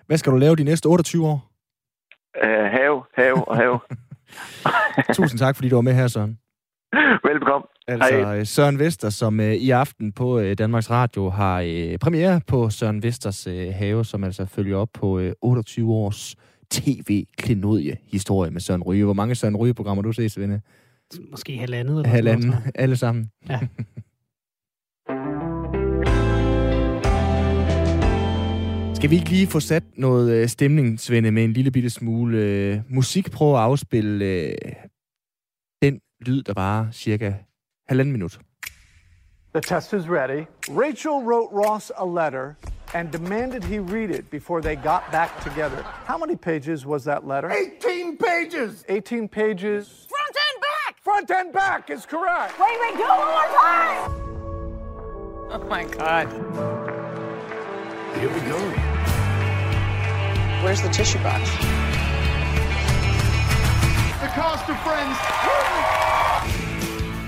Hvad 0.06 0.16
skal 0.16 0.32
du 0.32 0.38
lave 0.38 0.56
de 0.56 0.64
næste 0.64 0.86
28 0.86 1.26
år? 1.26 1.38
Øh, 2.44 2.66
have, 2.78 3.04
have 3.14 3.48
og 3.48 3.56
have. 3.56 3.80
Tusind 5.16 5.38
tak, 5.38 5.56
fordi 5.56 5.68
du 5.68 5.74
var 5.74 5.82
med 5.82 5.94
her, 5.94 6.08
Søren. 6.08 6.38
Velbekomme. 7.24 7.66
Altså 7.88 8.14
Hej. 8.14 8.38
øh, 8.38 8.46
Søren 8.46 8.78
Vester, 8.78 9.10
som 9.10 9.40
øh, 9.40 9.54
i 9.54 9.70
aften 9.70 10.12
på 10.12 10.38
øh, 10.38 10.58
Danmarks 10.58 10.90
Radio 10.90 11.30
har 11.30 11.60
øh, 11.66 11.98
premiere 11.98 12.40
på 12.46 12.70
Søren 12.70 13.02
Vesters 13.02 13.46
øh, 13.46 13.74
have, 13.74 14.04
som 14.04 14.24
altså 14.24 14.46
følger 14.46 14.76
op 14.76 14.88
på 14.94 15.18
øh, 15.18 15.32
28 15.42 15.92
års 15.92 16.36
tv-klenodie-historie 16.70 18.50
med 18.50 18.60
Søren 18.60 18.82
Ryge. 18.82 19.04
Hvor 19.04 19.14
mange 19.14 19.34
Søren 19.34 19.56
Ryge-programmer 19.56 20.02
du 20.02 20.12
set, 20.12 20.32
Svende? 20.32 20.60
Måske 21.30 21.58
halvandet. 21.58 22.06
Eller 22.16 22.36
noget, 22.36 22.72
alle 22.74 22.96
sammen. 22.96 23.30
Ja. 23.48 23.60
Skal 28.98 29.11
vi 29.11 29.14
ikke 29.14 29.30
lige 29.30 29.46
få 29.46 29.61
sat 29.61 29.82
noget 29.96 30.32
øh, 30.32 30.48
stemning, 30.48 31.00
Svende, 31.00 31.30
med 31.30 31.44
en 31.44 31.52
lille 31.52 31.70
bitte 31.70 31.90
smule 31.90 32.38
øh, 32.38 32.80
musik? 32.88 33.30
Prøv 33.30 33.54
at 33.54 33.61
afspille 33.61 34.24
øh, 34.24 34.54
den 35.82 36.00
lyd, 36.20 36.42
der 36.42 36.52
var 36.56 36.88
cirka 36.92 37.32
halvanden 37.88 38.12
minut. 38.12 38.40
The 39.54 39.61
test 39.61 39.92
is 39.92 40.08
ready. 40.08 40.46
Rachel 40.68 41.16
wrote 41.28 41.48
Ross 41.52 41.92
a 41.96 42.04
letter 42.04 42.54
and 42.94 43.12
demanded 43.12 43.62
he 43.62 43.78
read 43.78 44.11
it 44.18 44.30
before 44.30 44.61
they 44.62 44.74
got 44.74 45.02
back 45.12 45.30
together. 45.42 45.82
How 46.06 46.18
many 46.18 46.37
pages 46.37 46.87
was 46.87 47.02
that 47.04 47.26
letter? 47.26 47.50
18 47.50 48.16
pages! 48.16 48.84
18 48.88 49.28
pages. 49.28 50.06
Front 50.14 50.37
and 50.46 50.56
back! 50.70 50.92
Front 51.04 51.30
and 51.30 51.52
back 51.52 51.90
is 51.90 52.06
correct. 52.06 52.52
Wait, 52.61 52.78
wait, 52.82 52.96
do 52.96 53.04
it 53.04 53.18
one 53.26 53.32
more 53.38 53.50
time! 53.64 53.98
Oh 55.50 55.64
my 55.68 55.84
god. 55.84 56.97
Here 58.22 58.33
we 58.37 58.40
go. 58.52 58.59
Where's 60.64 60.81
the 60.81 60.92
tissue 60.92 61.22
box? 61.28 61.42
The 64.24 64.31
cost 64.40 64.64
of 64.72 64.76
friends. 64.87 65.16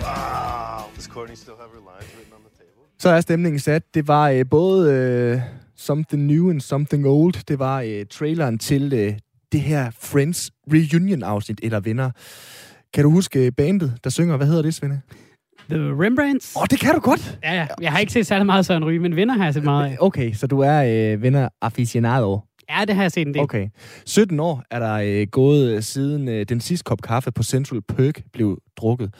Wow. 0.03 0.91
Does 0.97 1.07
Courtney 1.07 1.37
still 1.37 1.55
have 1.61 1.71
her 1.71 1.83
lines 1.91 2.11
written 2.17 2.33
on 2.33 2.41
the 2.41 2.51
table? 2.59 2.83
Så 2.99 3.09
er 3.09 3.21
stemningen 3.21 3.59
sat. 3.59 3.95
Det 3.95 4.09
var 4.09 4.29
øh, 4.29 4.45
både 4.51 4.93
øh, 4.95 5.41
Something 5.77 6.23
New 6.23 6.51
and 6.51 6.61
Something 6.61 7.07
Old. 7.07 7.45
Det 7.49 7.59
var 7.59 7.81
øh, 7.81 8.07
traileren 8.11 8.59
til 8.59 8.93
øh, 8.93 9.15
det 9.53 9.61
her 9.61 9.91
Friends 9.99 10.51
Reunion-afsnit, 10.73 11.61
eller 11.63 11.81
venner. 11.81 12.11
Kan 12.95 13.05
du 13.05 13.11
huske 13.11 13.47
øh, 13.47 13.53
bandet, 13.53 13.99
der 14.05 14.11
synger? 14.11 14.37
Hvad 14.37 14.47
hedder 14.47 14.63
det, 14.63 14.75
Svende? 14.75 15.01
The 15.71 16.05
Rembrandts. 16.05 16.57
Åh, 16.57 16.63
oh, 16.63 16.67
det 16.71 16.81
kan 16.81 16.95
du 16.95 17.01
godt! 17.01 17.39
Ja, 17.45 17.55
ja. 17.55 17.67
Jeg 17.81 17.93
har 17.93 17.99
ikke 17.99 18.13
set 18.13 18.27
særlig 18.27 18.47
meget 18.47 18.67
Søren 18.67 18.85
Ryge, 18.85 18.99
men 18.99 19.17
venner 19.17 19.35
har 19.37 19.45
jeg 19.45 19.55
set 19.55 19.65
meget 19.65 19.91
af. 19.91 19.97
Okay, 20.01 20.33
så 20.33 20.47
du 20.47 20.61
er 20.61 21.13
øh, 21.13 21.23
venner 21.23 21.49
aficionado. 21.63 22.41
Ja, 22.79 22.85
det 22.85 22.95
har 22.95 23.03
jeg 23.03 23.13
set 23.13 23.27
en 23.27 23.35
del. 23.35 23.43
Okay. 23.43 23.69
17 24.07 24.41
år 24.41 24.63
er 24.71 24.79
der 24.79 24.95
øh, 24.95 25.27
gået 25.27 25.77
øh, 25.77 25.83
siden 25.83 26.29
øh, 26.29 26.47
den 26.49 26.61
sidste 26.61 26.85
kop 26.85 27.03
kaffe 27.03 27.33
på 27.33 27.43
Central 27.43 27.83
Perk 27.83 28.23
blev 28.33 28.59
drukket. 28.77 29.15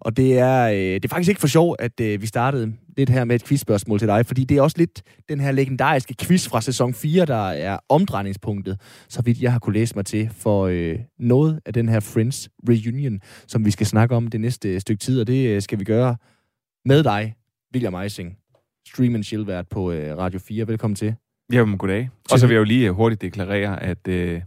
Og 0.00 0.16
det 0.16 0.38
er, 0.38 0.68
øh, 0.68 0.76
det 0.76 1.04
er 1.04 1.08
faktisk 1.08 1.28
ikke 1.28 1.40
for 1.40 1.48
sjov, 1.48 1.76
at 1.78 2.00
øh, 2.00 2.22
vi 2.22 2.26
startede 2.26 2.72
lidt 2.96 3.10
her 3.10 3.24
med 3.24 3.36
et 3.36 3.44
quizspørgsmål 3.44 3.98
til 3.98 4.08
dig, 4.08 4.26
fordi 4.26 4.44
det 4.44 4.56
er 4.56 4.62
også 4.62 4.78
lidt 4.78 5.02
den 5.28 5.40
her 5.40 5.52
legendariske 5.52 6.14
quiz 6.20 6.48
fra 6.48 6.60
sæson 6.60 6.94
4, 6.94 7.26
der 7.26 7.48
er 7.48 7.78
omdrejningspunktet, 7.88 8.80
så 9.08 9.22
vidt 9.22 9.42
jeg 9.42 9.52
har 9.52 9.58
kunne 9.58 9.74
læse 9.74 9.94
mig 9.94 10.06
til, 10.06 10.30
for 10.36 10.66
øh, 10.66 10.98
noget 11.18 11.60
af 11.66 11.72
den 11.72 11.88
her 11.88 12.00
Friends 12.00 12.48
Reunion, 12.68 13.20
som 13.46 13.64
vi 13.64 13.70
skal 13.70 13.86
snakke 13.86 14.16
om 14.16 14.28
det 14.28 14.40
næste 14.40 14.68
øh, 14.68 14.80
stykke 14.80 15.00
tid, 15.00 15.20
og 15.20 15.26
det 15.26 15.48
øh, 15.48 15.62
skal 15.62 15.78
vi 15.78 15.84
gøre 15.84 16.16
med 16.84 17.04
dig, 17.04 17.34
William 17.74 17.94
Eising, 17.94 18.36
stream 18.88 19.14
and 19.14 19.24
chill 19.24 19.46
vært 19.46 19.68
på 19.68 19.92
øh, 19.92 20.18
Radio 20.18 20.38
4. 20.38 20.68
Velkommen 20.68 20.94
til. 20.96 21.14
Jamen, 21.52 21.78
goddag. 21.78 22.10
Og 22.30 22.38
så 22.38 22.46
vil 22.46 22.54
jeg 22.54 22.58
jo 22.58 22.64
lige 22.64 22.88
øh, 22.88 22.94
hurtigt 22.94 23.22
deklarere, 23.22 23.82
at 23.82 24.08
øh, 24.08 24.40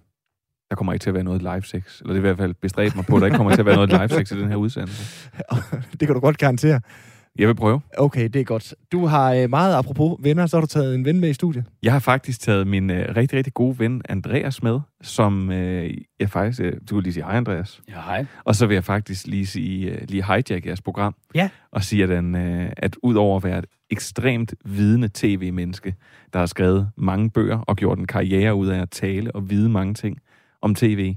der 0.70 0.76
kommer 0.76 0.94
ikke 0.94 1.04
til 1.04 1.10
at 1.10 1.14
være 1.14 1.24
noget 1.24 1.42
live 1.42 1.64
sex. 1.64 2.02
Eller 2.02 2.14
det 2.14 2.20
er 2.20 2.24
i 2.26 2.28
hvert 2.28 2.38
fald 2.38 2.54
bestræbt 2.54 2.96
mig 2.96 3.06
på, 3.06 3.16
at 3.16 3.20
der 3.20 3.26
ikke 3.26 3.38
kommer 3.38 3.54
til 3.54 3.62
at 3.62 3.66
være 3.66 3.76
noget 3.76 3.90
live 3.90 4.10
sex 4.10 4.32
i 4.32 4.40
den 4.40 4.50
her 4.50 4.56
udsendelse. 4.56 5.30
det 6.00 6.08
kan 6.08 6.14
du 6.14 6.20
godt 6.20 6.38
garantere. 6.38 6.82
Jeg 7.40 7.48
vil 7.48 7.56
prøve. 7.56 7.82
Okay, 7.98 8.30
det 8.30 8.40
er 8.42 8.44
godt. 8.44 8.74
Du 8.92 9.06
har 9.06 9.34
øh, 9.34 9.50
meget 9.50 9.76
apropos 9.76 10.18
venner, 10.24 10.46
så 10.46 10.58
har 10.58 10.62
du 10.62 10.68
taget 10.68 10.96
en 10.96 11.06
ven 11.06 11.20
med 11.20 11.30
i 11.30 11.34
studiet. 11.34 11.66
Jeg 11.84 11.92
har 11.92 12.00
faktisk 12.00 12.40
taget 12.40 12.68
min 12.68 12.90
øh, 12.90 13.16
rigtig, 13.16 13.38
rigtig 13.38 13.54
gode 13.54 13.80
ven 13.80 14.02
Andreas 14.10 14.64
med, 14.64 14.80
som 15.02 15.52
øh, 15.52 15.92
jeg 16.20 16.30
faktisk... 16.30 16.62
Øh, 16.62 16.74
du 16.90 16.96
vil 16.96 17.04
lige 17.04 17.14
sige 17.14 17.24
hej, 17.24 17.38
Andreas. 17.38 17.82
Ja, 17.90 17.94
hej. 17.94 18.26
Og 18.44 18.56
så 18.56 18.68
vil 18.68 18.74
jeg 18.74 18.84
faktisk 18.84 19.28
lige 19.28 19.48
sige, 19.48 19.92
øh, 19.92 20.02
lige 20.08 20.26
hijack 20.26 20.66
jeres 20.66 20.82
program. 20.82 21.16
Ja. 21.36 21.50
Og 21.72 21.84
sige, 21.84 22.04
at, 22.04 22.10
han, 22.10 22.36
øh, 22.36 22.72
at 22.78 22.96
udover 23.04 23.38
at 23.38 23.44
være 23.44 23.60
et 23.60 23.66
ekstremt 23.90 24.54
vidende 24.66 25.10
tv-menneske, 25.14 25.96
der 26.34 26.40
har 26.40 26.46
skrevet 26.46 26.90
mange 26.98 27.30
bøger 27.30 27.58
og 27.58 27.76
gjort 27.76 27.98
en 27.98 28.08
karriere 28.08 28.56
ud 28.56 28.68
af 28.68 28.82
at 28.82 28.90
tale 28.90 29.36
og 29.36 29.50
vide 29.50 29.70
mange 29.70 29.94
ting 29.94 30.18
om 30.62 30.76
tv, 30.76 31.16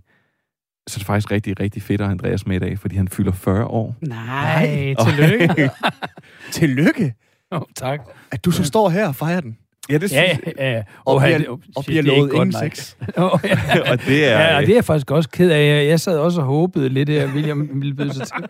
så 0.88 0.96
er 0.96 0.98
det 0.98 1.06
faktisk 1.06 1.30
rigtig, 1.30 1.60
rigtig 1.60 1.82
fedt 1.82 2.00
at 2.00 2.06
have 2.06 2.12
Andreas 2.12 2.46
med 2.46 2.56
i 2.56 2.58
dag, 2.58 2.78
fordi 2.78 2.96
han 2.96 3.08
fylder 3.08 3.32
40 3.32 3.64
år. 3.64 3.96
Nej, 4.00 4.94
tillykke. 5.04 5.70
Tillykke, 6.52 7.14
Oh, 7.50 7.60
tak. 7.76 8.00
at 8.30 8.44
du 8.44 8.50
så 8.50 8.64
står 8.64 8.88
her 8.88 9.08
og 9.08 9.14
fejrer 9.14 9.40
den. 9.40 9.58
Ja, 9.90 9.98
det 9.98 10.12
Ja, 10.12 10.36
ja, 10.58 10.72
ja. 10.72 10.82
Og 11.04 11.14
Åh, 11.16 11.22
bliver, 11.22 11.50
og 11.76 11.84
shit, 11.84 11.86
bliver 11.86 12.02
det 12.02 12.12
er 12.12 12.16
lovet 12.16 12.32
ingen 12.34 12.52
sex. 12.52 12.94
Ja. 13.16 13.22
og 13.92 13.98
det 14.06 14.24
er... 14.24 14.38
Ja, 14.40 14.56
og 14.56 14.62
det 14.62 14.70
er 14.70 14.74
jeg 14.74 14.84
faktisk 14.84 15.10
også 15.10 15.28
ked 15.30 15.50
af. 15.50 15.76
Jeg- 15.76 15.86
Jeg 15.88 16.00
sad 16.00 16.18
også 16.18 16.40
og 16.40 16.46
håbede 16.46 16.88
lidt, 16.88 17.08
at 17.10 17.28
William 17.34 17.68
ville 17.72 17.94
byde 17.94 18.14
sig 18.14 18.26
til. 18.26 18.46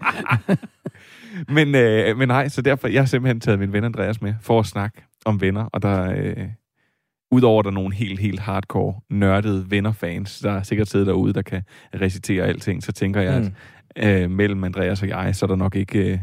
Men, 1.49 1.75
øh, 1.75 2.17
men 2.19 2.29
nej, 2.29 2.49
så 2.49 2.63
derfor 2.63 2.89
jeg 2.89 3.01
har 3.01 3.07
simpelthen 3.07 3.41
taget 3.41 3.59
min 3.59 3.73
ven 3.73 3.85
Andreas 3.85 4.23
med 4.23 4.35
for 4.43 4.61
at 4.61 4.67
snakke 4.67 5.03
om 5.25 5.41
venner, 5.41 5.65
og 5.65 5.83
der 5.83 6.13
øh, 6.17 6.37
udover 7.31 7.63
der 7.63 7.71
er 7.71 7.75
nogle 7.75 7.95
helt, 7.95 8.21
helt 8.21 8.41
hardcore, 8.41 8.95
nørdede 9.11 9.71
vennerfans, 9.71 10.39
der 10.41 10.51
er 10.53 10.63
sikkert 10.63 10.89
sidder 10.89 11.07
derude, 11.07 11.33
der 11.33 11.43
kan 11.43 11.63
recitere 11.95 12.45
alting, 12.45 12.83
så 12.83 12.93
tænker 12.93 13.21
jeg, 13.21 13.41
Mm. 13.41 13.55
at 13.97 14.23
øh, 14.23 14.31
mellem 14.31 14.65
Andreas 14.65 15.03
og 15.03 15.09
jeg, 15.09 15.37
så 15.37 15.45
er 15.45 15.49
der 15.49 15.57
nok 15.57 15.77
ikke 15.77 16.13
øh, 16.13 16.19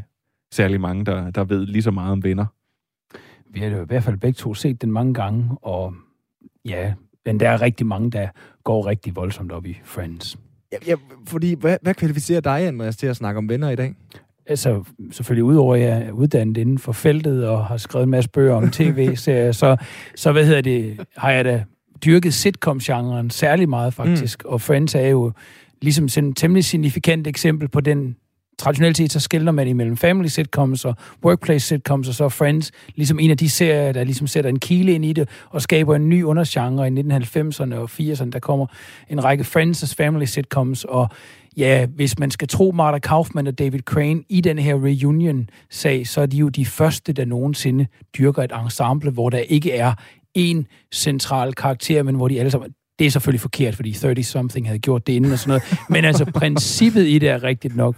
særlig 0.52 0.82
mange, 0.82 1.06
der, 1.06 1.30
der 1.30 1.44
ved 1.44 1.66
lige 1.66 1.82
så 1.84 1.92
meget 1.92 2.12
om 2.12 2.24
venner. 2.24 2.46
Vi 3.54 3.60
har 3.60 3.68
jo 3.68 3.82
i 3.82 3.86
hvert 3.86 4.04
fald 4.04 4.18
begge 4.18 4.36
to 4.36 4.54
set 4.54 4.82
den 4.82 4.92
mange 4.92 5.14
gange, 5.14 5.50
og 5.62 5.94
ja, 6.66 6.94
men 7.26 7.40
der 7.40 7.50
er 7.50 7.62
rigtig 7.62 7.88
mange, 7.88 8.12
der 8.12 8.28
går 8.64 8.88
rigtig 8.88 9.16
voldsomt 9.16 9.52
op 9.52 9.66
i 9.66 9.80
Friends. 9.84 10.38
Ja, 10.72 10.78
ja, 10.88 10.96
fordi, 11.28 11.56
hvad, 11.56 11.78
hvad 11.82 11.94
kvalificerer 11.94 12.42
dig, 12.42 12.68
Andreas, 12.68 12.98
til 12.98 13.08
at 13.08 13.16
snakke 13.16 13.38
om 13.38 13.50
venner 13.50 13.70
i 13.70 13.76
dag? 13.76 13.96
Altså, 14.48 14.84
selvfølgelig 15.12 15.44
udover 15.44 15.76
at 15.76 15.82
jeg 15.82 16.02
er 16.08 16.12
uddannet 16.12 16.58
inden 16.58 16.78
for 16.78 16.92
feltet 16.92 17.48
og 17.48 17.66
har 17.66 17.78
skrevet 17.78 18.04
en 18.04 18.10
masse 18.10 18.30
bøger 18.30 18.54
om 18.54 18.70
tv-serier, 18.72 19.52
så, 19.52 19.78
så 20.16 20.32
hvad 20.32 20.46
hedder 20.46 20.62
det, 20.62 21.00
har 21.18 21.32
jeg 21.32 21.46
da 21.46 21.64
dyrket 22.06 22.34
sitcom-genren 22.34 23.30
særlig 23.30 23.70
meget 23.70 23.94
faktisk. 23.94 24.44
Mm. 24.44 24.52
Og 24.52 24.62
Friends 24.62 24.96
er 24.96 25.08
jo 25.08 25.32
ligesom 25.82 26.10
sådan 26.10 26.30
et 26.30 26.38
temmelig 26.38 26.66
signifikant 26.66 27.28
eksempel 27.28 27.68
på 27.68 27.82
den 27.82 28.16
traditionelt 28.58 28.98
set, 28.98 29.12
så 29.12 29.20
skiller 29.20 29.52
man 29.52 29.68
imellem 29.68 29.98
family 29.98 30.28
sitcoms 30.28 30.86
og 30.86 30.96
workplace 31.26 31.68
sitcoms, 31.68 32.08
og 32.08 32.14
så 32.14 32.30
Friends 32.30 32.72
ligesom 32.96 33.20
en 33.20 33.32
af 33.32 33.38
de 33.38 33.50
serier, 33.50 33.92
der 33.92 34.04
ligesom 34.04 34.28
sætter 34.28 34.50
en 34.50 34.60
kile 34.60 34.92
ind 34.92 35.06
i 35.06 35.14
det, 35.14 35.30
og 35.50 35.62
skaber 35.62 35.96
en 35.96 36.10
ny 36.10 36.24
undergenre 36.24 36.88
i 36.88 36.92
1990'erne 36.92 37.76
og 37.76 37.90
80'erne. 38.00 38.30
Der 38.30 38.40
kommer 38.40 38.66
en 39.10 39.24
række 39.24 39.44
Friends' 39.44 39.96
family 39.98 40.26
sitcoms, 40.26 40.84
og 40.84 41.10
ja, 41.58 41.86
hvis 41.86 42.20
man 42.20 42.32
skal 42.32 42.48
tro 42.48 42.72
Martha 42.72 43.00
Kaufman 43.00 43.48
og 43.48 43.60
David 43.60 43.80
Crane 43.80 44.24
i 44.30 44.42
den 44.42 44.60
her 44.60 44.76
reunion-sag, 44.76 46.08
så 46.08 46.22
er 46.22 46.26
de 46.26 46.38
jo 46.38 46.50
de 46.50 46.66
første, 46.66 47.14
der 47.14 47.26
nogensinde 47.26 47.88
dyrker 48.18 48.44
et 48.44 48.52
ensemble, 48.64 49.12
hvor 49.12 49.30
der 49.30 49.38
ikke 49.38 49.72
er 49.72 49.94
en 50.34 50.68
central 50.94 51.54
karakter, 51.54 52.04
men 52.04 52.16
hvor 52.16 52.28
de 52.28 52.40
alle 52.40 52.52
sammen... 52.52 52.72
Det 53.00 53.08
er 53.08 53.12
selvfølgelig 53.12 53.42
forkert, 53.42 53.76
fordi 53.76 53.92
30-something 53.92 54.68
havde 54.68 54.80
gjort 54.80 55.08
det 55.08 55.14
inden 55.14 55.32
og 55.32 55.40
sådan 55.40 55.50
noget. 55.50 55.80
Men 55.90 56.06
altså, 56.06 56.26
princippet 56.40 57.08
i 57.08 57.20
det 57.20 57.30
er 57.30 57.44
rigtigt 57.44 57.76
nok. 57.76 57.96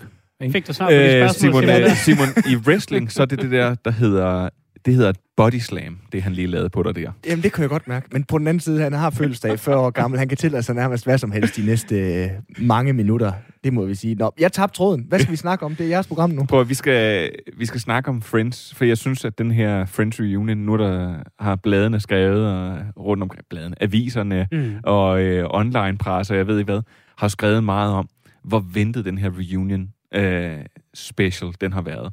Fik 0.51 0.67
du 0.67 0.73
svar 0.73 0.85
på 0.85 0.91
de 0.91 0.97
Øh, 0.97 1.29
spørgsmål? 1.29 1.63
Simon, 1.63 1.63
Simon, 1.63 1.81
øh, 1.81 1.95
Simon, 1.95 2.27
i 2.51 2.55
wrestling, 2.55 3.11
så 3.11 3.21
er 3.21 3.25
det 3.25 3.41
det 3.41 3.51
der, 3.51 3.75
der 3.75 3.91
hedder, 3.91 4.49
det 4.87 4.95
hedder 4.95 5.09
et 5.09 5.17
body 5.37 5.53
slam, 5.59 5.97
det 6.11 6.21
han 6.23 6.33
lige 6.33 6.47
lavede 6.47 6.69
på 6.69 6.83
dig 6.83 6.95
der. 6.95 7.11
Jamen, 7.27 7.43
det 7.43 7.53
kan 7.53 7.61
jeg 7.61 7.69
godt 7.69 7.87
mærke. 7.87 8.07
Men 8.11 8.23
på 8.23 8.37
den 8.37 8.47
anden 8.47 8.59
side, 8.61 8.81
han 8.81 8.93
har 8.93 9.09
fødselsdag 9.09 9.59
40 9.69 9.77
år 9.77 9.89
gammel. 9.89 10.19
Han 10.19 10.27
kan 10.27 10.37
tillade 10.37 10.63
sig 10.63 10.75
nærmest 10.75 11.05
hvad 11.05 11.17
som 11.17 11.31
helst 11.31 11.55
de 11.55 11.65
næste 11.65 11.95
øh, 12.23 12.29
mange 12.59 12.93
minutter. 12.93 13.31
Det 13.63 13.73
må 13.73 13.85
vi 13.85 13.95
sige. 13.95 14.15
Nå, 14.15 14.31
jeg 14.39 14.51
tabte 14.51 14.77
tråden. 14.77 15.05
Hvad 15.09 15.19
skal 15.19 15.31
vi 15.31 15.35
snakke 15.37 15.65
om? 15.65 15.75
Det 15.75 15.83
er 15.85 15.89
jeres 15.89 16.07
program 16.07 16.29
nu. 16.29 16.45
Prøv, 16.45 16.61
at 16.61 16.69
vi 16.69 16.73
skal, 16.73 17.31
vi 17.57 17.65
skal 17.65 17.79
snakke 17.81 18.09
om 18.09 18.21
Friends, 18.21 18.73
for 18.75 18.85
jeg 18.85 18.97
synes, 18.97 19.25
at 19.25 19.37
den 19.37 19.51
her 19.51 19.85
Friends 19.85 20.19
Reunion, 20.19 20.57
nu 20.57 20.77
der 20.77 21.15
har 21.39 21.55
bladene 21.55 21.99
skrevet, 21.99 22.45
og 22.47 22.77
rundt 22.97 23.23
omkring 23.23 23.45
bladene, 23.49 23.83
aviserne 23.83 24.47
Mm. 24.51 24.71
og 24.83 25.21
øh, 25.21 25.45
online-presser, 25.49 26.35
jeg 26.35 26.47
ved 26.47 26.59
ikke 26.59 26.71
hvad, 26.71 26.81
har 27.17 27.27
skrevet 27.27 27.63
meget 27.63 27.93
om, 27.93 28.09
hvor 28.43 28.59
ventet 28.73 29.05
den 29.05 29.17
her 29.17 29.29
reunion 29.37 29.89
øh, 30.15 30.57
special, 30.93 31.51
den 31.61 31.73
har 31.73 31.81
været. 31.81 32.11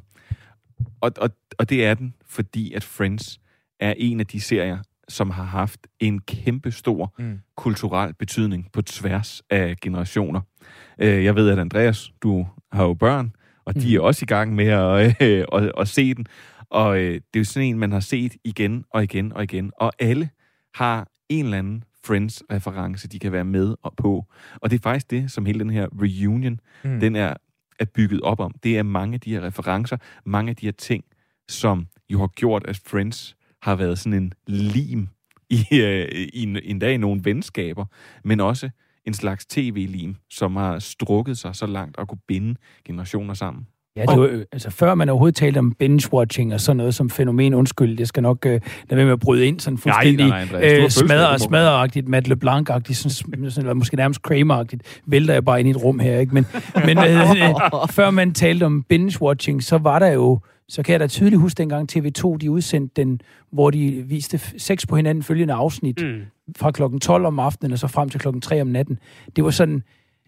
Og, 1.01 1.11
og, 1.17 1.29
og 1.57 1.69
det 1.69 1.85
er 1.85 1.93
den, 1.93 2.13
fordi 2.35 2.73
at 2.73 2.83
Friends 2.83 3.39
er 3.79 3.93
en 3.97 4.19
af 4.19 4.27
de 4.27 4.41
serier, 4.41 4.77
som 5.09 5.29
har 5.29 5.43
haft 5.43 5.87
en 5.99 6.19
kæmpe 6.21 6.71
stor 6.71 7.13
Mm. 7.19 7.25
mm. 7.25 7.39
kulturel 7.57 8.13
betydning 8.13 8.69
på 8.73 8.81
tværs 8.81 9.41
af 9.49 9.75
generationer. 9.81 10.41
Øh, 10.99 11.23
jeg 11.23 11.35
ved, 11.35 11.49
at 11.49 11.59
Andreas, 11.59 12.11
du 12.23 12.47
har 12.71 12.83
jo 12.83 12.93
børn, 12.93 13.31
og 13.65 13.75
de 13.75 13.95
er 13.95 13.99
også 13.99 14.23
i 14.23 14.25
gang 14.25 14.55
med 14.55 14.65
at, 14.67 15.15
øh, 15.27 15.45
at, 15.53 15.71
at 15.77 15.87
se 15.87 16.13
den. 16.13 16.25
Og 16.69 16.97
øh, 16.99 17.13
det 17.13 17.15
er 17.33 17.39
jo 17.39 17.43
sådan 17.43 17.67
en, 17.69 17.79
man 17.79 17.91
har 17.91 17.99
set 17.99 18.35
igen 18.43 18.83
og 18.89 19.03
igen 19.03 19.33
og 19.33 19.43
igen. 19.43 19.71
Og 19.79 19.91
alle 19.99 20.29
har 20.75 21.07
en 21.29 21.45
eller 21.45 21.57
anden 21.57 21.83
Friends-reference, 22.05 23.07
de 23.07 23.19
kan 23.19 23.31
være 23.31 23.45
med 23.45 23.75
og 23.83 23.93
på. 23.97 24.25
Og 24.61 24.71
det 24.71 24.77
er 24.79 24.81
faktisk 24.83 25.11
det, 25.11 25.31
som 25.31 25.45
hele 25.45 25.59
den 25.59 25.69
her 25.69 25.87
reunion, 26.01 26.59
Mm. 26.83 26.89
mm. 26.91 26.99
den 26.99 27.15
er 27.15 27.33
er 27.79 27.85
bygget 27.85 28.21
op 28.21 28.39
om. 28.39 28.51
Det 28.63 28.77
er 28.77 28.83
mange 28.83 29.13
af 29.13 29.19
de 29.21 29.31
her 29.33 29.41
referencer, 29.43 29.97
mange 30.25 30.49
af 30.49 30.55
de 30.55 30.65
her 30.65 30.71
ting, 30.71 31.03
som 31.49 31.87
jo 32.09 32.19
har 32.19 32.27
gjort, 32.27 32.65
at 32.67 32.81
Friends 32.87 33.35
har 33.61 33.75
været 33.75 33.99
sådan 33.99 34.23
en 34.23 34.33
lim 34.47 35.07
i, 35.49 35.65
øh, 35.71 36.07
i 36.33 36.43
en, 36.43 36.57
en 36.63 36.79
dag 36.79 36.93
i 36.93 36.97
nogle 36.97 37.21
venskaber, 37.23 37.85
men 38.23 38.39
også 38.39 38.69
en 39.05 39.13
slags 39.13 39.45
tv-lim, 39.45 40.15
som 40.29 40.55
har 40.55 40.79
strukket 40.79 41.37
sig 41.37 41.55
så 41.55 41.65
langt 41.65 41.97
og 41.97 42.07
kunne 42.07 42.19
binde 42.27 42.55
generationer 42.85 43.33
sammen. 43.33 43.67
Ja, 43.97 44.01
det 44.01 44.19
var, 44.19 44.27
øh, 44.31 44.45
altså 44.51 44.69
før 44.69 44.95
man 44.95 45.09
overhovedet 45.09 45.35
talte 45.35 45.57
om 45.57 45.75
binge-watching 45.83 46.53
og 46.53 46.59
sådan 46.59 46.77
noget 46.77 46.95
som 46.95 47.09
fænomen, 47.09 47.53
undskyld, 47.53 47.97
det 47.97 48.07
skal 48.07 48.23
nok 48.23 48.45
øh, 48.45 48.51
lade 48.51 48.61
være 48.89 49.05
med 49.05 49.13
at 49.13 49.19
bryde 49.19 49.47
ind 49.47 49.59
sådan 49.59 49.77
fuldstændig 49.77 50.27
nej, 50.27 50.41
øh, 50.41 50.49
smadre, 50.49 50.81
fuldstændig 50.81 51.39
smadreagtigt, 51.39 52.07
Matt 52.07 52.27
LeBlanc-agtigt, 52.27 52.93
sådan, 52.93 53.11
sådan, 53.11 53.43
eller 53.57 53.73
måske 53.73 53.95
nærmest 53.95 54.21
Kramer-agtigt, 54.21 55.01
vælter 55.05 55.33
jeg 55.33 55.45
bare 55.45 55.59
ind 55.59 55.67
i 55.67 55.71
et 55.71 55.83
rum 55.83 55.99
her, 55.99 56.19
ikke? 56.19 56.33
Men, 56.33 56.45
men 56.85 56.97
øh, 56.97 57.31
øh, 57.31 57.55
før 57.97 58.11
man 58.11 58.33
talte 58.33 58.63
om 58.63 58.85
binge-watching, 58.93 59.61
så 59.61 59.77
var 59.77 59.99
der 59.99 60.07
jo, 60.07 60.39
så 60.69 60.83
kan 60.83 60.91
jeg 60.91 60.99
da 60.99 61.07
tydeligt 61.07 61.41
huske 61.41 61.57
dengang 61.57 61.97
TV2, 61.97 62.37
de 62.37 62.51
udsendte 62.51 63.01
den, 63.01 63.21
hvor 63.51 63.69
de 63.69 64.03
viste 64.07 64.39
seks 64.57 64.85
på 64.85 64.95
hinanden 64.95 65.23
følgende 65.23 65.53
afsnit 65.53 66.01
mm. 66.01 66.21
fra 66.57 66.71
klokken 66.71 66.99
12 66.99 67.25
om 67.25 67.39
aftenen 67.39 67.71
og 67.71 67.79
så 67.79 67.87
frem 67.87 68.09
til 68.09 68.19
klokken 68.19 68.41
3 68.41 68.61
om 68.61 68.67
natten. 68.67 68.99
Det 69.35 69.43
var 69.43 69.51
sådan, 69.51 69.83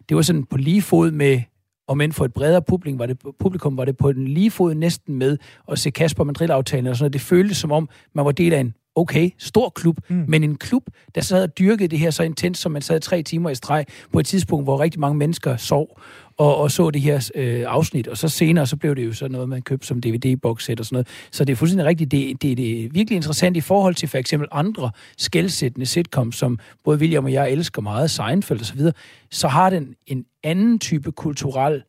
det 0.09 0.15
var 0.15 0.21
sådan 0.21 0.43
på 0.43 0.57
lige 0.57 0.81
fod 0.81 1.11
med 1.11 1.41
og 1.87 1.97
men 1.97 2.13
for 2.13 2.25
et 2.25 2.33
bredere 2.33 2.61
publikum 2.61 2.99
var 2.99 3.05
det, 3.05 3.17
publikum 3.39 3.77
var 3.77 3.85
det 3.85 3.97
på 3.97 4.13
den 4.13 4.27
lige 4.27 4.51
fod 4.51 4.73
næsten 4.75 5.15
med 5.15 5.37
at 5.71 5.79
se 5.79 5.89
Kasper 5.89 6.23
Madrid-aftalen 6.23 6.87
og 6.87 6.95
sådan 6.95 7.03
noget. 7.03 7.13
Det 7.13 7.21
føltes 7.21 7.57
som 7.57 7.71
om, 7.71 7.89
man 8.13 8.25
var 8.25 8.31
del 8.31 8.53
af 8.53 8.59
en 8.59 8.73
okay, 8.95 9.29
stor 9.37 9.69
klub, 9.69 9.97
mm. 10.09 10.25
men 10.27 10.43
en 10.43 10.55
klub, 10.55 10.83
der 11.15 11.21
sad 11.21 11.43
og 11.43 11.57
dyrkede 11.57 11.87
det 11.87 11.99
her 11.99 12.11
så 12.11 12.23
intens, 12.23 12.59
som 12.59 12.71
man 12.71 12.81
sad 12.81 12.99
tre 12.99 13.23
timer 13.23 13.49
i 13.49 13.55
streg 13.55 13.85
på 14.13 14.19
et 14.19 14.25
tidspunkt, 14.25 14.65
hvor 14.65 14.79
rigtig 14.79 14.99
mange 14.99 15.17
mennesker 15.17 15.57
sov 15.57 15.99
og, 16.37 16.57
og 16.57 16.71
så 16.71 16.89
det 16.89 17.01
her 17.01 17.31
øh, 17.35 17.63
afsnit, 17.67 18.07
og 18.07 18.17
så 18.17 18.29
senere, 18.29 18.67
så 18.67 18.77
blev 18.77 18.95
det 18.95 19.05
jo 19.05 19.13
så 19.13 19.27
noget, 19.27 19.49
man 19.49 19.61
købte 19.61 19.87
som 19.87 20.01
DVD-bokssæt 20.01 20.79
og 20.79 20.85
sådan 20.85 20.95
noget. 20.95 21.07
Så 21.31 21.45
det 21.45 21.53
er 21.53 21.57
fuldstændig 21.57 21.85
rigtigt. 21.85 22.11
Det, 22.11 22.41
det, 22.41 22.57
det 22.57 22.85
er 22.85 22.89
virkelig 22.91 23.15
interessant 23.15 23.57
i 23.57 23.61
forhold 23.61 23.95
til 23.95 24.09
for 24.09 24.17
eksempel 24.17 24.49
andre 24.51 24.91
skældsættende 25.17 25.85
sitcoms, 25.85 26.35
som 26.35 26.59
både 26.83 26.99
William 26.99 27.25
og 27.25 27.33
jeg 27.33 27.51
elsker 27.51 27.81
meget, 27.81 28.11
Seinfeld 28.11 28.59
og 28.59 28.65
så 28.65 28.73
videre, 28.73 28.93
så 29.31 29.47
har 29.47 29.69
den 29.69 29.95
en 30.07 30.25
anden 30.43 30.79
type 30.79 31.11
kulturel 31.11 31.83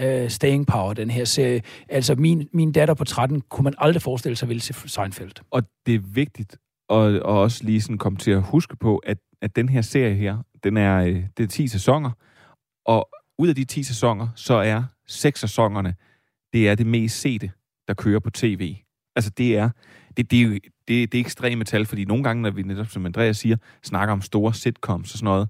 øh, 0.00 0.30
staying 0.30 0.66
power, 0.66 0.94
den 0.94 1.10
her 1.10 1.24
serie. 1.24 1.62
Altså, 1.88 2.14
min, 2.14 2.48
min 2.52 2.72
datter 2.72 2.94
på 2.94 3.04
13 3.04 3.40
kunne 3.40 3.64
man 3.64 3.74
aldrig 3.78 4.02
forestille 4.02 4.36
sig 4.36 4.48
ville 4.48 4.60
se 4.60 4.74
Seinfeld. 4.86 5.32
Og 5.50 5.62
det 5.86 5.94
er 5.94 6.00
vigtigt 6.14 6.56
at, 6.90 7.14
at 7.14 7.22
også 7.22 7.64
lige 7.64 7.80
sådan 7.80 7.98
komme 7.98 8.18
til 8.18 8.30
at 8.30 8.42
huske 8.42 8.76
på, 8.76 8.96
at, 8.96 9.18
at 9.42 9.56
den 9.56 9.68
her 9.68 9.82
serie 9.82 10.14
her, 10.14 10.36
den 10.64 10.76
er, 10.76 11.04
øh, 11.04 11.22
det 11.36 11.42
er 11.44 11.48
10 11.48 11.68
sæsoner, 11.68 12.10
og 12.86 13.08
ud 13.38 13.48
af 13.48 13.54
de 13.54 13.64
10 13.64 13.82
sæsoner, 13.82 14.28
så 14.36 14.54
er 14.54 14.82
seks 15.06 15.40
sæsonerne, 15.40 15.94
det 16.52 16.68
er 16.68 16.74
det 16.74 16.86
mest 16.86 17.20
sete, 17.20 17.50
der 17.88 17.94
kører 17.94 18.20
på 18.20 18.30
tv. 18.30 18.76
Altså 19.16 19.30
det 19.30 19.56
er, 19.56 19.70
det, 20.16 20.30
det, 20.30 20.62
det, 20.88 21.12
det 21.12 21.18
er 21.18 21.20
ekstreme 21.20 21.64
tal, 21.64 21.86
fordi 21.86 22.04
nogle 22.04 22.24
gange, 22.24 22.42
når 22.42 22.50
vi 22.50 22.62
netop, 22.62 22.86
som 22.90 23.06
Andreas 23.06 23.36
siger, 23.36 23.56
snakker 23.84 24.12
om 24.12 24.20
store 24.22 24.54
sitcoms 24.54 25.12
og 25.12 25.18
sådan 25.18 25.24
noget, 25.24 25.48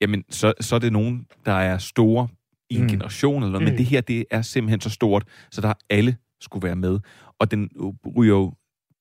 jamen 0.00 0.24
så, 0.30 0.52
så 0.60 0.74
er 0.74 0.78
det 0.78 0.92
nogen, 0.92 1.26
der 1.46 1.52
er 1.52 1.78
store 1.78 2.28
i 2.70 2.74
en 2.74 2.80
Mm. 2.80 2.84
mm. 2.84 2.90
generation 2.90 3.42
eller 3.42 3.52
noget, 3.52 3.62
Mm. 3.68 3.70
men 3.72 3.78
det 3.78 3.86
her, 3.86 4.00
det 4.00 4.24
er 4.30 4.42
simpelthen 4.42 4.80
så 4.80 4.90
stort, 4.90 5.24
så 5.50 5.60
der 5.60 5.72
alle 5.90 6.16
skulle 6.40 6.66
være 6.66 6.76
med. 6.76 7.00
Og 7.38 7.50
den 7.50 7.70
ryger 8.16 8.34
jo 8.36 8.52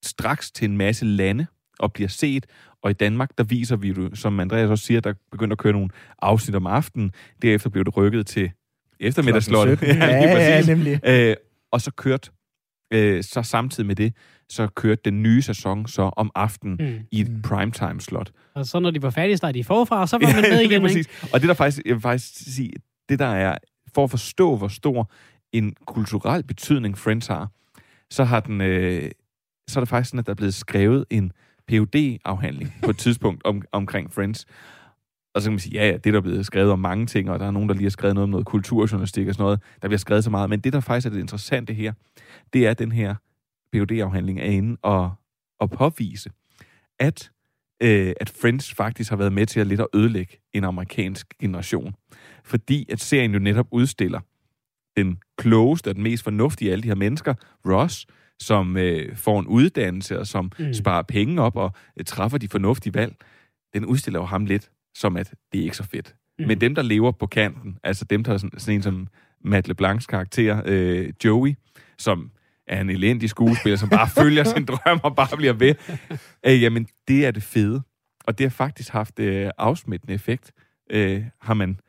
straks 0.06 0.52
til 0.52 0.70
en 0.70 0.78
masse 0.78 1.06
lande 1.06 1.48
og 1.80 1.94
bliver 1.94 2.08
set, 2.10 2.46
og 2.84 2.90
i 2.90 2.94
Danmark, 2.94 3.30
der 3.38 3.44
viser 3.44 3.76
vi 3.76 3.88
jo, 3.90 4.16
som 4.16 4.40
Andreas 4.40 4.70
også 4.70 4.86
siger, 4.86 5.00
der 5.02 5.14
begynder 5.32 5.52
at 5.54 5.58
køre 5.58 5.74
nogle 5.74 5.90
afsnit 6.22 6.56
om 6.56 6.68
aftenen. 6.68 7.12
Derefter 7.42 7.70
blev 7.70 7.86
det 7.86 7.98
rykket 7.98 8.28
til 8.28 8.52
eftermiddagslottet. 9.00 9.80
Klokken 9.80 10.02
17. 10.02 10.10
lige 10.12 10.22
Ja, 10.22 10.40
ja, 10.40 10.56
præcis. 10.56 10.68
nemlig. 10.68 11.00
Øh, 11.06 11.36
og 11.72 11.82
så 11.82 11.92
kørte, 11.92 12.30
øh, 12.94 13.24
så 13.24 13.44
samtidig 13.44 13.88
med 13.88 13.96
det, 13.96 14.14
så 14.50 14.68
kørte 14.68 15.02
den 15.06 15.24
nye 15.24 15.42
sæson 15.42 15.88
så 15.88 16.02
om 16.02 16.32
aftenen 16.36 16.78
Mm. 16.80 17.00
i 17.12 17.22
et 17.22 17.42
primetime-slot. 17.44 18.32
Og 18.56 18.66
så 18.66 18.80
når 18.80 18.92
de 18.92 19.02
var 19.02 19.10
færdige, 19.10 19.38
startede 19.38 19.60
de 19.60 19.64
forfra, 19.64 20.02
og 20.02 20.10
så 20.10 20.18
var 20.18 20.34
man 20.42 20.42
med 20.52 20.62
igen, 20.62 20.86
ikke? 20.90 21.10
Og 21.34 21.40
det 21.42 21.48
der 21.48 21.54
faktisk, 21.54 21.82
jeg 21.86 21.94
vil 21.96 22.02
faktisk 22.02 22.54
sige, 22.56 22.72
det 23.10 23.20
der 23.20 23.26
er, 23.26 23.58
for 23.96 24.04
at 24.04 24.10
forstå, 24.10 24.56
hvor 24.56 24.68
stor 24.68 25.12
en 25.54 25.76
kulturel 25.88 26.44
betydning 26.44 26.98
Friends 26.98 27.28
har, 27.28 27.50
så 28.12 28.24
har 28.24 28.40
den, 28.40 28.62
øh, 28.62 29.12
så 29.70 29.80
er 29.80 29.82
det 29.82 29.90
faktisk 29.90 30.10
sådan, 30.10 30.20
at 30.20 30.26
der 30.26 30.32
er 30.32 30.36
blevet 30.36 30.54
skrevet 30.54 31.06
en 31.10 31.32
phd 31.68 32.20
afhandling 32.26 32.74
på 32.84 32.90
et 32.90 32.98
tidspunkt 32.98 33.46
om, 33.46 33.62
omkring 33.72 34.14
Friends. 34.14 34.46
Og 35.34 35.42
så 35.42 35.48
kan 35.48 35.54
man 35.54 35.60
sige, 35.60 35.74
ja, 35.74 35.88
ja, 35.88 35.98
det 35.98 36.06
er 36.06 36.12
der 36.12 36.22
blevet 36.22 36.46
skrevet 36.46 36.72
om 36.72 36.80
mange 36.80 37.06
ting, 37.06 37.30
og 37.30 37.40
der 37.40 37.46
er 37.46 37.52
nogen, 37.52 37.70
der 37.70 37.76
lige 37.76 37.86
har 37.86 37.90
skrevet 37.90 38.16
noget 38.16 38.24
om 38.24 38.30
noget 38.30 38.46
kulturjournalistik 38.46 39.28
og 39.28 39.34
sådan 39.34 39.44
noget. 39.44 39.60
Der 39.82 39.88
bliver 39.88 40.00
skrevet 40.00 40.24
så 40.24 40.30
meget. 40.30 40.50
Men 40.50 40.60
det, 40.60 40.74
der 40.74 40.80
faktisk 40.80 41.08
er 41.08 41.10
det 41.10 41.20
interessante 41.20 41.74
her, 41.74 41.94
det 42.54 42.66
er, 42.66 42.72
at 42.72 42.80
den 42.80 42.92
her 42.92 43.16
phd 43.74 43.92
afhandling 43.92 44.40
er 44.40 44.44
inde 44.44 44.78
og, 44.82 45.12
og 45.60 45.70
påvise, 45.70 46.30
at, 47.00 47.32
øh, 47.84 48.14
at 48.20 48.30
Friends 48.30 48.74
faktisk 48.74 49.10
har 49.10 49.18
været 49.18 49.34
med 49.34 49.46
til 49.46 49.60
at 49.60 49.68
lidt 49.68 49.82
at 49.82 49.88
ødelægge 49.94 50.38
en 50.54 50.64
amerikansk 50.64 51.34
generation. 51.40 51.96
Fordi 52.44 52.86
at 52.92 53.00
serien 53.00 53.34
jo 53.34 53.40
netop 53.40 53.68
udstiller 53.72 54.20
den 54.98 55.18
klogeste 55.38 55.88
og 55.88 55.96
den 55.96 56.04
mest 56.04 56.24
fornuftige 56.24 56.70
af 56.70 56.72
alle 56.72 56.84
de 56.84 56.88
her 56.88 56.96
mennesker, 56.96 57.34
Ross, 57.66 58.08
som 58.40 58.78
øh, 58.78 59.16
får 59.16 59.40
en 59.40 59.48
uddannelse 59.48 60.20
og 60.20 60.28
som 60.28 60.52
Mm. 60.60 60.74
sparer 60.74 61.02
penge 61.02 61.42
op 61.42 61.56
og 61.56 61.72
øh, 62.00 62.06
træffer 62.06 62.38
de 62.38 62.48
fornuftige 62.48 62.94
valg, 62.94 63.16
den 63.74 63.86
udstiller 63.86 64.20
jo 64.20 64.26
ham 64.26 64.46
lidt 64.46 64.72
som, 64.96 65.18
at 65.18 65.34
det 65.54 65.60
er 65.60 65.64
ikke 65.64 65.78
så 65.78 65.84
fedt. 65.84 66.16
Mm. 66.40 66.48
Men 66.48 66.62
dem, 66.62 66.76
der 66.76 66.82
lever 66.82 67.12
på 67.12 67.28
kanten, 67.28 67.78
altså 67.84 68.06
dem, 68.06 68.24
der 68.24 68.34
er 68.34 68.38
sådan, 68.38 68.60
sådan 68.60 68.76
en 68.76 68.84
som 68.84 69.08
Matt 69.44 69.68
LeBlancs 69.68 70.06
karakter, 70.06 70.62
øh, 70.66 71.14
Joey, 71.26 71.56
som 71.98 72.32
er 72.68 72.82
en 72.82 72.90
elendig 72.90 73.30
skuespiller, 73.30 73.78
som 73.78 73.90
bare 73.90 74.10
følger 74.24 74.44
sin 74.44 74.66
drøm 74.66 75.00
og 75.04 75.16
bare 75.16 75.38
bliver 75.38 75.54
ved, 75.54 75.76
øh, 76.46 76.62
jamen 76.62 76.88
det 77.08 77.26
er 77.26 77.32
det 77.32 77.44
fede. 77.44 77.82
Og 78.26 78.38
det 78.38 78.44
har 78.46 78.50
faktisk 78.50 78.90
haft 78.92 79.20
øh, 79.20 79.50
afsmittende 79.58 80.14
effekt, 80.14 80.52
øh, 80.92 81.24
har 81.42 81.54
man, 81.54 81.80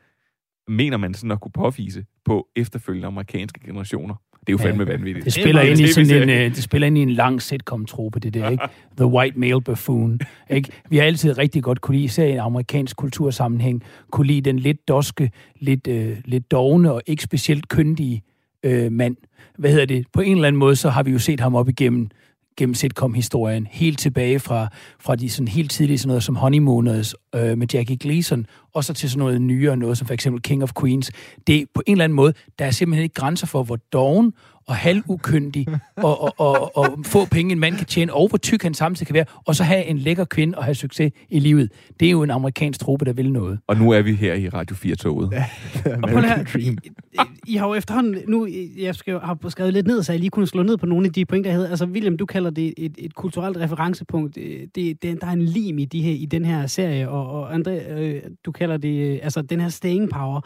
mener 0.67 0.97
man 0.97 1.13
sådan 1.13 1.31
at 1.31 1.41
kunne 1.41 1.51
påvise 1.51 2.05
på 2.25 2.47
efterfølgende 2.55 3.07
amerikanske 3.07 3.59
generationer. 3.65 4.15
Det 4.49 4.59
er 4.59 4.63
jo 4.63 4.67
Ja. 4.67 4.69
fandme 4.69 4.87
vanvittigt. 4.87 5.25
Det 5.25 5.33
spiller, 5.33 5.61
ind 5.61 5.79
i 5.79 5.87
sådan 5.87 6.23
en, 6.23 6.29
øh, 6.29 6.55
det 6.55 6.63
spiller 6.63 6.87
ind 6.87 6.97
i 6.97 7.01
en 7.01 7.09
lang 7.09 7.41
sitcom-trope, 7.41 8.19
det 8.19 8.33
der, 8.33 8.49
ikke? 8.49 8.63
The 8.97 9.05
White 9.05 9.39
Male 9.39 9.61
Buffoon. 9.61 10.19
Ikke? 10.49 10.69
Vi 10.89 10.97
har 10.97 11.03
altid 11.03 11.37
rigtig 11.37 11.63
godt 11.63 11.81
kunne 11.81 11.95
lide, 11.95 12.05
især 12.05 12.23
i 12.25 12.31
en 12.31 12.39
amerikansk 12.39 12.95
kultursammenhæng, 12.97 13.83
kunne 14.11 14.27
lide 14.27 14.41
den 14.41 14.59
lidt 14.59 14.87
doske, 14.87 15.31
lidt, 15.59 15.87
øh, 15.87 16.17
lidt 16.25 16.51
dogne 16.51 16.91
og 16.91 17.01
ikke 17.07 17.23
specielt 17.23 17.67
kyndige 17.67 18.23
øh, 18.63 18.91
mand. 18.91 19.15
Hvad 19.57 19.71
hedder 19.71 19.85
det? 19.85 20.05
På 20.13 20.21
en 20.21 20.35
eller 20.35 20.47
anden 20.47 20.59
måde, 20.59 20.75
så 20.75 20.89
har 20.89 21.03
vi 21.03 21.11
jo 21.11 21.19
set 21.19 21.39
ham 21.39 21.55
op 21.55 21.69
igennem 21.69 22.09
gennem 22.59 22.73
sitcom-historien, 22.73 23.67
helt 23.71 23.99
tilbage 23.99 24.39
fra, 24.39 24.67
fra 24.99 25.15
de 25.15 25.29
sådan 25.29 25.47
helt 25.47 25.71
tidlige 25.71 25.97
sådan 25.97 26.07
noget 26.07 26.23
som 26.23 26.35
Honeymooners 26.35 27.15
øh, 27.35 27.57
med 27.57 27.67
Jackie 27.73 27.97
Gleason, 27.97 28.45
og 28.73 28.83
så 28.83 28.93
til 28.93 29.09
sådan 29.09 29.19
noget 29.19 29.41
nyere, 29.41 29.77
noget 29.77 29.97
som 29.97 30.07
for 30.07 30.13
eksempel 30.13 30.41
King 30.41 30.63
of 30.63 30.71
Queens. 30.79 31.11
Det 31.47 31.55
er 31.55 31.65
på 31.73 31.81
en 31.85 31.91
eller 31.91 32.03
anden 32.03 32.15
måde, 32.15 32.33
der 32.59 32.65
er 32.65 32.71
simpelthen 32.71 33.03
ikke 33.03 33.13
grænser 33.13 33.47
for, 33.47 33.63
hvor 33.63 33.75
doven 33.75 34.33
og 34.69 34.75
halvukyndig 34.75 35.67
og, 35.97 36.21
og, 36.21 36.33
og, 36.37 36.77
og 36.77 36.97
få 37.05 37.25
penge 37.25 37.51
en 37.51 37.59
mand 37.59 37.75
kan 37.77 37.85
tjene, 37.85 38.13
og 38.13 38.27
hvor 38.27 38.37
tyk 38.37 38.63
han 38.63 38.73
samtidig 38.73 39.07
kan 39.07 39.13
være, 39.13 39.25
og 39.45 39.55
så 39.55 39.63
have 39.63 39.85
en 39.85 39.97
lækker 39.97 40.25
kvinde 40.25 40.57
og 40.57 40.63
have 40.63 40.75
succes 40.75 41.11
i 41.29 41.39
livet. 41.39 41.71
Det 41.99 42.05
er 42.05 42.11
jo 42.11 42.23
en 42.23 42.31
amerikansk 42.31 42.79
trope, 42.79 43.05
der 43.05 43.13
vil 43.13 43.31
noget. 43.31 43.59
Og 43.67 43.77
nu 43.77 43.91
er 43.91 44.01
vi 44.01 44.13
her 44.13 44.33
i 44.33 44.49
Radio 44.49 44.75
4-toget. 44.75 45.31
Ja. 45.31 45.45
Her, 45.85 46.57
I, 46.59 46.77
I 47.47 47.55
har 47.55 47.67
jo 47.67 47.73
efterhånden, 47.73 48.15
nu, 48.27 48.47
jeg 48.77 48.95
skal, 48.95 49.11
jo- 49.11 49.19
har 49.19 49.37
skrevet 49.49 49.73
lidt 49.73 49.87
ned, 49.87 50.03
så 50.03 50.11
jeg 50.11 50.19
lige 50.19 50.29
kunne 50.29 50.47
slå 50.47 50.63
ned 50.63 50.77
på 50.77 50.85
nogle 50.85 51.05
af 51.07 51.13
de 51.13 51.25
pointer, 51.25 51.49
jeg 51.49 51.55
havde. 51.57 51.69
Altså, 51.69 51.85
William, 51.85 52.17
du 52.17 52.25
kalder 52.25 52.49
det 52.49 52.73
et, 52.77 52.95
et 52.97 53.15
kulturelt 53.15 53.57
referencepunkt. 53.57 54.37
Øh, 54.37 54.59
Det, 54.75 55.03
det, 55.03 55.21
der 55.21 55.27
er 55.27 55.31
en 55.31 55.41
lim 55.41 55.79
i, 55.79 55.85
de 55.85 56.01
her, 56.01 56.11
i 56.13 56.25
den 56.25 56.45
her 56.45 56.67
serie, 56.67 57.09
og, 57.09 57.29
og 57.31 57.55
André, 57.55 57.91
øh, 57.99 58.21
du 58.45 58.51
kalder 58.51 58.77
det, 58.77 59.11
øh, 59.13 59.19
altså 59.23 59.41
den 59.41 59.61
her 59.61 59.69
staying 59.69 60.09
power. 60.09 60.41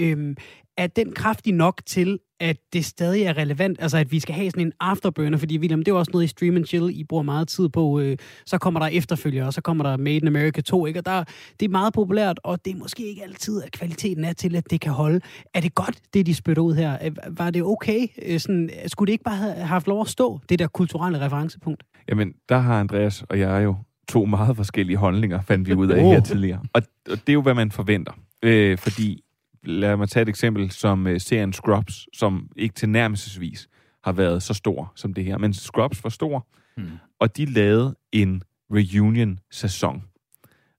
Øhm, 0.00 0.36
er 0.82 0.86
den 0.86 1.12
kraftig 1.12 1.52
nok 1.54 1.80
til, 1.86 2.18
at 2.40 2.56
det 2.72 2.84
stadig 2.84 3.22
er 3.22 3.36
relevant, 3.38 3.76
altså 3.82 3.98
at 3.98 4.12
vi 4.12 4.20
skal 4.20 4.34
have 4.34 4.50
sådan 4.50 4.66
en 4.66 4.72
afterburner, 4.80 5.38
fordi 5.38 5.58
William, 5.58 5.78
det 5.80 5.88
er 5.88 5.92
jo 5.92 5.98
også 5.98 6.10
noget 6.12 6.24
i 6.24 6.28
Stream 6.28 6.56
and 6.56 6.64
Chill, 6.66 6.90
I 7.00 7.04
bruger 7.04 7.22
meget 7.22 7.48
tid 7.48 7.68
på, 7.68 8.00
øh, 8.00 8.16
så 8.46 8.58
kommer 8.58 8.80
der 8.80 8.86
efterfølgere, 8.86 9.46
og 9.46 9.52
så 9.52 9.60
kommer 9.60 9.84
der 9.84 9.96
Made 9.96 10.16
in 10.16 10.26
America 10.26 10.60
2, 10.60 10.86
ikke? 10.86 11.00
og 11.00 11.06
der, 11.06 11.24
det 11.60 11.66
er 11.66 11.70
meget 11.70 11.92
populært, 11.92 12.40
og 12.44 12.64
det 12.64 12.72
er 12.72 12.76
måske 12.78 13.08
ikke 13.08 13.22
altid, 13.22 13.62
at 13.62 13.72
kvaliteten 13.72 14.24
er 14.24 14.32
til, 14.32 14.56
at 14.56 14.70
det 14.70 14.80
kan 14.80 14.92
holde. 14.92 15.20
Er 15.54 15.60
det 15.60 15.74
godt, 15.74 15.98
det 16.14 16.26
de 16.26 16.34
spytter 16.34 16.62
ud 16.62 16.74
her? 16.74 16.98
Øh, 17.04 17.10
Var 17.38 17.50
det 17.50 17.62
okay? 17.62 18.06
Øh, 18.26 18.40
Sådan, 18.40 18.70
skulle 18.86 19.06
det 19.06 19.12
ikke 19.12 19.24
bare 19.24 19.36
have 19.36 19.54
haft 19.54 19.86
lov 19.86 20.00
at 20.00 20.08
stå, 20.08 20.40
det 20.48 20.58
der 20.58 20.66
kulturelle 20.66 21.20
referencepunkt? 21.20 21.82
Jamen, 22.08 22.32
der 22.48 22.58
har 22.58 22.80
Andreas 22.80 23.24
og 23.28 23.38
jeg 23.38 23.64
jo 23.64 23.74
to 24.08 24.24
meget 24.24 24.56
forskellige 24.56 24.96
holdninger, 24.96 25.40
fandt 25.42 25.68
vi 25.68 25.74
ud 25.74 25.88
af 25.88 26.04
Oh. 26.04 26.10
her 26.12 26.20
tidligere. 26.20 26.60
Og, 26.72 26.82
og 27.10 27.16
det 27.16 27.28
er 27.28 27.32
jo, 27.32 27.42
hvad 27.42 27.54
man 27.54 27.70
forventer. 27.70 28.12
Øh, 28.42 28.78
fordi, 28.78 29.22
lad 29.64 29.96
mig 29.96 30.08
tage 30.08 30.22
et 30.22 30.28
eksempel 30.28 30.70
som 30.70 31.06
øh, 31.06 31.20
serien 31.20 31.52
Scrubs, 31.52 32.06
som 32.18 32.48
ikke 32.56 32.74
tilnærmelsesvis 32.74 33.68
har 34.04 34.12
været 34.12 34.42
så 34.42 34.54
stor 34.54 34.92
som 34.96 35.14
det 35.14 35.24
her. 35.24 35.38
Men 35.38 35.54
Scrubs 35.54 36.04
var 36.04 36.10
stor, 36.10 36.46
Hmm. 36.76 36.86
og 37.20 37.36
de 37.36 37.44
lavede 37.44 37.96
en 38.12 38.42
reunion-sæson, 38.70 40.02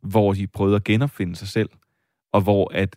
hvor 0.03 0.33
de 0.33 0.47
prøvede 0.47 0.75
at 0.75 0.83
genopfinde 0.83 1.35
sig 1.35 1.47
selv, 1.47 1.69
og 2.33 2.41
hvor 2.41 2.71
at 2.73 2.95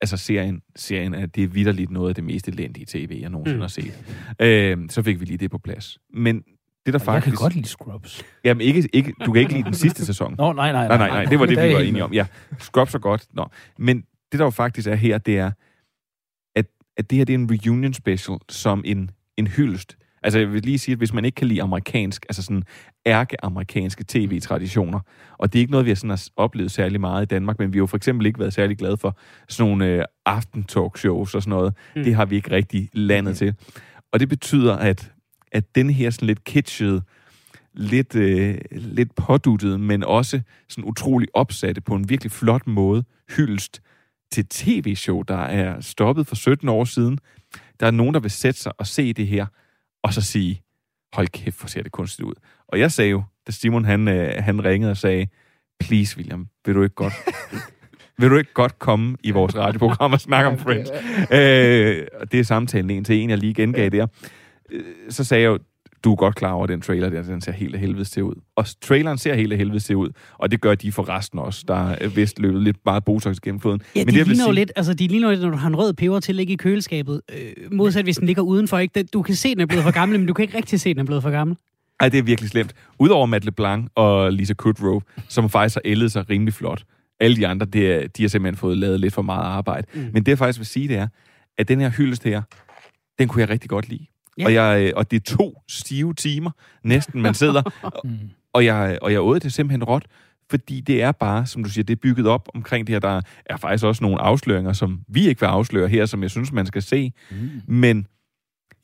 altså 0.00 0.16
serien, 0.16 0.62
serien 0.76 1.14
er, 1.14 1.26
det 1.26 1.44
er 1.44 1.48
vidderligt 1.48 1.90
noget 1.90 2.08
af 2.08 2.14
det 2.14 2.24
mest 2.24 2.48
elendige 2.48 2.86
tv, 2.88 3.18
jeg 3.22 3.30
nogensinde 3.30 3.56
Mm. 3.56 3.60
har 3.60 3.68
set. 3.68 3.94
Øh, 4.40 4.78
så 4.90 5.02
fik 5.02 5.20
vi 5.20 5.24
lige 5.24 5.38
det 5.38 5.50
på 5.50 5.58
plads. 5.58 5.98
Men 6.14 6.36
det 6.36 6.44
der 6.86 6.92
Jeg 6.92 7.00
faktisk... 7.00 7.36
kan 7.36 7.42
godt 7.44 7.54
lide 7.54 7.66
Scrubs. 7.68 8.22
Jamen, 8.44 8.60
ikke, 8.60 8.88
ikke, 8.92 9.14
du 9.26 9.32
kan 9.32 9.40
ikke 9.40 9.52
lide 9.52 9.64
den 9.64 9.74
sidste 9.74 10.06
sæson. 10.06 10.34
Nå, 10.38 10.52
nej, 10.52 10.72
nej, 10.72 10.88
nej, 10.88 10.96
nej, 10.98 11.08
nej 11.08 11.24
det 11.24 11.38
var 11.40 11.46
det, 11.46 11.56
vi 11.56 11.62
jeg 11.62 11.74
var 11.74 11.80
enige 11.80 12.04
om. 12.04 12.12
Ja, 12.12 12.26
Scrubs 12.58 12.94
er 12.94 12.98
godt. 12.98 13.26
Nå. 13.32 13.46
Men 13.78 14.04
det, 14.32 14.38
der 14.38 14.44
jo 14.44 14.50
faktisk 14.50 14.88
er 14.88 14.94
her, 14.94 15.18
det 15.18 15.38
er, 15.38 15.50
at, 16.54 16.66
at 16.96 17.10
det 17.10 17.18
her 17.18 17.24
det 17.24 17.34
er 17.34 17.38
en 17.38 17.50
reunion 17.50 17.94
special 17.94 18.38
som 18.48 18.82
en, 18.86 19.10
en 19.36 19.46
hyldest. 19.46 19.96
Altså, 20.22 20.38
jeg 20.38 20.52
vil 20.52 20.62
lige 20.62 20.78
sige, 20.78 20.92
at 20.92 20.98
hvis 20.98 21.12
man 21.12 21.24
ikke 21.24 21.36
kan 21.36 21.48
lide 21.48 21.62
amerikansk, 21.62 22.26
altså 22.28 22.42
sådan 22.42 22.62
ærke-amerikanske 23.06 24.04
tv-traditioner, 24.08 25.00
og 25.38 25.52
det 25.52 25.58
er 25.58 25.60
ikke 25.60 25.70
noget, 25.70 25.86
vi 25.86 25.90
har 25.90 25.94
sådan 25.94 26.10
har 26.10 26.28
oplevet 26.36 26.70
særlig 26.70 27.00
meget 27.00 27.22
i 27.22 27.26
Danmark, 27.26 27.58
men 27.58 27.72
vi 27.72 27.78
har 27.78 27.82
jo 27.82 27.86
for 27.86 27.96
eksempel 27.96 28.26
ikke 28.26 28.38
været 28.38 28.54
særlig 28.54 28.78
glade 28.78 28.96
for 28.96 29.18
sådan 29.48 29.70
nogle 29.70 29.86
øh, 29.86 30.04
aftentalkshows 30.26 31.34
og 31.34 31.42
sådan 31.42 31.50
noget. 31.50 31.74
Mm. 31.96 32.04
Det 32.04 32.14
har 32.14 32.24
vi 32.24 32.36
ikke 32.36 32.50
rigtig 32.50 32.88
landet 32.92 33.30
mm. 33.30 33.36
til. 33.36 33.54
Og 34.12 34.20
det 34.20 34.28
betyder, 34.28 34.76
at, 34.76 35.12
at 35.52 35.74
den 35.74 35.90
her 35.90 36.10
sådan 36.10 36.26
lidt 36.26 36.44
kitschede, 36.44 37.02
lidt, 37.74 38.14
øh, 38.14 38.58
lidt 38.70 39.14
påduttet, 39.14 39.80
men 39.80 40.04
også 40.04 40.40
sådan 40.68 40.84
utrolig 40.84 41.28
opsatte 41.34 41.80
på 41.80 41.94
en 41.94 42.08
virkelig 42.08 42.32
flot 42.32 42.66
måde, 42.66 43.04
hyldest 43.36 43.82
til 44.32 44.46
tv-show, 44.46 45.22
der 45.22 45.38
er 45.38 45.80
stoppet 45.80 46.26
for 46.26 46.34
17 46.34 46.68
år 46.68 46.84
siden. 46.84 47.18
Der 47.80 47.86
er 47.86 47.90
nogen, 47.90 48.14
der 48.14 48.20
vil 48.20 48.30
sætte 48.30 48.60
sig 48.60 48.72
og 48.78 48.86
se 48.86 49.12
det 49.12 49.26
her, 49.26 49.46
og 50.02 50.14
så 50.14 50.20
sige, 50.20 50.62
hold 51.12 51.28
kæft, 51.28 51.58
hvor 51.60 51.68
ser 51.68 51.82
det 51.82 51.92
kunstigt 51.92 52.26
ud. 52.26 52.34
Og 52.68 52.78
jeg 52.78 52.92
sagde 52.92 53.10
jo, 53.10 53.22
da 53.46 53.52
Simon 53.52 53.84
han, 53.84 54.08
øh, 54.08 54.32
han 54.44 54.64
ringede 54.64 54.90
og 54.90 54.96
sagde, 54.96 55.26
please 55.80 56.16
William, 56.16 56.48
vil 56.66 56.74
du 56.74 56.82
ikke 56.82 56.94
godt, 56.94 57.12
vil 58.18 58.30
du 58.30 58.36
ikke 58.36 58.52
godt 58.52 58.78
komme 58.78 59.16
i 59.22 59.30
vores 59.30 59.56
radioprogram 59.56 60.12
og 60.12 60.20
snakke 60.20 60.50
om 60.50 60.58
Friends? 60.58 60.90
Øh, 61.32 62.06
det 62.32 62.40
er 62.40 62.44
samtalen 62.44 62.90
en 62.90 63.04
til 63.04 63.16
en, 63.16 63.30
jeg 63.30 63.38
lige 63.38 63.54
gengav 63.54 63.88
der. 63.88 64.06
Øh, 64.70 64.84
Så 65.08 65.24
sagde 65.24 65.42
jeg 65.42 65.48
jo, 65.48 65.58
du 66.04 66.12
er 66.12 66.16
godt 66.16 66.34
klar 66.34 66.52
over, 66.52 66.62
at 66.64 66.68
den 66.68 66.80
trailer 66.80 67.10
der, 67.10 67.22
den 67.22 67.40
ser 67.40 67.52
helt 67.52 67.74
af 67.74 67.80
helvede 67.80 68.04
til 68.04 68.22
ud. 68.22 68.34
Og 68.56 68.66
traileren 68.82 69.18
ser 69.18 69.34
helt 69.34 69.52
af 69.52 69.58
helvede 69.58 69.80
til 69.80 69.96
ud, 69.96 70.08
og 70.38 70.50
det 70.50 70.60
gør 70.60 70.74
de 70.74 70.92
for 70.92 71.08
resten 71.08 71.38
også. 71.38 71.64
Der 71.68 71.90
er 71.90 72.08
vist 72.08 72.38
løbet 72.38 72.62
lidt 72.62 72.76
meget 72.84 73.04
botox 73.04 73.36
gennem 73.40 73.60
floden. 73.60 73.80
Ja, 73.96 74.04
Men 74.04 74.06
de 74.14 74.18
det, 74.18 74.18
vil 74.18 74.26
ligner 74.26 74.44
jo 74.44 74.46
sige- 74.46 74.54
lidt, 74.54 74.72
altså 74.76 74.94
de 74.94 75.06
ligner 75.08 75.30
lidt, 75.30 75.40
når 75.42 75.50
du 75.50 75.56
har 75.56 75.68
en 75.68 75.76
rød 75.76 75.92
peber 75.92 76.20
til 76.20 76.32
at 76.32 76.36
ligge 76.36 76.52
i 76.52 76.56
køleskabet. 76.56 77.20
Øh, 77.32 77.72
modsat 77.72 78.04
hvis 78.04 78.16
den 78.16 78.26
ligger 78.26 78.42
udenfor, 78.42 78.78
ikke? 78.78 79.02
Du 79.02 79.22
kan 79.22 79.34
se, 79.34 79.50
den 79.54 79.60
er 79.60 79.66
blevet 79.66 79.84
for 79.84 79.90
gammel, 79.90 80.18
men 80.18 80.28
du 80.28 80.34
kan 80.34 80.42
ikke 80.42 80.56
rigtig 80.56 80.80
se, 80.80 80.90
den 80.94 81.00
er 81.00 81.04
blevet 81.04 81.22
for 81.22 81.30
gammel. 81.30 81.56
Ej, 82.00 82.08
det 82.08 82.18
er 82.18 82.22
virkelig 82.22 82.50
slemt. 82.50 82.72
Udover 82.98 83.26
Matt 83.26 83.44
LeBlanc 83.44 83.88
og 83.94 84.32
Lisa 84.32 84.54
Kudrow, 84.54 85.00
som 85.28 85.48
faktisk 85.50 85.74
har 85.74 85.82
ældet 85.84 86.12
sig 86.12 86.30
rimelig 86.30 86.54
flot. 86.54 86.82
Alle 87.20 87.36
de 87.36 87.46
andre, 87.46 87.66
det 87.66 87.92
er, 87.92 88.08
de 88.08 88.22
har 88.22 88.28
simpelthen 88.28 88.56
fået 88.56 88.78
lavet 88.78 89.00
lidt 89.00 89.14
for 89.14 89.22
meget 89.22 89.44
arbejde. 89.44 89.86
Mm. 89.94 90.00
Men 90.12 90.22
det, 90.22 90.28
jeg 90.28 90.38
faktisk 90.38 90.58
vil 90.58 90.66
sige, 90.66 90.88
det 90.88 90.96
er, 90.96 91.08
at 91.58 91.68
den 91.68 91.80
her 91.80 91.90
hyldest 91.90 92.24
her, 92.24 92.42
den 93.18 93.28
kunne 93.28 93.40
jeg 93.40 93.50
rigtig 93.50 93.70
godt 93.70 93.88
lide. 93.88 94.06
Ja. 94.38 94.44
Og, 94.44 94.54
jeg, 94.54 94.92
og 94.96 95.10
det 95.10 95.16
er 95.16 95.36
to 95.36 95.62
stive 95.68 96.14
timer, 96.14 96.50
næsten, 96.82 97.22
man 97.22 97.34
sidder. 97.34 97.62
og, 98.54 98.64
jeg, 98.64 98.98
og 99.02 99.12
jeg 99.12 99.20
åd 99.20 99.40
det 99.40 99.52
simpelthen 99.52 99.84
råt, 99.84 100.06
fordi 100.50 100.80
det 100.80 101.02
er 101.02 101.12
bare, 101.12 101.46
som 101.46 101.64
du 101.64 101.70
siger, 101.70 101.84
det 101.84 101.92
er 101.92 102.00
bygget 102.02 102.26
op 102.26 102.48
omkring 102.54 102.86
det 102.86 102.94
her. 102.94 103.00
Der 103.00 103.20
er 103.46 103.56
faktisk 103.56 103.84
også 103.84 104.04
nogle 104.04 104.20
afsløringer, 104.20 104.72
som 104.72 105.00
vi 105.08 105.28
ikke 105.28 105.40
vil 105.40 105.46
afsløre 105.46 105.88
her, 105.88 106.06
som 106.06 106.22
jeg 106.22 106.30
synes, 106.30 106.52
man 106.52 106.66
skal 106.66 106.82
se. 106.82 107.12
Mm. 107.30 107.50
Men 107.66 108.06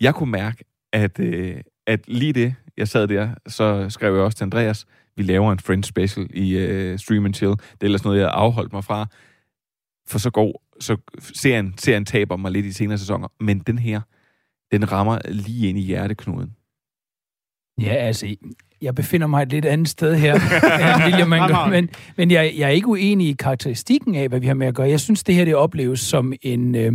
jeg 0.01 0.15
kunne 0.15 0.31
mærke, 0.31 0.65
at, 0.93 1.21
øh, 1.21 1.57
at 1.87 2.01
lige 2.09 2.33
det, 2.33 2.55
jeg 2.77 2.89
sad 2.89 3.09
der, 3.09 3.31
så 3.47 3.87
skrev 3.89 4.15
jeg 4.15 4.23
også 4.23 4.39
til 4.39 4.45
Andreas, 4.45 4.87
vi 5.17 5.23
laver 5.23 5.53
en 5.53 5.59
Friends 5.59 5.87
special 5.87 6.27
i 6.35 6.57
øh, 6.57 6.99
Stream 6.99 7.25
and 7.25 7.35
Chill. 7.35 7.51
Det 7.51 7.81
er 7.81 7.85
ellers 7.85 8.05
noget, 8.05 8.19
jeg 8.19 8.27
har 8.27 8.33
afholdt 8.33 8.73
mig 8.73 8.85
fra. 8.85 9.07
For 10.07 10.19
så 10.19 10.31
går, 10.31 10.63
så 10.81 10.97
serien, 11.35 11.75
serien 11.79 12.05
taber 12.05 12.37
mig 12.37 12.53
lidt 12.53 12.67
i 12.67 12.73
senere 12.73 12.99
sæsoner. 12.99 13.29
Men 13.41 13.59
den 13.59 13.79
her, 13.79 14.01
den 14.73 14.93
rammer 14.93 15.19
lige 15.29 15.69
ind 15.69 15.79
i 15.79 15.83
hjerteknuden. 15.83 16.51
Ja, 17.81 17.95
altså, 17.95 18.37
jeg 18.83 18.95
befinder 18.95 19.27
mig 19.27 19.43
et 19.43 19.49
lidt 19.49 19.65
andet 19.65 19.89
sted 19.89 20.17
her, 20.17 20.35
end 20.95 21.05
William 21.05 21.31
gør, 21.31 21.71
men, 21.71 21.89
men 22.17 22.31
jeg, 22.31 22.53
jeg 22.57 22.65
er 22.65 22.73
ikke 22.73 22.89
uenig 22.89 23.29
i 23.29 23.33
karakteristikken 23.33 24.15
af, 24.15 24.29
hvad 24.29 24.41
vi 24.41 24.47
har 24.47 24.55
med 24.55 24.67
at 24.67 24.75
gøre. 24.75 24.89
Jeg 24.89 25.01
synes, 25.01 25.25
det 25.25 25.35
her 25.35 25.45
det 25.45 25.55
opleves 25.55 26.01
som 26.01 26.33
en... 26.43 26.75
Øh, 26.75 26.93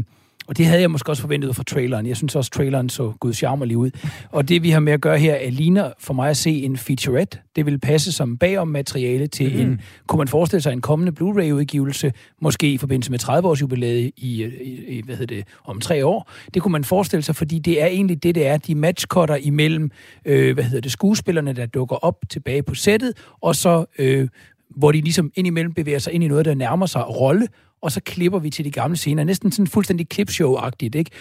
og 0.48 0.58
det 0.58 0.66
havde 0.66 0.82
jeg 0.82 0.92
måske 0.92 1.12
også 1.12 1.22
forventet 1.22 1.56
fra 1.56 1.64
traileren. 1.64 2.06
Jeg 2.06 2.18
synes 2.18 2.36
også, 2.36 2.52
traileren 2.52 2.90
så 2.90 3.14
gudsjammerlig 3.20 3.78
ud. 3.78 3.92
Og 4.32 4.50
det, 4.50 4.64
vi 4.64 4.70
har 4.70 4.80
med 4.80 4.94
at 4.94 5.02
gøre 5.02 5.18
her, 5.18 5.34
er, 5.34 5.50
ligner 5.50 5.92
for 6.00 6.14
mig 6.14 6.30
at 6.30 6.38
se 6.38 6.52
en 6.52 6.78
featurette. 6.78 7.38
Det 7.56 7.66
vil 7.66 7.80
passe 7.80 8.12
som 8.12 8.38
bagom 8.38 8.68
materiale 8.68 9.28
til 9.28 9.54
mm. 9.54 9.62
en, 9.62 9.82
kunne 10.08 10.18
man 10.18 10.28
forestille 10.28 10.62
sig, 10.62 10.74
en 10.74 10.82
kommende 10.82 11.12
Blu-ray-udgivelse, 11.12 12.14
måske 12.42 12.72
i 12.74 12.78
forbindelse 12.78 13.12
med 13.12 13.24
30-års 13.24 13.62
jubilæet 13.62 14.12
i, 14.18 14.44
i, 14.44 14.44
i, 14.88 15.02
hvad 15.06 15.16
hedder 15.16 15.36
det, 15.36 15.48
om 15.66 15.80
tre 15.80 16.06
år. 16.06 16.30
Det 16.54 16.62
kunne 16.62 16.72
man 16.72 16.84
forestille 16.84 17.24
sig, 17.24 17.36
fordi 17.36 17.60
det 17.60 17.82
er 17.82 17.86
egentlig 17.86 18.24
det, 18.24 18.36
det 18.36 18.48
er. 18.48 18.58
De 18.58 18.76
matchcutter 18.76 19.36
imellem, 19.36 19.92
øh, 20.26 20.54
hvad 20.54 20.64
hedder 20.64 20.82
det, 20.82 20.92
skuespillerne, 20.92 21.54
der 21.54 21.66
dukker 21.66 21.96
op 21.96 22.16
tilbage 22.30 22.64
på 22.64 22.76
sættet, 22.76 23.14
og 23.42 23.56
så, 23.56 23.86
øh, 24.00 24.28
hvor 24.76 24.92
de 24.92 25.02
ligesom 25.02 25.32
indimellem 25.36 25.74
bevæger 25.74 26.00
sig 26.00 26.14
ind 26.14 26.24
i 26.24 26.28
noget, 26.28 26.46
der 26.46 26.54
nærmer 26.54 26.86
sig 26.86 27.10
rolle, 27.10 27.48
og 27.84 27.92
så 27.92 28.02
klipper 28.06 28.40
vi 28.40 28.50
til 28.50 28.66
de 28.66 28.72
gamle 28.72 28.98
scener. 28.98 29.24
Næsten 29.24 29.52
sådan 29.52 29.68
fuldstændig 29.68 30.08
clipshow-agtigt, 30.14 30.96
ikke? 30.96 31.12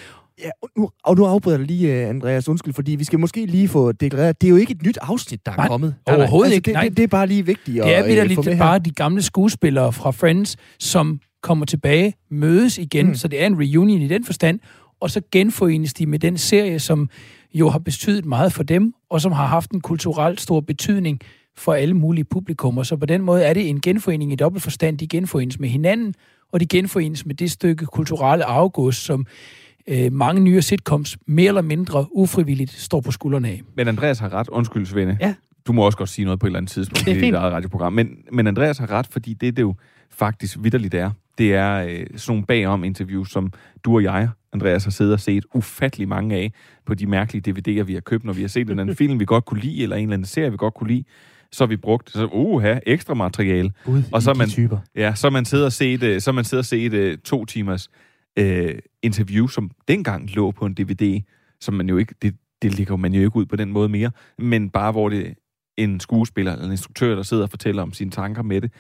Ja, 0.45 0.51
og 0.63 0.69
nu, 0.77 0.91
og 1.05 1.17
nu 1.17 1.25
afbryder 1.25 1.59
jeg 1.59 1.67
lige, 1.67 2.03
øh, 2.03 2.09
Andreas, 2.09 2.49
undskyld, 2.49 2.75
fordi 2.75 2.93
vi 2.95 3.05
skal 3.05 3.19
måske 3.19 3.47
lige 3.47 3.69
få 3.69 3.93
deklareret, 3.93 4.41
det 4.41 4.47
er 4.47 4.51
jo 4.51 4.57
ikke 4.57 4.73
et 4.73 4.83
nyt 4.83 4.99
afsnit, 5.03 5.47
der 5.47 5.53
er 5.53 5.57
Nej, 5.57 5.69
kommet. 5.69 5.95
overhovedet 6.07 6.53
ikke, 6.53 6.65
Det, 6.67 6.73
nej. 6.75 6.83
det, 6.89 6.97
det 6.97 7.03
er 7.03 7.07
bare 7.07 7.27
lige 7.27 7.47
vigtigt 7.47 7.79
at 7.79 7.85
Det 7.85 7.95
er 7.97 8.03
øh, 8.03 8.09
vidderligt 8.09 8.45
det 8.45 8.53
her. 8.57 8.59
bare 8.65 8.79
de 8.79 8.91
gamle 8.91 9.23
skuespillere 9.23 9.93
fra 9.93 10.11
Friends, 10.11 10.57
som 10.79 11.21
kommer 11.43 11.67
tilbage, 11.67 12.15
mødes 12.31 12.79
igen, 12.79 13.07
mm. 13.07 13.15
så 13.15 13.29
det 13.29 13.43
er 13.43 13.47
en 13.47 13.59
reunion 13.59 14.01
i 14.03 14.09
den 14.09 14.25
forstand, 14.25 14.61
og 15.01 15.11
så 15.11 15.21
genforenes 15.33 15.95
de 15.95 16.07
med 16.07 16.19
den 16.19 16.39
serie, 16.39 16.79
som 16.81 17.09
jo 17.55 17.69
har 17.69 17.79
betydet 17.79 18.25
meget 18.25 18.53
for 18.53 18.63
dem, 18.63 18.95
og 19.11 19.21
som 19.21 19.33
har 19.33 19.47
haft 19.47 19.71
en 19.71 19.81
kulturelt 19.81 20.41
stor 20.41 20.61
betydning 20.61 21.21
for 21.57 21.73
alle 21.73 21.95
mulige 21.95 22.25
publikummer. 22.25 22.83
Så 22.83 22.97
på 22.97 23.07
den 23.07 23.23
måde 23.23 23.45
er 23.45 23.55
det 23.55 23.69
en 23.69 23.81
genforening 23.81 24.33
i 24.33 24.37
dobbelt 24.37 24.63
forstand. 24.63 24.99
De 24.99 25.07
genforenes 25.09 25.59
med 25.61 25.69
hinanden, 25.69 26.15
og 26.53 26.61
de 26.61 26.67
genforenes 26.67 27.27
med 27.27 27.35
det 27.35 27.51
stykke 27.51 27.87
kulturelle 27.87 28.45
afgås, 28.45 28.97
som 28.97 29.27
øh, 29.87 30.13
mange 30.13 30.41
nye 30.41 30.63
sitcoms 30.63 31.19
mere 31.27 31.49
eller 31.49 31.63
mindre 31.63 32.07
ufrivilligt 32.13 32.71
står 32.71 33.01
på 33.01 33.11
skuldrene 33.11 33.49
af. 33.49 33.63
Men 33.77 33.89
Andreas 33.89 34.19
har 34.19 34.33
ret. 34.33 34.49
Undskyld, 34.49 34.87
Svende. 34.87 35.19
Ja. 35.21 35.35
Du 35.67 35.73
må 35.73 35.83
også 35.83 35.99
godt 35.99 36.09
sige 36.09 36.25
noget 36.25 36.41
på 36.41 36.47
et 36.47 36.49
eller 36.49 36.59
andet 36.59 36.73
tidspunkt 36.73 37.05
Det 37.05 37.13
er 37.13 37.17
i 37.17 37.21
dit 37.21 37.35
eget 37.35 37.53
radioprogram. 37.53 37.93
Men, 37.93 38.17
men 38.33 38.47
Andreas 38.47 38.79
har 38.79 38.91
ret, 38.91 39.07
fordi 39.07 39.35
det, 39.35 39.57
det 39.57 39.63
jo 39.63 39.75
faktisk 40.11 40.57
vidderligt 40.61 40.95
er, 40.95 41.11
det 41.39 41.55
er 41.55 41.75
øh, 41.77 42.07
sådan 42.17 42.21
nogle 42.29 42.47
bagom 42.47 42.85
interviews, 42.85 43.31
som 43.31 43.53
du 43.85 43.95
og 43.95 44.03
jeg, 44.03 44.29
Andreas, 44.53 44.85
har 44.85 44.91
siddet 44.91 45.13
og 45.13 45.21
set 45.21 45.45
ufattelig 45.55 46.09
mange 46.09 46.37
af 46.37 46.53
på 46.87 46.95
de 46.95 47.07
mærkelige 47.07 47.51
DVD'er, 47.51 47.83
vi 47.83 47.95
har 47.95 48.01
købt, 48.01 48.25
når 48.25 48.33
vi 48.33 48.41
har 48.41 48.49
set 48.49 48.61
en 48.61 48.71
eller 48.71 48.83
anden 48.83 48.97
film, 48.97 49.21
vi 49.21 49.25
godt 49.25 49.45
kunne 49.45 49.61
lide, 49.61 49.83
eller 49.83 49.97
en 49.97 50.03
eller 50.03 50.15
anden 50.15 50.27
serie, 50.27 50.51
vi 50.51 50.57
godt 50.57 50.75
kunne 50.75 50.89
lide. 50.89 51.05
Så 51.53 51.65
har 51.65 51.69
vi 51.69 51.77
brugt, 51.77 52.11
så, 52.11 52.29
uha, 52.33 52.79
ekstra 52.87 53.15
materiale. 53.15 53.73
Gud, 53.85 54.03
og 54.13 54.23
så 54.23 54.35
man, 54.35 54.49
typer. 54.49 54.79
Ja, 54.95 55.15
så 55.15 55.31
man 55.31 55.45
siddet 55.45 55.67
og 55.67 55.73
set, 55.73 56.03
øh, 56.03 56.21
så 56.21 56.33
man 56.33 56.45
siddet 56.45 56.63
og 56.63 56.67
set 56.67 56.93
øh, 56.93 57.19
to 57.19 57.45
timers 57.45 57.91
øh, 58.39 58.79
interview, 59.03 59.47
som 59.47 59.71
dengang 59.89 60.31
lå 60.31 60.51
på 60.51 60.67
en 60.67 60.75
DVD, 60.75 61.23
som 61.61 61.75
man 61.75 61.89
jo 61.89 61.97
ikke, 61.97 62.15
det, 62.23 62.35
det 62.63 62.75
ligger 62.75 62.97
man 62.97 63.15
jo 63.15 63.21
ikke 63.21 63.37
ud 63.37 63.47
på 63.47 63.57
den 63.57 63.73
måde 63.73 63.89
mere, 63.89 64.11
men 64.39 64.71
bare 64.71 64.93
hvor 64.93 65.09
det 65.09 65.35
en 65.77 66.01
skuespiller 66.01 66.53
eller 66.53 66.65
en 66.65 66.71
instruktør, 66.71 67.15
der 67.15 67.23
sidder 67.23 67.43
og 67.43 67.51
fortæller 67.51 67.83
om 67.83 67.93
sine 67.93 68.11
tanker 68.11 68.43
med 68.43 68.61
det. 68.61 68.73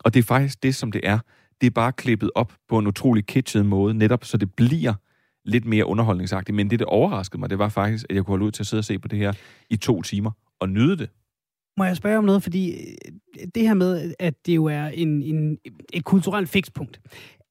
Og 0.00 0.14
det 0.14 0.20
er 0.20 0.24
faktisk 0.24 0.62
det, 0.62 0.74
som 0.74 0.92
det 0.92 1.00
er. 1.04 1.18
Det 1.60 1.66
er 1.66 1.70
bare 1.70 1.92
klippet 1.92 2.30
op 2.34 2.52
på 2.68 2.78
en 2.78 2.86
utrolig 2.86 3.26
kitschet 3.26 3.66
måde, 3.66 3.94
netop 3.94 4.24
så 4.24 4.36
det 4.36 4.54
bliver 4.54 4.94
lidt 5.44 5.64
mere 5.64 5.86
underholdningsagtigt. 5.86 6.56
Men 6.56 6.70
det, 6.70 6.78
der 6.78 6.84
overraskede 6.84 7.40
mig, 7.40 7.50
det 7.50 7.58
var 7.58 7.68
faktisk, 7.68 8.06
at 8.10 8.16
jeg 8.16 8.24
kunne 8.24 8.32
holde 8.32 8.44
ud 8.44 8.50
til 8.50 8.62
at 8.62 8.66
sidde 8.66 8.80
og 8.80 8.84
se 8.84 8.98
på 8.98 9.08
det 9.08 9.18
her 9.18 9.32
i 9.70 9.76
to 9.76 10.02
timer 10.02 10.30
og 10.60 10.68
nyde 10.68 10.96
det. 10.96 11.08
Må 11.76 11.84
jeg 11.84 11.96
spørge 11.96 12.18
om 12.18 12.24
noget? 12.24 12.42
Fordi 12.42 12.70
øh, 12.70 13.46
det 13.54 13.62
her 13.62 13.74
med, 13.74 14.14
at 14.18 14.34
det 14.46 14.56
jo 14.56 14.64
er 14.64 14.86
en, 14.86 15.22
en, 15.22 15.58
et 15.92 16.04
kulturelt 16.04 16.48
fikspunkt, 16.48 17.00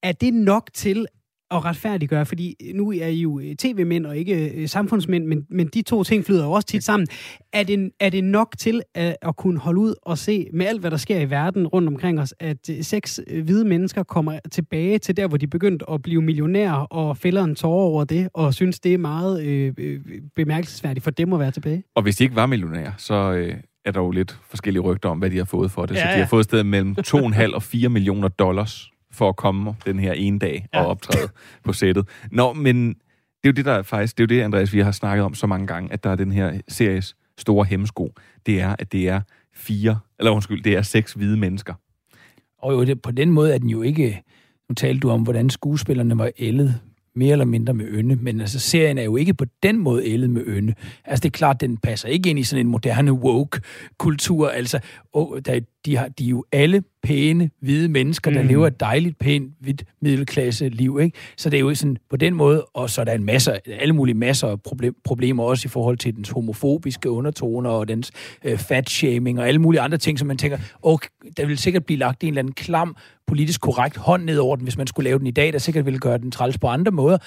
er 0.04 0.12
det 0.12 0.34
nok 0.34 0.70
til 0.74 1.06
at 1.52 1.66
retfærdiggøre? 1.66 2.26
Fordi 2.26 2.56
øh, 2.64 2.76
nu 2.76 2.92
er 2.92 3.08
I 3.08 3.20
jo 3.22 3.40
øh, 3.40 3.56
tv-mænd 3.56 4.06
og 4.06 4.18
ikke 4.18 4.68
samfundsmænd, 4.68 5.26
men, 5.26 5.46
men 5.50 5.68
de 5.68 5.82
to 5.82 6.04
ting 6.04 6.26
flyder 6.26 6.46
jo 6.46 6.52
også 6.52 6.68
tit 6.68 6.84
sammen. 6.84 7.08
Er 7.54 7.64
det, 7.64 7.92
er 8.00 8.10
det 8.10 8.24
nok 8.24 8.56
til 8.58 8.82
at, 8.96 9.18
at 9.22 9.36
kunne 9.36 9.60
holde 9.60 9.80
ud 9.80 9.96
og 10.02 10.18
se 10.18 10.50
med 10.54 10.66
alt, 10.66 10.80
hvad 10.80 10.92
der 10.92 10.98
sker 10.98 11.20
i 11.20 11.30
verden 11.30 11.68
rundt 11.68 11.88
omkring 11.88 12.20
os, 12.20 12.34
at 12.40 12.70
seks 12.82 13.20
hvide 13.44 13.66
mennesker 13.66 14.04
kommer 14.04 14.40
tilbage 14.52 14.98
til 15.00 15.18
der, 15.18 15.28
hvor 15.28 15.38
de 15.38 15.48
begyndte 15.48 15.90
at 15.90 16.02
blive 16.02 16.22
millionærer 16.22 16.74
og 16.74 17.18
fælder 17.18 17.44
en 17.44 17.56
tårer 17.56 17.86
over 17.86 18.04
det, 18.04 18.30
og 18.34 18.54
synes, 18.54 18.80
det 18.80 18.94
er 18.94 18.98
meget 18.98 19.44
øh, 19.44 19.74
bemærkelsesværdigt 20.36 21.04
for 21.04 21.12
dem 21.12 21.34
at 21.34 21.40
være 21.40 21.52
tilbage? 21.52 21.84
Og 21.96 22.04
hvis 22.04 22.16
de 22.16 22.24
ikke 22.24 22.36
var 22.36 22.46
millionærer, 22.46 22.92
så 22.98 23.14
øh, 23.34 23.56
er 23.86 23.92
der 23.92 24.00
jo 24.00 24.12
lidt 24.12 24.40
forskellige 24.50 24.82
rygter 24.82 25.10
om, 25.10 25.20
hvad 25.20 25.30
de 25.30 25.38
har 25.38 25.46
fået 25.46 25.72
for 25.72 25.86
det. 25.86 25.96
Ja, 25.96 26.00
så 26.00 26.06
Ja, 26.06 26.08
de 26.08 26.14
har 26.14 26.20
ja. 26.20 26.26
fået 26.26 26.40
et 26.40 26.46
sted 26.46 26.64
mellem 26.64 26.96
2,5 27.08 27.54
og 27.56 27.64
4 27.64 27.90
millioner 27.90 28.28
dollars 28.28 28.92
for 29.12 29.30
at 29.30 29.36
komme 29.36 29.76
den 29.86 30.00
her 30.00 30.14
ene 30.14 30.40
dag 30.40 30.68
og 30.74 30.86
optræde 30.88 31.30
på 31.64 31.74
sættet. 31.74 32.08
Nå, 32.32 32.54
men 32.54 32.88
det 32.90 32.96
er 33.44 33.50
jo 33.50 33.52
det, 33.52 33.66
der 33.66 33.74
er 33.74 33.82
faktisk, 33.82 34.18
det 34.18 34.24
er 34.24 34.36
jo 34.36 34.40
det, 34.40 34.44
Andreas, 34.46 34.74
vi 34.74 34.80
har 34.80 34.92
snakket 34.92 35.26
om 35.26 35.34
så 35.34 35.48
mange 35.48 35.68
gange, 35.68 35.94
at 35.94 36.04
der 36.04 36.10
er 36.10 36.16
den 36.16 36.32
her 36.32 36.62
series 36.68 37.16
store 37.38 37.66
hemmesko. 37.66 38.14
Det 38.46 38.62
er, 38.62 38.76
at 38.80 38.92
det 38.92 39.10
er 39.10 39.22
fire, 39.56 40.00
eller 40.20 40.32
undskyld, 40.32 40.64
det 40.64 40.76
er 40.78 40.82
seks 40.82 41.14
hvide 41.14 41.38
mennesker. 41.38 41.74
Og 42.62 42.74
jo, 42.74 42.86
det, 42.86 43.02
på 43.02 43.12
den 43.12 43.32
måde 43.32 43.54
er 43.54 43.58
den 43.58 43.70
jo 43.70 43.82
ikke 43.82 44.24
nu 44.70 44.74
talte 44.74 45.00
du 45.00 45.10
om, 45.10 45.22
hvordan 45.22 45.50
skuespillerne 45.50 46.18
var 46.18 46.32
ældet 46.40 46.80
mere 47.20 47.32
eller 47.32 47.46
mindre 47.46 47.74
med 47.74 47.86
ynde, 47.86 48.16
men 48.16 48.42
altså 48.42 48.60
serien 48.60 48.98
er 48.98 49.04
jo 49.04 49.16
ikke 49.16 49.34
på 49.34 49.46
den 49.64 49.78
måde 49.78 50.06
ældet 50.06 50.30
med 50.30 50.44
ynde. 50.48 50.74
Altså 51.06 51.22
det 51.22 51.30
er 51.30 51.38
klart, 51.38 51.62
den 51.62 51.78
passer 51.78 52.08
ikke 52.08 52.30
ind 52.30 52.40
i 52.40 52.44
sådan 52.44 52.66
en 52.66 52.72
moderne 52.72 53.14
woke-kultur. 53.14 54.50
Altså, 54.50 54.80
oh, 55.14 55.40
der, 55.46 55.60
de, 55.86 55.98
har, 55.98 56.08
de 56.08 56.26
er 56.26 56.30
jo 56.30 56.46
alle 56.52 56.84
pæne, 57.04 57.50
hvide 57.62 57.90
mennesker, 57.90 58.32
der 58.32 58.42
mm. 58.42 58.48
lever 58.48 58.68
et 58.68 58.80
dejligt, 58.80 59.20
pænt, 59.20 59.54
hvidt 59.60 59.84
middelklasse 60.02 60.70
liv, 60.70 61.00
ikke? 61.02 61.18
Så 61.38 61.50
det 61.50 61.58
er 61.58 61.62
jo 61.62 61.76
sådan 61.76 61.98
på 62.10 62.18
den 62.18 62.34
måde, 62.34 62.66
og 62.74 62.90
så 62.90 63.02
er 63.02 63.06
der 63.06 63.14
en 63.14 63.24
masse, 63.24 63.72
alle 63.82 63.94
mulige 63.94 64.16
masser 64.16 64.48
af 64.48 64.62
problem, 64.62 64.96
problemer 65.04 65.44
også 65.44 65.68
i 65.68 65.70
forhold 65.70 65.98
til 65.98 66.16
dens 66.16 66.30
homofobiske 66.30 67.10
undertoner 67.10 67.70
og 67.70 67.88
dens 67.88 68.12
øh, 68.44 68.58
fat-shaming 68.58 69.40
og 69.40 69.48
alle 69.48 69.62
mulige 69.62 69.82
andre 69.82 69.98
ting, 69.98 70.20
som 70.20 70.28
man 70.28 70.38
tænker, 70.38 70.58
okay, 70.82 71.10
der 71.38 71.46
vil 71.46 71.58
sikkert 71.58 71.86
blive 71.86 72.00
lagt 72.00 72.24
en 72.24 72.28
eller 72.28 72.40
anden 72.40 72.54
klam, 72.54 72.96
politisk 73.28 73.62
korrekt 73.62 73.98
hånd 73.98 74.24
ned 74.24 74.38
over 74.38 74.56
den, 74.56 74.64
hvis 74.64 74.78
man 74.78 74.88
skulle 74.88 75.10
lave 75.10 75.20
den 75.20 75.28
i 75.28 75.32
dag, 75.32 75.54
der 75.54 75.60
sikkert 75.60 75.86
ville 75.86 76.00
gøre 76.00 76.18
den 76.18 76.32
træls 76.32 76.58
på 76.58 76.68
andre 76.68 76.92
måder. 76.92 77.18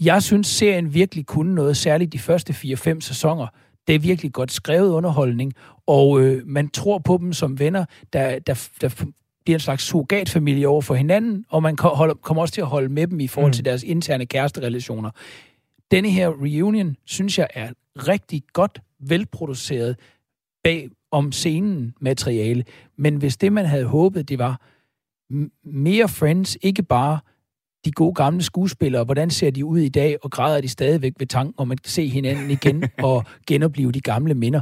Jeg 0.00 0.22
synes, 0.22 0.46
serien 0.46 0.94
virkelig 0.94 1.26
kunne 1.26 1.54
noget, 1.54 1.76
særligt 1.76 2.12
de 2.12 2.18
første 2.18 2.52
4-5 2.52 3.00
sæsoner. 3.00 3.46
Det 3.86 3.94
er 3.94 3.98
virkelig 3.98 4.32
godt 4.32 4.52
skrevet 4.52 4.90
underholdning, 4.90 5.52
og 5.86 6.20
øh, 6.20 6.46
man 6.46 6.68
tror 6.68 6.98
på 6.98 7.18
dem 7.20 7.32
som 7.32 7.58
venner, 7.58 7.84
der, 8.12 8.38
der, 8.38 8.68
der 8.80 9.04
bliver 9.44 9.56
en 9.56 9.60
slags 9.60 9.84
surrogatfamilie 9.84 10.68
over 10.68 10.82
for 10.82 10.94
hinanden, 10.94 11.44
og 11.48 11.62
man 11.62 11.76
kommer 11.76 12.40
også 12.40 12.54
til 12.54 12.60
at 12.60 12.66
holde 12.66 12.88
med 12.88 13.06
dem 13.06 13.20
i 13.20 13.26
forhold 13.26 13.52
til 13.52 13.62
mm. 13.62 13.64
deres 13.64 13.82
interne 13.82 14.26
kæresterelationer. 14.26 15.10
Denne 15.90 16.10
her 16.10 16.28
reunion, 16.28 16.96
synes 17.04 17.38
jeg, 17.38 17.48
er 17.54 17.68
rigtig 17.96 18.42
godt 18.52 18.80
velproduceret 19.00 19.96
bag 20.64 20.88
om 21.10 21.32
scenen 21.32 21.94
materiale. 22.00 22.64
Men 22.96 23.16
hvis 23.16 23.36
det, 23.36 23.52
man 23.52 23.66
havde 23.66 23.84
håbet, 23.84 24.28
det 24.28 24.38
var 24.38 24.60
mere 25.64 26.08
Friends, 26.08 26.58
ikke 26.62 26.82
bare 26.82 27.18
de 27.84 27.92
gode 27.92 28.14
gamle 28.14 28.42
skuespillere, 28.42 29.04
hvordan 29.04 29.30
ser 29.30 29.50
de 29.50 29.64
ud 29.64 29.78
i 29.78 29.88
dag, 29.88 30.16
og 30.22 30.30
græder 30.30 30.60
de 30.60 30.68
stadigvæk 30.68 31.12
ved 31.18 31.26
tanken 31.26 31.54
om 31.56 31.70
at 31.70 31.78
se 31.84 32.08
hinanden 32.08 32.50
igen 32.50 32.84
og 33.08 33.24
genopleve 33.46 33.92
de 33.92 34.00
gamle 34.00 34.34
minder. 34.34 34.60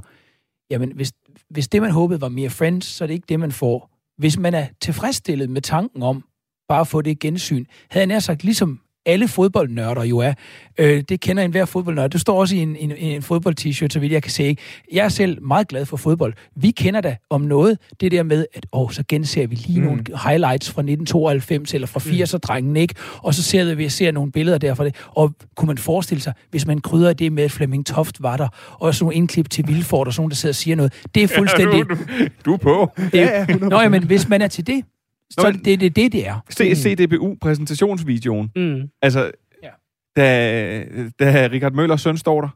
Jamen, 0.70 0.92
hvis, 0.94 1.12
hvis 1.50 1.68
det, 1.68 1.82
man 1.82 1.90
håbede, 1.90 2.20
var 2.20 2.28
mere 2.28 2.50
Friends, 2.50 2.86
så 2.86 3.04
er 3.04 3.06
det 3.06 3.14
ikke 3.14 3.26
det, 3.28 3.40
man 3.40 3.52
får. 3.52 3.90
Hvis 4.18 4.38
man 4.38 4.54
er 4.54 4.66
tilfredsstillet 4.80 5.50
med 5.50 5.62
tanken 5.62 6.02
om 6.02 6.24
bare 6.68 6.80
at 6.80 6.88
få 6.88 7.02
det 7.02 7.18
gensyn, 7.18 7.64
havde 7.90 8.02
jeg 8.02 8.06
nær 8.06 8.18
sagt, 8.18 8.44
ligesom 8.44 8.80
alle 9.06 9.28
fodboldnørder 9.28 10.04
jo 10.04 10.18
er. 10.18 10.32
Øh, 10.78 11.02
det 11.08 11.20
kender 11.20 11.42
en 11.42 11.50
hver 11.50 11.64
fodboldnørd. 11.64 12.10
Det 12.10 12.20
står 12.20 12.40
også 12.40 12.56
i 12.56 12.58
en, 12.58 12.76
en, 12.76 12.92
en 12.96 13.22
fodbold-t-shirt, 13.22 13.92
så 13.92 14.00
vidt 14.00 14.12
jeg 14.12 14.22
kan 14.22 14.32
se. 14.32 14.56
Jeg 14.92 15.04
er 15.04 15.08
selv 15.08 15.42
meget 15.42 15.68
glad 15.68 15.86
for 15.86 15.96
fodbold. 15.96 16.34
Vi 16.56 16.70
kender 16.70 17.00
da 17.00 17.16
om 17.30 17.40
noget, 17.40 17.78
det 18.00 18.12
der 18.12 18.22
med, 18.22 18.46
at 18.54 18.66
åh, 18.72 18.90
så 18.90 19.04
genser 19.08 19.46
vi 19.46 19.54
lige 19.54 19.80
mm. 19.80 19.86
nogle 19.86 20.04
highlights 20.24 20.70
fra 20.70 20.80
1992 20.80 21.74
eller 21.74 21.86
fra 21.86 22.00
80'er-drengen, 22.00 22.76
ikke? 22.76 22.94
Og 23.16 23.34
så 23.34 23.42
ser 23.42 23.74
vi 23.74 23.88
ser 23.88 24.12
nogle 24.12 24.32
billeder 24.32 24.58
derfra 24.58 24.84
det. 24.84 24.96
Og 25.08 25.34
kunne 25.56 25.66
man 25.66 25.78
forestille 25.78 26.22
sig, 26.22 26.32
hvis 26.50 26.66
man 26.66 26.80
krydder 26.80 27.12
det 27.12 27.32
med, 27.32 27.42
at 27.42 27.52
Flemming 27.52 27.86
Toft 27.86 28.22
var 28.22 28.36
der, 28.36 28.48
og 28.72 28.94
sådan 28.94 29.04
nogle 29.04 29.16
indklip 29.16 29.50
til 29.50 29.68
Vilfort, 29.68 30.06
og 30.06 30.12
sådan 30.12 30.20
nogen, 30.20 30.30
der 30.30 30.36
sidder 30.36 30.52
og 30.52 30.56
siger 30.56 30.76
noget. 30.76 30.92
Det 31.14 31.22
er 31.22 31.28
fuldstændig... 31.28 31.78
Ja, 31.78 31.82
du, 31.82 31.94
du, 31.94 32.28
du 32.44 32.52
er 32.52 32.56
på. 32.56 32.90
Det, 32.96 33.14
ja, 33.14 33.46
ja, 33.48 33.56
Nå, 33.56 33.80
ja, 33.80 33.88
men 33.88 34.04
hvis 34.04 34.28
man 34.28 34.42
er 34.42 34.48
til 34.48 34.66
det, 34.66 34.84
så 35.30 35.42
Nå, 35.42 35.50
det 35.64 35.72
er 35.72 35.76
det, 35.76 35.96
det, 35.96 36.12
det 36.12 36.26
er. 36.28 36.40
Se, 36.50 36.74
CDBU-præsentationsvideoen. 36.74 38.50
Mm. 38.56 38.88
Altså, 39.02 39.30
ja. 39.62 39.70
da, 40.16 40.84
da 41.20 41.48
Richard 41.52 41.72
Møllers 41.72 42.00
søn 42.00 42.16
står 42.16 42.40
der, 42.40 42.48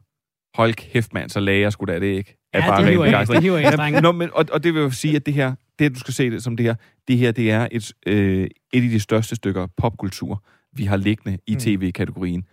hold 0.55 0.73
kæft 0.73 1.13
mand, 1.13 1.29
så 1.29 1.39
læger 1.39 1.69
skulle 1.69 1.93
da 1.93 1.99
det 1.99 2.05
ikke. 2.05 2.37
Ja, 2.53 2.59
bare 2.59 2.81
det 2.81 2.89
hiver 2.89 3.05
jeg, 3.05 3.27
det 3.27 3.43
hiver 3.43 3.57
jeg, 3.57 4.01
Nå, 4.01 4.11
men, 4.11 4.29
og, 4.33 4.45
og 4.51 4.63
det 4.63 4.73
vil 4.73 4.81
jo 4.81 4.89
sige, 4.89 5.15
at 5.15 5.25
det 5.25 5.33
her, 5.33 5.55
det 5.79 5.95
du 5.95 5.99
skal 5.99 6.13
se 6.13 6.31
det 6.31 6.43
som 6.43 6.57
det 6.57 6.65
her, 6.65 6.75
det 7.07 7.17
her, 7.17 7.31
det 7.31 7.51
er 7.51 7.67
et, 7.71 7.91
øh, 8.07 8.47
et 8.73 8.83
af 8.83 8.89
de 8.89 8.99
største 8.99 9.35
stykker 9.35 9.67
popkultur, 9.77 10.43
vi 10.73 10.83
har 10.83 10.97
liggende 10.97 11.37
i 11.47 11.53
mm. 11.53 11.59
tv-kategorien. 11.59 12.43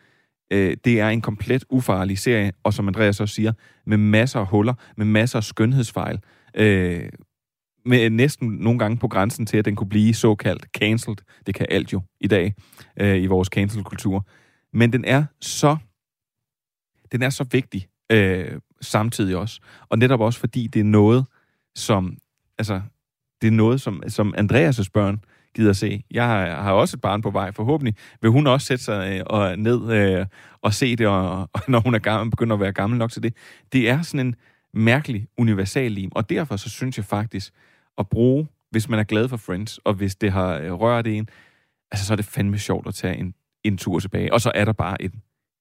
Øh, 0.53 0.77
det 0.85 1.01
er 1.01 1.09
en 1.09 1.21
komplet 1.21 1.65
ufarlig 1.71 2.19
serie, 2.19 2.53
og 2.63 2.75
som 2.75 2.89
Andreas 2.89 3.21
også 3.21 3.35
siger, 3.35 3.53
med 3.87 3.97
masser 3.97 4.41
af 4.41 4.47
huller, 4.47 4.75
med 4.97 5.07
masser 5.07 5.39
af 5.39 5.45
skønhedsfejl. 5.45 6.19
Øh, 6.55 7.09
med 7.85 8.11
næsten 8.11 8.49
nogle 8.49 8.79
gange 8.79 8.97
på 8.97 9.09
grænsen 9.09 9.47
til, 9.47 9.57
at 9.57 9.65
den 9.65 9.77
kunne 9.77 9.89
blive 9.89 10.15
såkaldt 10.15 10.67
cancelled. 10.79 11.17
Det 11.47 11.55
kan 11.55 11.67
alt 11.71 11.93
jo 11.93 12.03
i 12.21 12.27
dag 12.27 12.55
øh, 13.01 13.23
i 13.23 13.27
vores 13.27 13.49
cancel-kultur. 13.49 14.27
Men 14.73 14.93
den 14.93 15.05
er 15.05 15.25
så 15.41 15.77
den 17.13 17.23
er 17.23 17.31
så 17.31 17.45
vigtig 17.53 17.87
øh, 18.13 18.61
samtidig 18.81 19.37
også. 19.37 19.61
Og 19.89 19.99
netop 19.99 20.21
også 20.21 20.41
fordi 20.41 20.67
det 20.67 20.81
er 20.81 20.85
noget, 20.85 21.25
som 21.75 22.17
altså, 22.59 22.81
det 23.43 23.49
er 23.49 23.53
noget, 23.53 23.81
som, 23.81 24.03
som 24.09 24.35
Andreas' 24.39 24.91
børn 24.95 25.25
gider 25.55 25.73
se. 25.73 26.05
Jeg 26.11 26.27
har, 26.27 26.63
har 26.63 26.73
også 26.73 26.97
et 26.97 27.01
barn 27.01 27.23
på 27.23 27.31
vej. 27.31 27.53
Forhåbentlig 27.53 27.95
vil 28.21 28.31
hun 28.31 28.47
også 28.47 28.67
sætte 28.67 28.85
sig 28.85 29.19
øh, 29.19 29.23
og 29.27 29.59
ned 29.59 29.93
øh, 29.93 30.27
og 30.63 30.75
se 30.75 30.97
det, 30.97 31.07
og, 31.07 31.41
og 31.53 31.61
når 31.69 31.81
hun 31.81 31.95
er 31.95 31.99
gammel, 31.99 32.31
begynder 32.31 32.55
at 32.55 32.61
være 32.61 32.73
gammel 32.73 32.99
nok 32.99 33.11
til 33.13 33.23
det. 33.23 33.37
Det 33.73 33.91
er 33.91 34.03
sådan 34.03 34.27
en 34.27 34.35
mærkelig 34.75 35.27
universal 35.39 35.93
lim, 35.93 36.11
og 36.15 36.31
derfor 36.31 36.57
så 36.57 36.71
synes 36.71 36.97
jeg 36.97 37.05
faktisk, 37.05 37.53
at 37.99 38.09
bruge, 38.09 38.49
hvis 38.71 38.89
man 38.89 38.99
er 38.99 39.05
glad 39.05 39.29
for 39.29 39.37
Friends, 39.37 39.79
og 39.79 39.95
hvis 39.95 40.17
det 40.17 40.33
har 40.33 40.59
øh, 40.59 40.73
rørt 40.73 41.07
en, 41.07 41.29
altså 41.93 42.07
så 42.07 42.15
er 42.15 42.17
det 42.17 42.25
fandme 42.25 42.59
sjovt 42.59 42.87
at 42.87 42.95
tage 42.95 43.17
en, 43.17 43.35
en 43.65 43.77
tur 43.77 43.99
tilbage. 43.99 44.33
Og 44.33 44.41
så 44.41 44.53
er 44.55 44.65
der 44.65 44.73
bare 44.73 45.03
et 45.03 45.13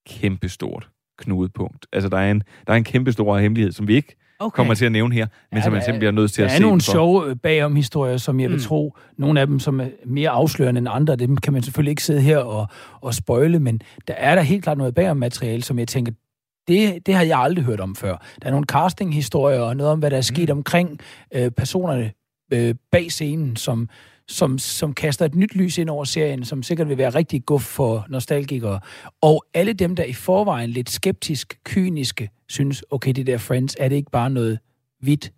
kæmpestort 0.07 0.89
knudepunkt. 1.17 1.87
Altså 1.93 2.09
der 2.09 2.17
er 2.17 2.31
en, 2.31 2.43
der 2.67 2.73
er 2.73 2.77
en 2.77 2.83
kæmpestor 2.83 3.37
hemmelighed, 3.37 3.71
som 3.71 3.87
vi 3.87 3.95
ikke 3.95 4.15
okay. 4.39 4.55
kommer 4.55 4.73
til 4.73 4.85
at 4.85 4.91
nævne 4.91 5.15
her, 5.15 5.27
men 5.51 5.57
ja, 5.57 5.63
som 5.63 5.73
man 5.73 5.81
simpelthen 5.81 5.99
bliver 5.99 6.11
nødt 6.11 6.31
til 6.31 6.41
at 6.41 6.51
se 6.51 6.57
Der 6.57 6.63
er 6.63 6.67
nogle 6.67 6.81
sjove 6.81 7.29
øh, 7.29 7.35
bagom 7.35 7.75
historier, 7.75 8.17
som 8.17 8.39
jeg 8.39 8.49
vil 8.49 8.57
mm. 8.57 8.63
tro, 8.63 8.97
nogle 9.17 9.41
af 9.41 9.47
dem 9.47 9.59
som 9.59 9.79
er 9.79 9.87
mere 10.05 10.29
afslørende 10.29 10.79
end 10.79 10.87
andre, 10.91 11.15
dem 11.15 11.37
kan 11.37 11.53
man 11.53 11.63
selvfølgelig 11.63 11.91
ikke 11.91 12.03
sidde 12.03 12.21
her 12.21 12.37
og, 12.37 12.67
og 13.01 13.13
spøjle, 13.13 13.59
men 13.59 13.81
der 14.07 14.13
er 14.13 14.35
der 14.35 14.41
helt 14.41 14.63
klart 14.63 14.77
noget 14.77 14.95
bagom 14.95 15.17
materiale, 15.17 15.63
som 15.63 15.79
jeg 15.79 15.87
tænker, 15.87 16.11
det, 16.67 17.05
det 17.05 17.15
har 17.15 17.23
jeg 17.23 17.39
aldrig 17.39 17.65
hørt 17.65 17.79
om 17.79 17.95
før. 17.95 18.17
Der 18.41 18.47
er 18.47 18.51
nogle 18.51 18.65
casting-historier 18.65 19.59
og 19.59 19.77
noget 19.77 19.91
om, 19.91 19.99
hvad 19.99 20.11
der 20.11 20.17
er 20.17 20.21
sket 20.21 20.49
mm. 20.49 20.57
omkring 20.57 20.99
øh, 21.35 21.51
personerne 21.51 22.11
øh, 22.51 22.75
bag 22.91 23.11
scenen, 23.11 23.55
som, 23.55 23.89
som, 24.27 24.57
som 24.57 24.93
kaster 24.93 25.25
et 25.25 25.35
nyt 25.35 25.55
lys 25.55 25.77
ind 25.77 25.89
over 25.89 26.03
serien, 26.03 26.45
som 26.45 26.63
sikkert 26.63 26.89
vil 26.89 26.97
være 26.97 27.09
rigtig 27.09 27.45
god 27.45 27.59
for 27.59 28.05
nostalgikere. 28.09 28.79
Og 29.21 29.45
alle 29.53 29.73
dem, 29.73 29.95
der 29.95 30.03
i 30.03 30.13
forvejen 30.13 30.69
lidt 30.69 30.89
skeptisk, 30.89 31.59
kyniske, 31.63 32.29
synes, 32.49 32.83
okay, 32.89 33.11
det 33.11 33.27
der 33.27 33.37
Friends, 33.37 33.75
er 33.79 33.89
det 33.89 33.95
ikke 33.95 34.11
bare 34.11 34.29
noget 34.29 34.59
hvidt, 34.99 35.31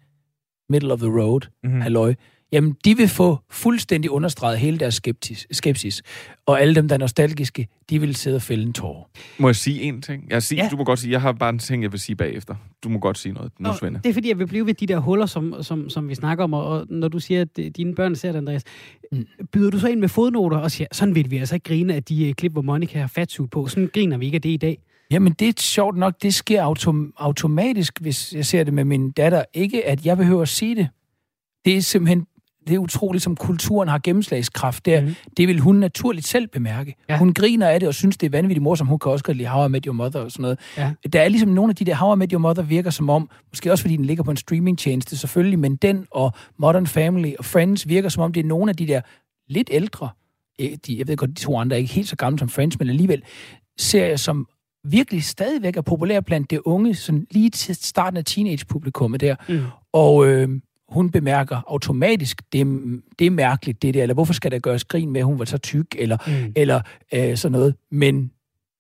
middle 0.70 0.94
of 0.94 1.00
the 1.00 1.22
road, 1.22 1.42
mm-hmm. 1.64 1.82
halløj 1.82 2.14
jamen 2.54 2.76
de 2.86 2.98
vil 2.98 3.08
få 3.08 3.38
fuldstændig 3.50 4.12
understreget 4.12 4.60
hele 4.60 4.80
deres 4.80 4.96
skeptis, 4.96 5.48
skepsis. 5.52 6.02
Og 6.46 6.62
alle 6.62 6.76
dem, 6.76 6.88
der 6.88 6.96
er 6.96 7.00
nostalgiske, 7.00 7.68
de 7.90 8.00
vil 8.00 8.16
sidde 8.16 8.36
og 8.36 8.42
fælde 8.42 8.64
en 8.64 8.74
tår. 8.74 9.10
Må 9.40 9.48
jeg 9.48 9.56
sige 9.56 9.82
en 9.82 10.02
ting? 10.02 10.24
Jeg, 10.30 10.44
sige, 10.44 10.64
ja. 10.64 10.70
Du 10.72 10.78
må 10.78 10.84
godt 10.84 11.00
sige, 11.00 11.12
jeg 11.12 11.22
har 11.22 11.32
bare 11.32 11.50
en 11.50 11.60
ting, 11.60 11.84
jeg 11.84 11.92
vil 11.92 12.00
sige 12.00 12.16
bagefter. 12.16 12.56
Du 12.84 12.90
må 12.90 13.00
godt 13.00 13.18
sige 13.18 13.34
noget 13.34 13.52
nu, 13.60 13.70
Svende. 13.80 14.00
Det 14.04 14.10
er 14.10 14.14
fordi, 14.14 14.30
jeg 14.30 14.40
vil 14.40 14.48
blive 14.48 14.66
ved 14.66 14.74
de 14.74 14.88
der 14.88 15.00
huller, 15.00 15.26
som, 15.26 15.64
som, 15.64 15.90
som 15.90 16.10
vi 16.10 16.16
snakker 16.16 16.44
om, 16.44 16.54
og 16.54 16.86
når 16.90 17.08
du 17.08 17.20
siger, 17.20 17.42
at 17.42 17.76
dine 17.78 17.96
børn 17.96 18.16
ser 18.16 18.32
det, 18.32 18.38
Andreas, 18.38 18.64
mm. 19.12 19.26
byder 19.52 19.70
du 19.70 19.80
så 19.80 19.88
ind 19.88 20.00
med 20.00 20.10
fodnoter 20.10 20.58
og 20.58 20.72
siger, 20.72 20.88
sådan 20.92 21.16
vil 21.16 21.32
vi 21.32 21.38
altså 21.38 21.56
ikke 21.56 21.70
grine 21.70 21.96
af 21.96 22.04
de 22.04 22.28
uh, 22.28 22.34
klip, 22.34 22.52
hvor 22.52 22.62
Monica 22.62 23.00
har 23.00 23.08
fatsuit 23.08 23.50
på. 23.50 23.68
Sådan 23.68 23.90
griner 23.94 24.18
vi 24.18 24.26
ikke 24.26 24.36
af 24.36 24.42
det 24.42 24.50
i 24.50 24.58
dag. 24.58 24.78
Jamen, 25.12 25.34
det 25.34 25.48
er 25.48 25.54
sjovt 25.60 25.98
nok, 25.98 26.14
det 26.22 26.34
sker 26.34 26.64
autom- 26.64 27.14
automatisk, 27.18 28.02
hvis 28.02 28.34
jeg 28.34 28.46
ser 28.46 28.64
det 28.64 28.74
med 28.74 28.84
min 28.84 29.12
datter. 29.12 29.44
Ikke, 29.54 29.88
at 29.88 30.06
jeg 30.06 30.18
behøver 30.18 30.42
at 30.42 30.50
sige 30.50 30.76
det. 30.76 30.88
Det 31.66 31.78
er 31.78 31.82
simpelthen 31.82 32.26
det 32.68 32.76
er 32.76 32.80
utroligt, 32.80 33.24
som 33.24 33.36
kulturen 33.36 33.90
har 33.90 34.00
gennemslagskraft 34.04 34.86
der. 34.86 35.02
Mm. 35.02 35.16
Det 35.38 35.48
vil 35.48 35.60
hun 35.60 35.76
naturligt 35.76 36.28
selv 36.28 36.48
bemærke. 36.48 36.96
Ja. 37.10 37.18
Hun 37.18 37.34
griner 37.34 37.68
af 37.68 37.80
det 37.80 37.88
og 37.88 37.94
synes, 37.94 38.18
det 38.18 38.28
er 38.28 38.32
vanvittigt 38.32 38.64
morsomt. 38.64 38.90
Hun 38.90 39.00
kan 39.00 39.12
også 39.12 39.26
godt 39.26 39.38
lide 39.38 39.50
How 39.50 39.68
I 39.68 39.70
Met 39.70 39.86
Your 39.86 39.94
Mother 39.94 40.20
og 40.20 40.32
sådan 40.32 40.42
noget. 40.42 40.60
Ja. 40.78 40.92
Der 41.14 41.22
er 41.22 41.30
ligesom 41.30 41.50
nogle 41.50 41.70
af 41.70 41.76
de 41.76 41.86
der 41.86 41.96
How 41.96 42.16
I 42.16 42.18
Met 42.18 42.32
Your 42.32 42.40
Mother 42.40 42.64
virker 42.64 42.90
som 42.90 43.10
om, 43.10 43.30
måske 43.52 43.72
også 43.72 43.82
fordi 43.82 43.98
den 43.98 44.06
ligger 44.06 44.24
på 44.24 44.32
en 44.32 44.38
streamingtjeneste 44.38 45.18
selvfølgelig, 45.18 45.60
men 45.60 45.76
den 45.76 46.06
og 46.12 46.32
Modern 46.58 46.88
Family 46.88 47.32
og 47.40 47.46
Friends 47.46 47.88
virker 47.88 48.10
som 48.10 48.24
om, 48.24 48.34
det 48.34 48.44
er 48.44 48.48
nogle 48.48 48.70
af 48.70 48.76
de 48.76 48.88
der 48.88 49.02
lidt 49.50 49.70
ældre, 49.72 50.10
eh, 50.60 50.78
de, 50.88 50.98
jeg 51.00 51.08
ved 51.08 51.18
godt, 51.18 51.30
de 51.30 51.36
to 51.36 51.58
andre 51.58 51.76
er 51.76 51.80
ikke 51.80 51.94
helt 51.94 52.10
så 52.10 52.16
gamle 52.16 52.40
som 52.40 52.50
Friends, 52.50 52.80
men 52.80 52.90
alligevel 52.90 53.24
serier, 53.78 54.16
som 54.16 54.48
virkelig 54.84 55.24
stadigvæk 55.24 55.78
er 55.78 55.82
populære 55.82 56.22
blandt 56.22 56.52
det 56.52 56.60
unge, 56.66 56.96
sådan 56.96 57.28
lige 57.32 57.50
til 57.50 57.76
starten 57.76 58.18
af 58.18 58.26
teenage-publikummet 58.26 59.22
der. 59.22 59.36
Mm. 59.50 59.62
Og 59.94 60.28
øh, 60.28 60.50
hun 60.94 61.10
bemærker 61.10 61.62
automatisk, 61.68 62.42
det, 62.54 62.68
det 63.20 63.28
er 63.28 63.32
mærkeligt 63.32 63.82
det 63.82 63.94
der, 63.94 64.02
eller 64.02 64.14
hvorfor 64.14 64.34
skal 64.34 64.52
der 64.52 64.60
gøres 64.60 64.84
grin 64.84 65.12
med, 65.12 65.22
at 65.22 65.26
hun 65.26 65.40
var 65.40 65.46
så 65.46 65.58
tyk, 65.58 65.96
eller, 66.00 66.18
mm. 66.28 66.54
eller 66.56 66.82
øh, 67.14 67.38
sådan 67.38 67.52
noget. 67.52 67.76
Men 67.92 68.32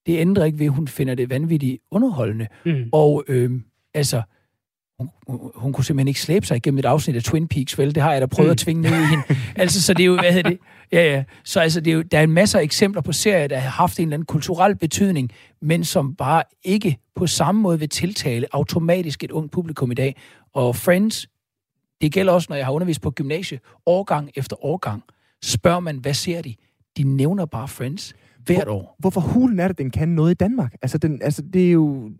det 0.05 0.19
ændrer 0.19 0.45
ikke 0.45 0.59
ved, 0.59 0.65
at 0.65 0.71
hun 0.71 0.87
finder 0.87 1.15
det 1.15 1.29
vanvittigt 1.29 1.81
underholdende. 1.91 2.47
Mm. 2.65 2.89
Og 2.91 3.23
øh, 3.27 3.51
altså, 3.93 4.21
hun, 4.99 5.09
hun 5.55 5.73
kunne 5.73 5.85
simpelthen 5.85 6.07
ikke 6.07 6.21
slæbe 6.21 6.45
sig 6.45 6.57
igennem 6.57 6.79
et 6.79 6.85
afsnit 6.85 7.15
af 7.15 7.23
Twin 7.23 7.47
Peaks, 7.47 7.77
vel? 7.77 7.95
Det 7.95 8.03
har 8.03 8.11
jeg 8.11 8.21
da 8.21 8.25
prøvet 8.25 8.49
mm. 8.49 8.51
at 8.51 8.57
tvinge 8.57 8.81
ned 8.81 8.91
i 8.91 9.05
hende. 9.05 9.23
Altså, 9.55 9.81
så 9.81 9.93
det 9.93 10.03
er 10.03 10.07
jo, 10.07 10.19
hvad 10.19 10.33
hedder 10.33 10.49
det? 10.49 10.59
Ja, 10.91 11.13
ja. 11.13 11.23
Så 11.43 11.59
altså, 11.59 11.81
det 11.81 11.91
er 11.91 11.95
jo, 11.95 12.01
der 12.01 12.19
er 12.19 12.23
en 12.23 12.31
masse 12.31 12.59
eksempler 12.59 13.01
på 13.01 13.11
serier, 13.11 13.47
der 13.47 13.57
har 13.57 13.69
haft 13.69 13.99
en 13.99 14.03
eller 14.03 14.13
anden 14.13 14.25
kulturel 14.25 14.75
betydning, 14.75 15.31
men 15.61 15.83
som 15.83 16.15
bare 16.15 16.43
ikke 16.63 16.97
på 17.15 17.27
samme 17.27 17.61
måde 17.61 17.79
vil 17.79 17.89
tiltale 17.89 18.47
automatisk 18.51 19.23
et 19.23 19.31
ungt 19.31 19.51
publikum 19.51 19.91
i 19.91 19.95
dag. 19.95 20.15
Og 20.53 20.75
Friends 20.75 21.27
det 22.03 22.11
gælder 22.11 22.33
også, 22.33 22.47
når 22.49 22.55
jeg 22.55 22.65
har 22.65 22.73
undervist 22.73 23.01
på 23.01 23.11
gymnasie, 23.11 23.59
årgang 23.85 24.31
efter 24.35 24.65
årgang. 24.65 25.03
Spørger 25.43 25.79
man, 25.79 25.97
hvad 25.97 26.13
ser 26.13 26.41
de? 26.41 26.55
de 26.97 27.03
nævner 27.03 27.45
bare 27.45 27.67
Friends 27.67 28.13
hvert 28.45 28.67
år. 28.67 28.95
Hvorfor 28.99 29.21
hulen 29.21 29.59
er 29.59 29.67
det, 29.67 29.77
den 29.77 29.91
kan 29.91 30.09
noget 30.09 30.31
i 30.31 30.33
Danmark? 30.33 30.75
Altså, 30.81 30.97
den, 30.97 31.21
altså 31.21 31.41
det 31.41 31.67
er 31.67 31.71
jo... 31.71 32.11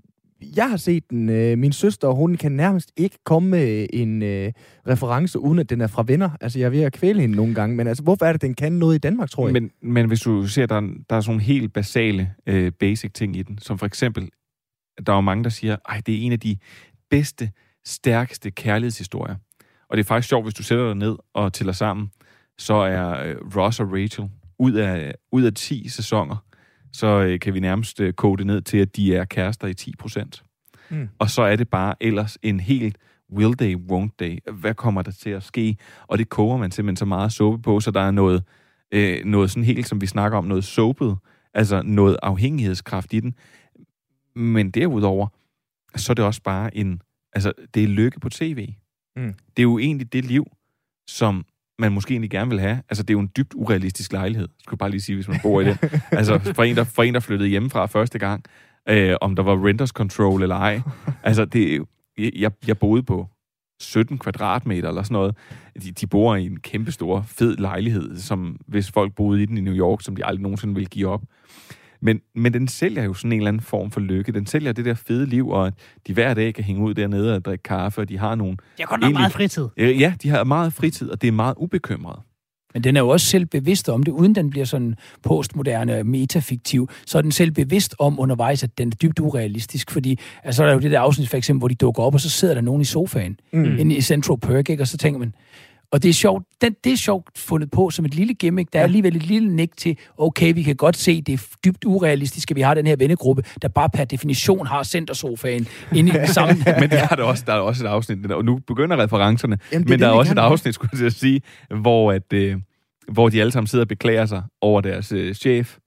Jeg 0.55 0.69
har 0.69 0.77
set 0.77 1.09
den. 1.09 1.29
Øh, 1.29 1.57
min 1.57 1.71
søster, 1.71 2.09
hun 2.09 2.35
kan 2.35 2.51
nærmest 2.51 2.91
ikke 2.97 3.17
komme 3.25 3.49
med 3.49 3.87
en 3.93 4.23
øh, 4.23 4.51
reference, 4.87 5.39
uden 5.39 5.59
at 5.59 5.69
den 5.69 5.81
er 5.81 5.87
fra 5.87 6.03
venner. 6.07 6.29
Altså, 6.41 6.59
jeg 6.59 6.65
er 6.65 6.69
ved 6.69 6.81
at 6.81 6.93
kvæle 6.93 7.21
hende 7.21 7.35
nogle 7.35 7.55
gange, 7.55 7.75
men 7.75 7.87
altså, 7.87 8.03
hvorfor 8.03 8.25
er 8.25 8.31
det, 8.31 8.41
den 8.41 8.53
kan 8.53 8.71
noget 8.71 8.95
i 8.95 8.97
Danmark, 8.97 9.29
tror 9.29 9.47
jeg? 9.47 9.53
Men, 9.53 9.71
men 9.81 10.07
hvis 10.07 10.21
du 10.21 10.47
ser, 10.47 10.65
der 10.65 10.75
er, 10.75 10.81
der 11.09 11.15
er 11.15 11.21
sådan 11.21 11.31
nogle 11.31 11.43
helt 11.43 11.73
basale 11.73 12.33
øh, 12.47 12.71
basic 12.79 13.11
ting 13.13 13.35
i 13.35 13.43
den, 13.43 13.57
som 13.57 13.77
for 13.77 13.85
eksempel, 13.85 14.29
der 15.05 15.11
er 15.13 15.17
jo 15.17 15.21
mange, 15.21 15.43
der 15.43 15.49
siger, 15.49 15.77
ej, 15.89 16.01
det 16.05 16.15
er 16.15 16.19
en 16.19 16.31
af 16.31 16.39
de 16.39 16.57
bedste, 17.09 17.51
stærkeste 17.85 18.51
kærlighedshistorier. 18.51 19.35
Og 19.93 19.97
det 19.97 20.03
er 20.03 20.07
faktisk 20.07 20.29
sjovt, 20.29 20.45
hvis 20.45 20.53
du 20.53 20.63
sætter 20.63 20.85
dig 20.85 20.95
ned 20.95 21.15
og 21.33 21.53
tæller 21.53 21.73
sammen, 21.73 22.11
så 22.57 22.73
er 22.73 23.27
øh, 23.27 23.35
Ross 23.55 23.79
og 23.79 23.93
Rachel 23.93 24.29
ud 24.59 24.73
af, 24.73 25.13
ud 25.31 25.43
af 25.43 25.53
10 25.53 25.89
sæsoner, 25.89 26.35
så 26.93 27.07
øh, 27.07 27.39
kan 27.39 27.53
vi 27.53 27.59
nærmest 27.59 27.99
øh, 27.99 28.13
kode 28.13 28.37
det 28.37 28.47
ned 28.47 28.61
til, 28.61 28.77
at 28.77 28.95
de 28.95 29.15
er 29.15 29.25
kærester 29.25 29.67
i 29.67 29.73
10 29.73 29.93
procent. 29.99 30.43
Mm. 30.89 31.09
Og 31.19 31.29
så 31.29 31.41
er 31.41 31.55
det 31.55 31.69
bare 31.69 31.95
ellers 32.01 32.37
en 32.43 32.59
helt 32.59 32.97
will 33.31 33.53
they, 33.53 33.75
won't 33.75 34.15
they? 34.19 34.37
Hvad 34.53 34.73
kommer 34.73 35.01
der 35.01 35.11
til 35.11 35.29
at 35.29 35.43
ske? 35.43 35.77
Og 36.07 36.17
det 36.17 36.29
koger 36.29 36.57
man 36.57 36.71
simpelthen 36.71 36.97
så 36.97 37.05
meget 37.05 37.31
suppe 37.31 37.61
på, 37.61 37.79
så 37.79 37.91
der 37.91 38.01
er 38.01 38.11
noget, 38.11 38.43
øh, 38.91 39.25
noget 39.25 39.51
sådan 39.51 39.63
helt, 39.63 39.87
som 39.87 40.01
vi 40.01 40.05
snakker 40.05 40.37
om, 40.37 40.45
noget 40.45 40.63
soapet, 40.63 41.17
altså 41.53 41.81
noget 41.81 42.17
afhængighedskraft 42.23 43.13
i 43.13 43.19
den. 43.19 43.35
Men 44.35 44.71
derudover, 44.71 45.27
så 45.95 46.11
er 46.11 46.15
det 46.15 46.25
også 46.25 46.41
bare 46.41 46.77
en, 46.77 47.01
altså 47.33 47.53
det 47.73 47.83
er 47.83 47.87
lykke 47.87 48.19
på 48.19 48.29
tv. 48.29 48.73
Mm. 49.15 49.33
Det 49.57 49.59
er 49.59 49.63
jo 49.63 49.77
egentlig 49.77 50.13
det 50.13 50.25
liv, 50.25 50.45
som 51.09 51.45
man 51.79 51.91
måske 51.91 52.11
egentlig 52.11 52.29
gerne 52.29 52.49
vil 52.49 52.59
have. 52.59 52.81
Altså, 52.89 53.03
det 53.03 53.09
er 53.09 53.13
jo 53.13 53.19
en 53.19 53.31
dybt 53.37 53.53
urealistisk 53.55 54.13
lejlighed, 54.13 54.47
skulle 54.59 54.73
jeg 54.73 54.79
bare 54.79 54.89
lige 54.89 55.01
sige, 55.01 55.15
hvis 55.15 55.27
man 55.27 55.39
bor 55.43 55.61
i 55.61 55.65
det. 55.65 55.77
altså, 56.11 56.53
for 56.55 56.63
en, 56.63 56.75
der, 56.75 56.83
for 56.83 57.03
en, 57.03 57.13
der 57.13 57.19
flyttede 57.19 57.49
hjemmefra 57.49 57.85
første 57.85 58.19
gang, 58.19 58.43
øh, 58.89 59.15
om 59.21 59.35
der 59.35 59.43
var 59.43 59.67
renters 59.67 59.89
control 59.89 60.41
eller 60.41 60.55
ej. 60.55 60.81
Altså, 61.23 61.45
det, 61.45 61.85
jeg, 62.17 62.51
jeg 62.67 62.77
boede 62.77 63.03
på 63.03 63.27
17 63.79 64.17
kvadratmeter 64.17 64.89
eller 64.89 65.03
sådan 65.03 65.13
noget. 65.13 65.35
De, 65.83 65.91
de 65.91 66.07
bor 66.07 66.35
i 66.35 66.45
en 66.45 66.59
kæmpestor, 66.59 67.25
fed 67.27 67.57
lejlighed, 67.57 68.17
som 68.17 68.57
hvis 68.67 68.91
folk 68.91 69.15
boede 69.15 69.43
i 69.43 69.45
den 69.45 69.57
i 69.57 69.61
New 69.61 69.75
York, 69.75 70.01
som 70.01 70.15
de 70.15 70.25
aldrig 70.25 70.41
nogensinde 70.41 70.73
ville 70.73 70.87
give 70.89 71.07
op. 71.07 71.21
Men, 72.03 72.21
men 72.35 72.53
den 72.53 72.67
sælger 72.67 73.03
jo 73.03 73.13
sådan 73.13 73.31
en 73.31 73.37
eller 73.37 73.47
anden 73.47 73.61
form 73.61 73.91
for 73.91 73.99
lykke. 73.99 74.31
Den 74.31 74.45
sælger 74.45 74.71
det 74.71 74.85
der 74.85 74.93
fede 74.93 75.25
liv, 75.25 75.49
og 75.49 75.67
at 75.67 75.73
de 76.07 76.13
hver 76.13 76.33
dag 76.33 76.53
kan 76.53 76.63
hænge 76.63 76.81
ud 76.81 76.93
dernede 76.93 77.35
og 77.35 77.45
drikke 77.45 77.63
kaffe, 77.63 78.01
og 78.01 78.09
de 78.09 78.17
har 78.17 78.35
nogle... 78.35 78.51
De 78.51 78.57
har 78.79 78.85
godt 78.85 79.01
nok 79.01 79.13
meget 79.13 79.31
fritid. 79.31 79.67
Ja, 79.77 80.13
de 80.23 80.29
har 80.29 80.43
meget 80.43 80.73
fritid, 80.73 81.09
og 81.09 81.21
det 81.21 81.27
er 81.27 81.31
meget 81.31 81.55
ubekymret. 81.57 82.19
Men 82.73 82.83
den 82.83 82.95
er 82.95 83.01
jo 83.01 83.09
også 83.09 83.25
selv 83.25 83.45
bevidst 83.45 83.89
om 83.89 84.03
det, 84.03 84.11
uden 84.11 84.35
den 84.35 84.49
bliver 84.49 84.65
sådan 84.65 84.95
postmoderne, 85.23 86.03
metafiktiv, 86.03 86.89
så 87.05 87.17
er 87.17 87.21
den 87.21 87.31
selv 87.31 87.51
bevidst 87.51 87.95
om 87.99 88.19
undervejs, 88.19 88.63
at 88.63 88.77
den 88.77 88.87
er 88.87 88.95
dybt 88.95 89.19
urealistisk, 89.19 89.91
fordi 89.91 90.19
altså, 90.43 90.57
så 90.57 90.63
er 90.63 90.67
der 90.67 90.73
jo 90.73 90.79
det 90.79 90.91
der 90.91 90.99
afsnit 90.99 91.29
for 91.29 91.37
eksempel, 91.37 91.59
hvor 91.59 91.67
de 91.67 91.75
dukker 91.75 92.03
op, 92.03 92.13
og 92.13 92.19
så 92.19 92.29
sidder 92.29 92.53
der 92.53 92.61
nogen 92.61 92.81
i 92.81 92.85
sofaen, 92.85 93.39
mm. 93.53 93.77
inde 93.79 93.95
i 93.95 94.01
Central 94.01 94.37
Perk, 94.37 94.69
ikke? 94.69 94.83
og 94.83 94.87
så 94.87 94.97
tænker 94.97 95.19
man, 95.19 95.35
og 95.93 96.03
det 96.03 96.09
er 96.09 96.13
sjovt, 96.13 96.45
den, 96.61 96.75
det 96.83 96.91
er 96.91 96.97
sjovt 96.97 97.37
fundet 97.37 97.71
på 97.71 97.89
som 97.89 98.05
et 98.05 98.15
lille 98.15 98.33
gimmick. 98.33 98.73
Der 98.73 98.79
er 98.79 98.83
alligevel 98.83 99.15
et 99.15 99.23
lille 99.23 99.55
nik 99.55 99.77
til, 99.77 99.97
okay, 100.17 100.53
vi 100.53 100.63
kan 100.63 100.75
godt 100.75 100.97
se, 100.97 101.21
det 101.21 101.33
er 101.33 101.43
dybt 101.65 101.85
urealistisk, 101.85 102.51
at 102.51 102.55
vi 102.55 102.61
har 102.61 102.73
den 102.73 102.87
her 102.87 102.95
vennegruppe, 102.95 103.43
der 103.61 103.67
bare 103.67 103.89
per 103.89 104.03
definition 104.03 104.67
har 104.67 104.83
centersofaen 104.83 105.67
inde 105.95 106.09
i 106.09 106.13
den 106.13 106.27
samme. 106.37 106.55
men 106.79 106.89
der 106.89 107.07
er 107.11 107.15
der 107.15 107.23
også, 107.23 107.43
der 107.47 107.53
er 107.53 107.59
også 107.59 107.85
et 107.85 107.89
afsnit, 107.89 108.31
og 108.31 108.45
nu 108.45 108.59
begynder 108.67 108.97
referencerne, 108.97 109.57
Jamen, 109.71 109.87
men 109.89 109.99
der 109.99 110.07
er 110.07 110.11
også 110.11 110.31
et 110.31 110.37
afsnit, 110.37 110.75
skulle 110.75 111.03
jeg 111.03 111.11
sige, 111.11 111.41
hvor, 111.81 112.11
at, 112.11 112.33
øh, 112.33 112.57
hvor 113.11 113.29
de 113.29 113.41
alle 113.41 113.51
sammen 113.51 113.67
sidder 113.67 113.85
og 113.85 113.89
beklager 113.89 114.25
sig 114.25 114.43
over 114.61 114.81
deres 114.81 115.11
øh, 115.11 115.33
chef, 115.33 115.77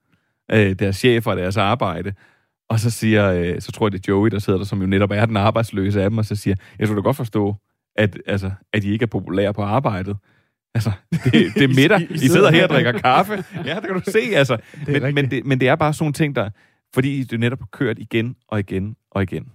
øh, 0.52 0.78
deres 0.78 0.96
chef 0.96 1.26
og 1.26 1.36
deres 1.36 1.56
arbejde. 1.56 2.12
Og 2.68 2.80
så 2.80 2.90
siger, 2.90 3.32
øh, 3.32 3.60
så 3.60 3.72
tror 3.72 3.86
jeg, 3.86 3.92
det 3.92 3.98
er 3.98 4.04
Joey, 4.08 4.28
der 4.28 4.38
sidder 4.38 4.58
der, 4.58 4.66
som 4.66 4.80
jo 4.80 4.86
netop 4.86 5.10
er 5.10 5.26
den 5.26 5.36
arbejdsløse 5.36 6.02
af 6.02 6.10
dem, 6.10 6.18
og 6.18 6.24
så 6.24 6.36
siger, 6.36 6.56
jeg 6.78 6.86
skulle 6.86 7.02
da 7.02 7.04
godt 7.04 7.16
forstå, 7.16 7.56
at, 7.98 8.18
altså, 8.26 8.50
at 8.72 8.84
I 8.84 8.92
ikke 8.92 9.02
er 9.02 9.06
populære 9.06 9.54
på 9.54 9.62
arbejdet. 9.62 10.16
Altså, 10.74 10.92
det, 11.24 11.32
det 11.32 11.62
er 11.62 11.68
middag. 11.82 12.10
I 12.10 12.28
sidder 12.28 12.50
her 12.50 12.62
og 12.62 12.68
drikker 12.68 12.92
kaffe. 12.92 13.44
Ja, 13.66 13.74
det 13.74 13.82
kan 13.82 13.94
du 13.94 14.10
se, 14.10 14.20
altså. 14.32 14.56
Det 14.86 15.02
men, 15.02 15.14
men, 15.14 15.30
det, 15.30 15.46
men 15.46 15.60
det 15.60 15.68
er 15.68 15.76
bare 15.76 15.92
sådan 15.94 16.04
nogle 16.04 16.12
ting, 16.12 16.36
der... 16.36 16.50
Fordi 16.94 17.24
det 17.24 17.40
netop 17.40 17.58
har 17.58 17.68
kørt 17.72 17.98
igen 17.98 18.36
og 18.48 18.60
igen 18.60 18.96
og 19.10 19.22
igen. 19.22 19.46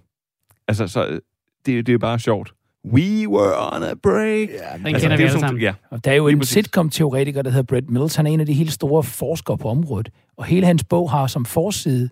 Altså, 0.68 0.86
så 0.86 1.20
det, 1.66 1.86
det 1.86 1.94
er 1.94 1.98
bare 1.98 2.18
sjovt. 2.18 2.54
We 2.84 3.28
were 3.28 3.76
on 3.76 3.82
a 3.82 3.94
break. 4.02 4.48
Ja, 4.48 4.78
den 4.78 4.86
altså, 4.86 5.00
kender 5.00 5.16
vi 5.16 5.22
alle 5.22 5.40
sammen. 5.40 5.62
Ja. 5.62 5.74
Og 5.90 6.04
der 6.04 6.10
er 6.10 6.14
jo 6.14 6.28
en 6.28 6.44
sitcom-teoretiker, 6.44 7.42
der 7.42 7.50
hedder 7.50 7.62
Brett 7.62 7.90
Mills. 7.90 8.16
Han 8.16 8.26
er 8.26 8.30
en 8.30 8.40
af 8.40 8.46
de 8.46 8.52
helt 8.52 8.72
store 8.72 9.02
forskere 9.02 9.58
på 9.58 9.68
området. 9.68 10.10
Og 10.36 10.44
hele 10.44 10.66
hans 10.66 10.84
bog 10.84 11.10
har 11.10 11.26
som 11.26 11.44
forside 11.44 12.08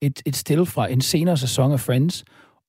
et, 0.00 0.22
et 0.26 0.36
stil 0.36 0.66
fra 0.66 0.88
en 0.88 1.00
senere 1.00 1.36
sæson 1.36 1.72
af 1.72 1.80
Friends, 1.80 2.24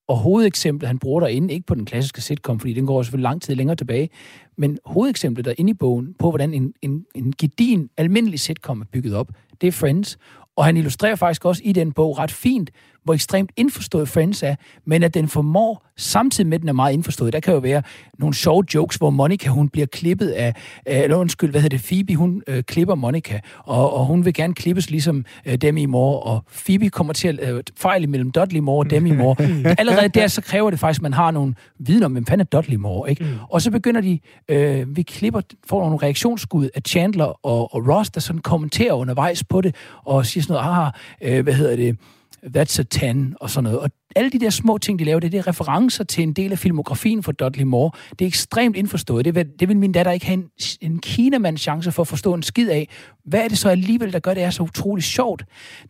og 0.07 0.17
hovedeksemplet, 0.17 0.87
han 0.87 0.99
bruger 0.99 1.19
derinde, 1.19 1.53
ikke 1.53 1.65
på 1.65 1.75
den 1.75 1.85
klassiske 1.85 2.21
sitcom, 2.21 2.59
fordi 2.59 2.73
den 2.73 2.85
går 2.85 3.03
selvfølgelig 3.03 3.23
lang 3.23 3.41
tid 3.41 3.55
længere 3.55 3.75
tilbage, 3.75 4.09
men 4.57 4.77
hovedeksemplet 4.85 5.45
derinde 5.45 5.71
i 5.71 5.73
bogen 5.73 6.15
på, 6.19 6.29
hvordan 6.29 6.53
en, 6.53 6.73
en, 6.81 7.05
en 7.15 7.33
gedin, 7.37 7.89
almindelig 7.97 8.39
sitcom 8.39 8.81
er 8.81 8.85
bygget 8.91 9.15
op, 9.15 9.31
det 9.61 9.67
er 9.67 9.71
Friends. 9.71 10.17
Og 10.55 10.65
han 10.65 10.77
illustrerer 10.77 11.15
faktisk 11.15 11.45
også 11.45 11.61
i 11.65 11.71
den 11.71 11.91
bog 11.91 12.19
ret 12.19 12.31
fint, 12.31 12.69
hvor 13.03 13.13
ekstremt 13.13 13.51
indforstået 13.57 14.09
Friends 14.09 14.43
er, 14.43 14.55
men 14.85 15.03
at 15.03 15.13
den 15.13 15.27
formår, 15.27 15.85
samtidig 15.97 16.47
med 16.47 16.55
at 16.55 16.61
den 16.61 16.69
er 16.69 16.73
meget 16.73 16.93
indforstået. 16.93 17.33
Der 17.33 17.39
kan 17.39 17.53
jo 17.53 17.59
være 17.59 17.81
nogle 18.19 18.35
sjove 18.35 18.63
jokes, 18.73 18.95
hvor 18.97 19.09
Monica, 19.09 19.49
hun 19.49 19.69
bliver 19.69 19.85
klippet 19.85 20.29
af, 20.29 20.53
eller 20.85 21.17
undskyld, 21.17 21.51
hvad 21.51 21.61
hedder 21.61 21.77
det, 21.77 21.85
Phoebe, 21.85 22.15
hun 22.15 22.41
øh, 22.47 22.63
klipper 22.63 22.95
Monica, 22.95 23.39
og, 23.59 23.93
og 23.93 24.05
hun 24.05 24.25
vil 24.25 24.33
gerne 24.33 24.53
klippes 24.53 24.89
ligesom 24.89 25.25
øh, 25.45 25.55
Demi 25.55 25.85
Moore, 25.85 26.19
og 26.19 26.43
Phoebe 26.65 26.89
kommer 26.89 27.13
til 27.13 27.39
at 27.41 27.53
øh, 27.53 27.63
fejle 27.77 28.07
mellem 28.07 28.31
Dudley 28.31 28.59
Moore 28.59 28.85
og 28.85 28.89
Demi 28.89 29.11
Moore. 29.11 29.35
Allerede 29.79 30.07
der, 30.07 30.27
så 30.27 30.41
kræver 30.41 30.69
det 30.69 30.79
faktisk, 30.79 30.99
at 30.99 31.03
man 31.03 31.13
har 31.13 31.31
nogle 31.31 31.55
viden 31.79 32.03
om, 32.03 32.11
hvem 32.11 32.25
fanden 32.25 32.47
er 32.51 32.57
Dudley 32.59 32.77
Moore, 32.77 33.09
ikke? 33.09 33.23
Mm. 33.23 33.29
Og 33.49 33.61
så 33.61 33.71
begynder 33.71 34.01
de, 34.01 34.19
øh, 34.49 34.95
vi 34.95 35.01
klipper, 35.01 35.41
får 35.67 35.83
nogle 35.83 35.97
reaktionsskud 35.97 36.69
af 36.75 36.81
Chandler 36.87 37.45
og, 37.45 37.75
og 37.75 37.87
Ross, 37.87 38.09
der 38.09 38.21
sådan 38.21 38.41
kommenterer 38.41 38.93
undervejs 38.93 39.43
på 39.43 39.61
det, 39.61 39.75
og 40.03 40.25
siger 40.25 40.43
sådan 40.43 40.53
noget, 40.53 40.93
ah, 41.21 41.37
øh, 41.37 41.43
hvad 41.43 41.53
hedder 41.53 41.75
det, 41.75 41.97
That's 42.43 42.79
a 42.79 42.83
10 42.83 43.33
og 43.39 43.49
sådan 43.49 43.63
noget. 43.63 43.79
Og 43.79 43.89
alle 44.15 44.29
de 44.29 44.39
der 44.39 44.49
små 44.49 44.77
ting, 44.77 44.99
de 44.99 45.03
laver, 45.03 45.19
det 45.19 45.31
det 45.31 45.37
er 45.37 45.47
referencer 45.47 46.03
til 46.03 46.23
en 46.23 46.33
del 46.33 46.51
af 46.51 46.59
filmografien 46.59 47.23
for 47.23 47.31
Dudley 47.31 47.63
Moore. 47.63 47.91
Det 48.19 48.25
er 48.25 48.27
ekstremt 48.27 48.77
indforstået. 48.77 49.25
Det 49.25 49.35
vil, 49.35 49.45
det 49.59 49.67
vil 49.67 49.77
min 49.77 49.91
datter 49.91 50.11
ikke 50.11 50.25
have 50.25 50.33
en, 50.33 50.49
en 50.81 50.99
kinamands 50.99 51.61
chance 51.61 51.91
for 51.91 52.01
at 52.01 52.07
forstå 52.07 52.33
en 52.33 52.43
skid 52.43 52.69
af. 52.69 52.89
Hvad 53.25 53.43
er 53.43 53.47
det 53.47 53.57
så 53.57 53.69
alligevel, 53.69 54.13
der 54.13 54.19
gør, 54.19 54.33
det 54.33 54.43
er 54.43 54.49
så 54.49 54.63
utroligt 54.63 55.05
sjovt? 55.07 55.45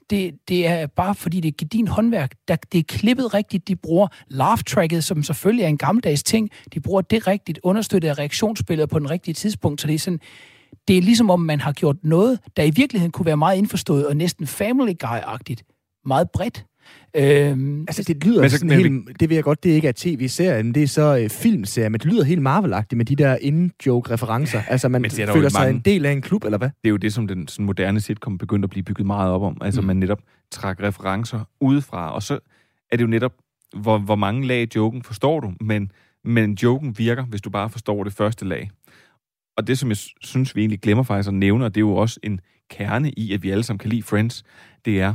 Det, 0.09 0.33
det 0.47 0.67
er 0.67 0.87
bare 0.87 1.15
fordi, 1.15 1.39
det 1.39 1.61
er 1.61 1.65
din 1.65 1.87
håndværk. 1.87 2.35
Der, 2.47 2.55
det 2.55 2.79
er 2.79 2.83
klippet 2.83 3.33
rigtigt. 3.33 3.67
De 3.67 3.75
bruger 3.75 4.07
laugh-tracket, 4.27 5.03
som 5.03 5.23
selvfølgelig 5.23 5.63
er 5.63 5.67
en 5.67 5.77
gammeldags 5.77 6.23
ting. 6.23 6.49
De 6.73 6.79
bruger 6.79 7.01
det 7.01 7.27
rigtigt, 7.27 7.59
understøttet 7.63 8.09
af 8.09 8.19
reaktionsspillet 8.19 8.89
på 8.89 8.99
den 8.99 9.09
rigtige 9.09 9.33
tidspunkt. 9.33 9.81
Så 9.81 9.87
det 9.87 9.93
er 9.95 9.99
sådan, 9.99 10.19
det 10.87 10.97
er 10.97 11.01
ligesom 11.01 11.29
om, 11.29 11.39
man 11.39 11.61
har 11.61 11.71
gjort 11.71 11.95
noget, 12.03 12.39
der 12.57 12.63
i 12.63 12.71
virkeligheden 12.71 13.11
kunne 13.11 13.25
være 13.25 13.37
meget 13.37 13.57
indforstået 13.57 14.07
og 14.07 14.17
næsten 14.17 14.47
Family 14.47 14.93
Guy-agtigt 15.03 15.72
meget 16.05 16.29
bredt. 16.33 16.65
Øhm, 17.15 17.81
altså, 17.81 18.03
det 18.03 18.25
lyder 18.25 18.41
men, 18.41 18.49
sådan 18.49 18.67
men, 18.67 18.79
helt, 18.79 19.19
det 19.19 19.29
ved 19.29 19.37
jeg 19.37 19.43
godt, 19.43 19.63
det 19.63 19.69
ikke 19.69 19.87
er 19.87 19.93
tv-serie, 19.95 20.63
men 20.63 20.75
det 20.75 20.83
er 20.83 20.87
så 20.87 21.17
øh, 21.17 21.29
filmserie, 21.29 21.89
men 21.89 21.99
det 21.99 22.11
lyder 22.11 22.23
helt 22.23 22.41
marvelagtigt 22.41 22.97
med 22.97 23.05
de 23.05 23.15
der 23.15 23.37
in-joke-referencer. 23.41 24.61
Altså, 24.67 24.89
man 24.89 25.11
føler 25.11 25.49
sig 25.49 25.61
mange, 25.61 25.73
en 25.73 25.79
del 25.79 26.05
af 26.05 26.11
en 26.11 26.21
klub, 26.21 26.43
eller 26.43 26.57
hvad? 26.57 26.69
Det 26.69 26.87
er 26.87 26.89
jo 26.89 26.97
det, 26.97 27.13
som 27.13 27.27
den 27.27 27.47
sådan 27.47 27.65
moderne 27.65 27.99
sitcom 27.99 28.37
begyndte 28.37 28.65
at 28.65 28.69
blive 28.69 28.83
bygget 28.83 29.07
meget 29.07 29.31
op 29.31 29.41
om. 29.41 29.57
Altså, 29.61 29.81
mm. 29.81 29.87
man 29.87 29.97
netop 29.97 30.19
trækker 30.51 30.87
referencer 30.87 31.39
udefra, 31.61 32.15
og 32.15 32.23
så 32.23 32.39
er 32.91 32.97
det 32.97 33.03
jo 33.03 33.07
netop, 33.07 33.33
hvor, 33.75 33.97
hvor 33.97 34.15
mange 34.15 34.47
lag 34.47 34.67
joken 34.75 35.03
forstår 35.03 35.39
du, 35.39 35.53
men, 35.61 35.91
men 36.23 36.53
joken 36.63 36.97
virker, 36.97 37.25
hvis 37.25 37.41
du 37.41 37.49
bare 37.49 37.69
forstår 37.69 38.03
det 38.03 38.13
første 38.13 38.45
lag. 38.45 38.69
Og 39.57 39.67
det, 39.67 39.79
som 39.79 39.89
jeg 39.89 39.97
synes, 40.21 40.55
vi 40.55 40.61
egentlig 40.61 40.79
glemmer 40.81 41.03
faktisk 41.03 41.27
at 41.27 41.33
nævne, 41.33 41.65
og 41.65 41.75
det 41.75 41.79
er 41.79 41.85
jo 41.85 41.95
også 41.95 42.19
en 42.23 42.39
kerne 42.69 43.11
i, 43.11 43.33
at 43.33 43.43
vi 43.43 43.49
alle 43.49 43.63
sammen 43.63 43.79
kan 43.79 43.89
lide 43.89 44.03
Friends, 44.03 44.43
det 44.85 45.01
er, 45.01 45.13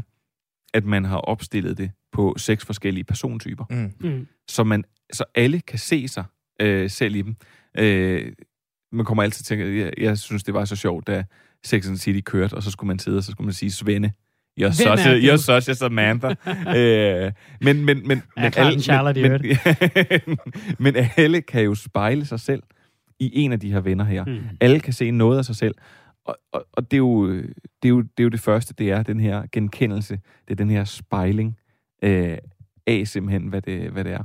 at 0.74 0.84
man 0.84 1.04
har 1.04 1.18
opstillet 1.18 1.78
det 1.78 1.90
på 2.12 2.34
seks 2.36 2.64
forskellige 2.64 3.04
persontyper. 3.04 3.64
Mm. 3.70 3.92
Mm. 4.00 4.26
Så, 4.48 4.64
man, 4.64 4.84
så 5.12 5.24
alle 5.34 5.60
kan 5.60 5.78
se 5.78 6.08
sig 6.08 6.24
øh, 6.60 6.90
selv 6.90 7.16
i 7.16 7.22
dem. 7.22 7.36
Øh, 7.78 8.32
man 8.92 9.04
kommer 9.04 9.22
altid 9.22 9.44
til 9.44 9.54
at 9.54 9.58
tænke, 9.58 9.80
jeg, 9.80 9.92
jeg 9.98 10.18
synes, 10.18 10.44
det 10.44 10.54
var 10.54 10.64
så 10.64 10.76
sjovt, 10.76 11.06
da 11.06 11.24
Sex 11.64 11.86
and 11.86 11.96
the 11.96 11.98
City 11.98 12.20
kørte, 12.20 12.54
og 12.54 12.62
så 12.62 12.70
skulle 12.70 12.88
man 12.88 12.98
sidde, 12.98 13.18
og 13.18 13.24
så 13.24 13.30
skulle 13.30 13.46
man 13.46 13.54
sige, 13.54 13.70
Svende, 13.70 14.12
You're 14.60 14.72
such, 14.72 15.06
a, 15.06 15.14
you're 15.14 15.36
such 15.36 15.70
a 15.70 15.74
Samantha. 15.74 16.28
øh, 16.76 17.32
men, 17.60 17.84
men, 17.84 18.08
men, 18.08 18.22
men, 18.36 18.52
alle, 18.56 18.82
men, 19.14 19.40
men, 20.26 20.38
men 20.94 21.06
alle 21.16 21.40
kan 21.40 21.62
jo 21.62 21.74
spejle 21.74 22.24
sig 22.24 22.40
selv 22.40 22.62
i 23.20 23.30
en 23.34 23.52
af 23.52 23.60
de 23.60 23.72
her 23.72 23.80
venner 23.80 24.04
her. 24.04 24.24
Mm. 24.24 24.40
Alle 24.60 24.80
kan 24.80 24.92
se 24.92 25.10
noget 25.10 25.38
af 25.38 25.44
sig 25.44 25.56
selv. 25.56 25.74
Og, 26.28 26.36
og, 26.52 26.66
og 26.72 26.90
det, 26.90 26.96
er 26.96 26.98
jo, 26.98 27.32
det, 27.36 27.84
er 27.84 27.88
jo, 27.88 28.00
det 28.00 28.18
er 28.18 28.22
jo 28.22 28.28
det 28.28 28.40
første, 28.40 28.74
det 28.74 28.90
er 28.90 29.02
den 29.02 29.20
her 29.20 29.46
genkendelse, 29.52 30.20
det 30.48 30.50
er 30.50 30.56
den 30.56 30.70
her 30.70 30.84
spejling 30.84 31.58
øh, 32.02 32.38
af 32.86 33.06
simpelthen, 33.06 33.48
hvad 33.48 33.62
det, 33.62 33.90
hvad 33.90 34.04
det 34.04 34.12
er. 34.12 34.24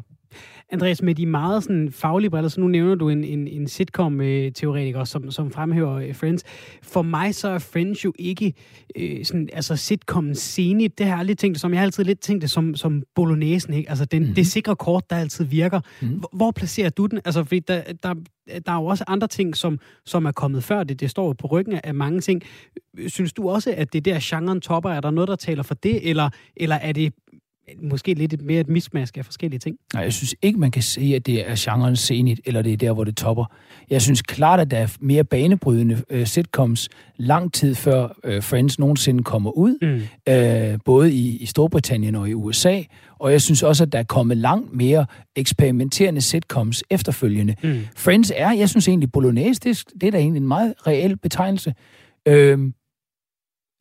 Andreas, 0.74 1.02
med 1.02 1.16
de 1.16 1.26
meget 1.26 1.64
sådan, 1.64 1.92
faglige 1.92 2.30
briller, 2.30 2.50
så 2.50 2.62
nu 2.62 2.68
nævner 2.68 2.96
du 2.96 3.10
en, 3.10 3.24
en, 3.24 3.48
en 3.48 3.68
sitcom-teoretiker, 3.68 5.04
som, 5.04 5.32
som 5.32 5.52
fremhæver 5.52 5.94
øh, 5.96 6.16
Friends. 6.16 6.44
For 6.84 7.02
mig 7.02 7.36
så 7.36 7.48
er 7.48 7.60
Friends 7.60 8.06
jo 8.06 8.14
ikke 8.20 8.54
øh, 8.96 9.26
sådan, 9.26 9.50
altså 9.54 9.76
sitcom 9.76 10.34
scene. 10.34 10.88
Det 10.88 11.06
har 11.06 11.14
jeg 11.14 11.20
aldrig 11.20 11.38
tænkt 11.38 11.54
det 11.56 11.62
som. 11.62 11.72
Jeg 11.72 11.80
har 11.80 11.86
altid 11.86 12.04
lidt 12.04 12.20
tænkt 12.20 12.42
det 12.42 12.50
som, 12.50 12.76
som 12.76 13.04
bolognesen, 13.16 13.74
ikke? 13.74 13.90
Altså 13.90 14.06
den, 14.06 14.20
Mhm. 14.20 14.24
mm-hmm. 14.26 14.36
det 14.36 14.48
sikre 14.48 14.76
kort, 14.76 15.10
der 15.10 15.16
altid 15.16 15.46
virker. 15.46 15.80
Mhm. 16.02 16.10
Mm-hmm. 16.10 16.24
Hvor 16.34 16.52
placerer 16.52 16.90
du 16.90 17.06
den? 17.06 17.20
Altså, 17.26 17.44
fordi 17.44 17.60
der, 17.60 17.82
der, 18.04 18.14
der 18.66 18.72
er 18.72 18.76
jo 18.76 18.86
også 18.86 19.04
andre 19.08 19.28
ting, 19.28 19.56
som, 19.58 19.80
som 20.06 20.26
er 20.26 20.32
kommet 20.32 20.64
før 20.64 20.84
det. 20.84 21.00
Det 21.00 21.10
står 21.10 21.28
jo 21.28 21.34
på 21.34 21.48
ryggen 21.48 21.80
af 21.84 21.94
mange 21.96 22.22
ting. 22.22 22.42
Synes 23.08 23.34
du 23.34 23.50
også, 23.50 23.74
at 23.78 23.94
det 23.94 24.08
er 24.08 24.14
der, 24.14 24.20
genren 24.22 24.62
topper? 24.62 24.90
Er 24.90 25.02
der 25.02 25.12
noget, 25.12 25.28
der 25.28 25.36
taler 25.36 25.64
for 25.64 25.74
det? 25.76 26.10
Eller, 26.10 26.30
eller 26.58 26.76
er 26.76 26.92
det 26.92 27.14
måske 27.82 28.14
lidt 28.14 28.42
mere 28.42 28.60
et 28.60 28.68
mismask 28.70 29.18
af 29.18 29.26
forskellige 29.26 29.60
ting? 29.60 29.78
Nej, 29.94 30.04
jeg 30.04 30.14
synes 30.14 30.36
ikke, 30.42 30.60
man 30.60 30.72
kan 30.72 30.82
sige, 30.82 31.16
at 31.16 31.26
det 31.26 31.50
er 31.50 31.56
genren 31.58 31.96
senigt, 31.96 32.42
eller 32.46 32.62
det 32.62 32.74
er 32.74 32.78
der, 32.78 32.94
hvor 32.94 33.04
det 33.04 33.18
topper. 33.18 33.46
Jeg 33.90 34.02
synes 34.02 34.22
klart, 34.22 34.60
at 34.60 34.72
der 34.72 34.78
er 34.78 34.96
mere 35.00 35.24
banebrydende 35.24 36.04
øh, 36.10 36.28
sitcoms 36.28 36.90
lang 37.18 37.54
tid 37.54 37.76
før 37.76 38.20
øh, 38.24 38.44
Friends 38.44 38.80
nogensinde 38.80 39.24
kommer 39.24 39.52
ud, 39.52 39.78
Mm. 39.82 40.34
øh, 40.34 40.80
både 40.86 41.14
i, 41.14 41.38
i 41.38 41.46
Storbritannien 41.46 42.16
og 42.16 42.30
i 42.30 42.34
USA. 42.34 42.82
Og 43.20 43.32
jeg 43.32 43.42
synes 43.42 43.64
også, 43.64 43.84
at 43.84 43.92
der 43.92 44.00
er 44.00 44.04
kommet 44.04 44.38
langt 44.38 44.74
mere 44.74 45.06
eksperimenterende 45.36 46.22
sitcoms 46.22 46.84
efterfølgende. 46.90 47.56
Mm. 47.64 47.80
Friends 47.98 48.32
er, 48.36 48.52
jeg 48.52 48.70
synes 48.70 48.88
egentlig, 48.88 49.12
Bolognese, 49.12 49.60
det, 49.64 49.70
er- 49.70 49.92
det 50.02 50.08
er 50.08 50.12
da 50.12 50.18
egentlig 50.18 50.40
en 50.42 50.48
meget 50.48 50.74
reel 50.88 51.18
betegnelse. 51.18 51.74
Øhm, 52.28 52.74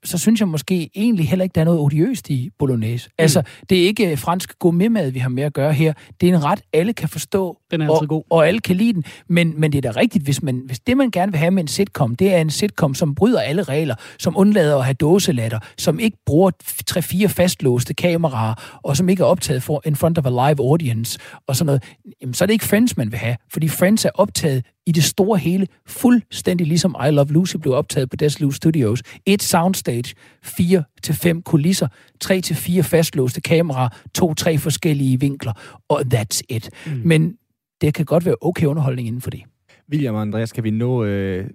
så 0.05 0.19
synes 0.19 0.41
jeg 0.41 0.49
måske 0.49 0.91
egentlig 0.95 1.29
heller 1.29 1.43
ikke, 1.43 1.55
der 1.55 1.61
er 1.61 1.65
noget 1.65 1.81
odiøst 1.81 2.31
i 2.31 2.51
bolognese. 2.59 3.09
Mm. 3.09 3.15
Altså, 3.19 3.43
det 3.71 3.83
er 3.83 3.87
ikke 3.87 4.17
fransk 4.17 4.59
gourmetmad, 4.59 5.11
vi 5.11 5.19
har 5.19 5.29
med 5.29 5.43
at 5.43 5.53
gøre 5.53 5.73
her. 5.73 5.93
Det 6.21 6.29
er 6.29 6.37
en 6.37 6.45
ret, 6.45 6.61
alle 6.73 6.93
kan 6.93 7.09
forstå, 7.09 7.59
Den 7.73 7.81
er 7.81 7.89
og, 7.89 7.97
altid 7.97 8.07
god. 8.07 8.23
og 8.31 8.49
alle 8.49 8.61
kan 8.61 8.77
lide 8.77 8.93
den. 8.93 9.05
Men, 9.29 9.61
men 9.61 9.73
det 9.73 9.85
er 9.85 9.93
da 9.93 10.01
rigtigt, 10.01 10.25
hvis, 10.25 10.43
man, 10.43 10.62
hvis 10.66 10.81
det, 10.81 10.97
man 10.97 11.11
gerne 11.11 11.33
vil 11.33 11.39
have 11.39 11.51
med 11.51 11.62
en 11.62 11.68
sitcom, 11.68 12.14
det 12.14 12.35
er 12.35 12.39
en 12.39 12.51
sitcom, 12.51 12.95
som 12.95 13.14
bryder 13.14 13.41
alle 13.41 13.62
regler, 13.62 13.95
som 14.18 14.37
undlader 14.37 14.77
at 14.77 14.85
have 14.85 14.95
dåselatter, 14.95 15.59
som 15.79 15.99
ikke 15.99 16.16
bruger 16.27 16.51
3-4 16.91 17.27
fastlåste 17.27 17.95
kameraer, 17.95 18.55
og 18.83 18.97
som 18.97 19.09
ikke 19.09 19.23
er 19.23 19.27
optaget 19.27 19.62
for 19.62 19.83
in 19.85 19.97
front 19.97 20.18
of 20.18 20.27
a 20.27 20.31
live 20.31 20.61
audience, 20.61 21.18
og 21.47 21.57
sådan 21.57 21.66
noget, 21.66 21.83
jamen, 22.23 22.35
så 22.35 22.45
er 22.45 22.47
det 22.47 22.53
ikke 22.53 22.64
Friends, 22.64 22.97
man 22.97 23.12
vil 23.12 23.18
have. 23.18 23.37
Fordi 23.53 23.68
Friends 23.68 24.05
er 24.05 24.11
optaget 24.14 24.64
i 24.87 24.93
det 24.93 25.05
store 25.05 25.39
hele, 25.39 25.66
fuldstændig 25.87 26.66
ligesom 26.66 26.97
I 27.09 27.11
Love 27.11 27.29
Lucy 27.29 27.57
blev 27.57 27.75
optaget 27.75 28.11
på 28.11 28.16
Desilu 28.16 28.51
Studios. 28.51 29.03
Et 29.27 29.43
soundstage, 29.43 30.14
fire 30.43 30.85
til 31.03 31.14
fem 31.14 31.43
kulisser, 31.43 31.89
tre 32.20 32.41
til 32.41 32.57
fire 32.57 32.83
fastlåste 32.83 33.41
kameraer, 33.41 33.89
to-tre 34.14 34.59
forskellige 34.59 35.20
vinkler, 35.20 35.53
og 35.89 36.03
that's 36.14 36.41
it. 36.49 36.70
Mm. 36.87 37.01
Men 37.05 37.35
det 37.83 37.95
kan 37.95 38.05
godt 38.05 38.26
være 38.26 38.35
okay 38.41 38.66
underholdning 38.66 39.09
inden 39.09 39.20
for 39.22 39.30
det. 39.30 39.43
William 39.91 40.14
og 40.14 40.22
Andreas, 40.22 40.53
kan 40.53 40.64
vi 40.64 40.70
nå 40.70 41.05
øh, 41.05 41.47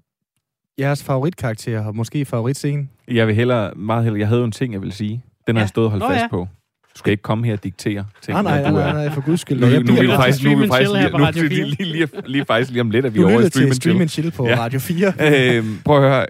jeres 0.79 1.03
favoritkarakter 1.03 1.85
og 1.85 1.95
måske 1.95 2.25
favoritscene? 2.25 2.87
Jeg 3.07 3.27
vil 3.27 3.35
hellere, 3.35 3.75
meget 3.75 4.03
hellere, 4.03 4.19
jeg 4.19 4.27
havde 4.27 4.39
jo 4.39 4.45
en 4.45 4.51
ting, 4.51 4.73
jeg 4.73 4.81
vil 4.81 4.91
sige. 4.91 5.23
Den 5.47 5.55
har 5.55 5.59
Ja. 5.59 5.63
jeg 5.63 5.69
stået 5.69 5.85
og 5.85 5.91
holdt 5.91 6.03
Nå, 6.03 6.09
fast 6.09 6.21
ja. 6.23 6.27
på. 6.27 6.47
Du 6.93 6.99
skal 6.99 7.11
ikke 7.11 7.23
komme 7.23 7.45
her 7.45 7.53
og 7.53 7.63
diktere 7.63 8.05
ting, 8.21 8.33
Nej, 8.33 8.41
nej, 8.41 8.61
hvad 8.61 8.71
nej, 8.71 8.81
du 8.89 8.93
nej, 8.93 9.05
nej, 9.05 9.13
for 9.13 9.21
guds 9.21 9.41
skyld. 9.41 9.59
Nu, 9.59 9.65
nu, 9.67 9.71
Jeg 9.73 10.03
nu, 10.03 10.11
faktisk, 10.11 10.43
nu, 10.43 10.57
vi 10.57 10.67
faktisk, 10.67 10.91
på 11.11 11.17
nu, 11.17 11.25
lige, 11.25 11.49
4. 11.49 11.49
lige, 11.49 11.83
lige, 11.91 12.07
lige, 12.25 12.45
faktisk 12.45 12.71
lige 12.71 12.81
om 12.81 12.89
lidt, 12.89 13.05
at 13.05 13.13
vi 13.13 13.19
er 13.19 13.25
over 13.25 13.69
i 13.69 13.73
Stream 13.73 14.01
and 14.01 14.09
Chill 14.09 14.31
på 14.31 14.47
Ja. 14.47 14.59
Radio 14.59 14.79
4. 14.79 15.13
øhm, 15.57 15.77
prøv 15.85 16.03
at 16.03 16.09
høre. 16.09 16.25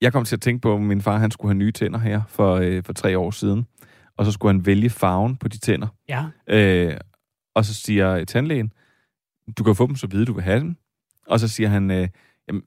Jeg 0.00 0.12
kom 0.12 0.24
til 0.24 0.36
at 0.36 0.40
tænke 0.40 0.60
på, 0.60 0.74
at 0.74 0.80
min 0.80 1.00
far 1.02 1.18
han 1.18 1.30
skulle 1.30 1.52
have 1.52 1.58
nye 1.58 1.72
tænder 1.72 1.98
her 1.98 2.20
for, 2.28 2.54
øh, 2.56 2.82
for 2.84 2.92
tre 2.92 3.18
år 3.18 3.30
siden. 3.30 3.66
Og 4.18 4.24
så 4.24 4.32
skulle 4.32 4.52
han 4.52 4.66
vælge 4.66 4.90
farven 4.90 5.36
på 5.36 5.48
de 5.48 5.58
tænder. 5.58 5.86
Ja. 6.08 6.24
Øh, 6.48 6.94
og 7.54 7.64
så 7.64 7.74
siger 7.74 8.24
tandlægen, 8.24 8.72
du 9.58 9.64
kan 9.64 9.76
få 9.76 9.86
dem 9.86 9.96
så 9.96 10.06
vide, 10.06 10.24
du 10.24 10.32
vil 10.32 10.44
have 10.44 10.60
dem. 10.60 10.76
Og 11.26 11.40
så 11.40 11.48
siger 11.48 11.68
han, 11.68 11.90
øh, 11.90 12.08
jamen, 12.48 12.62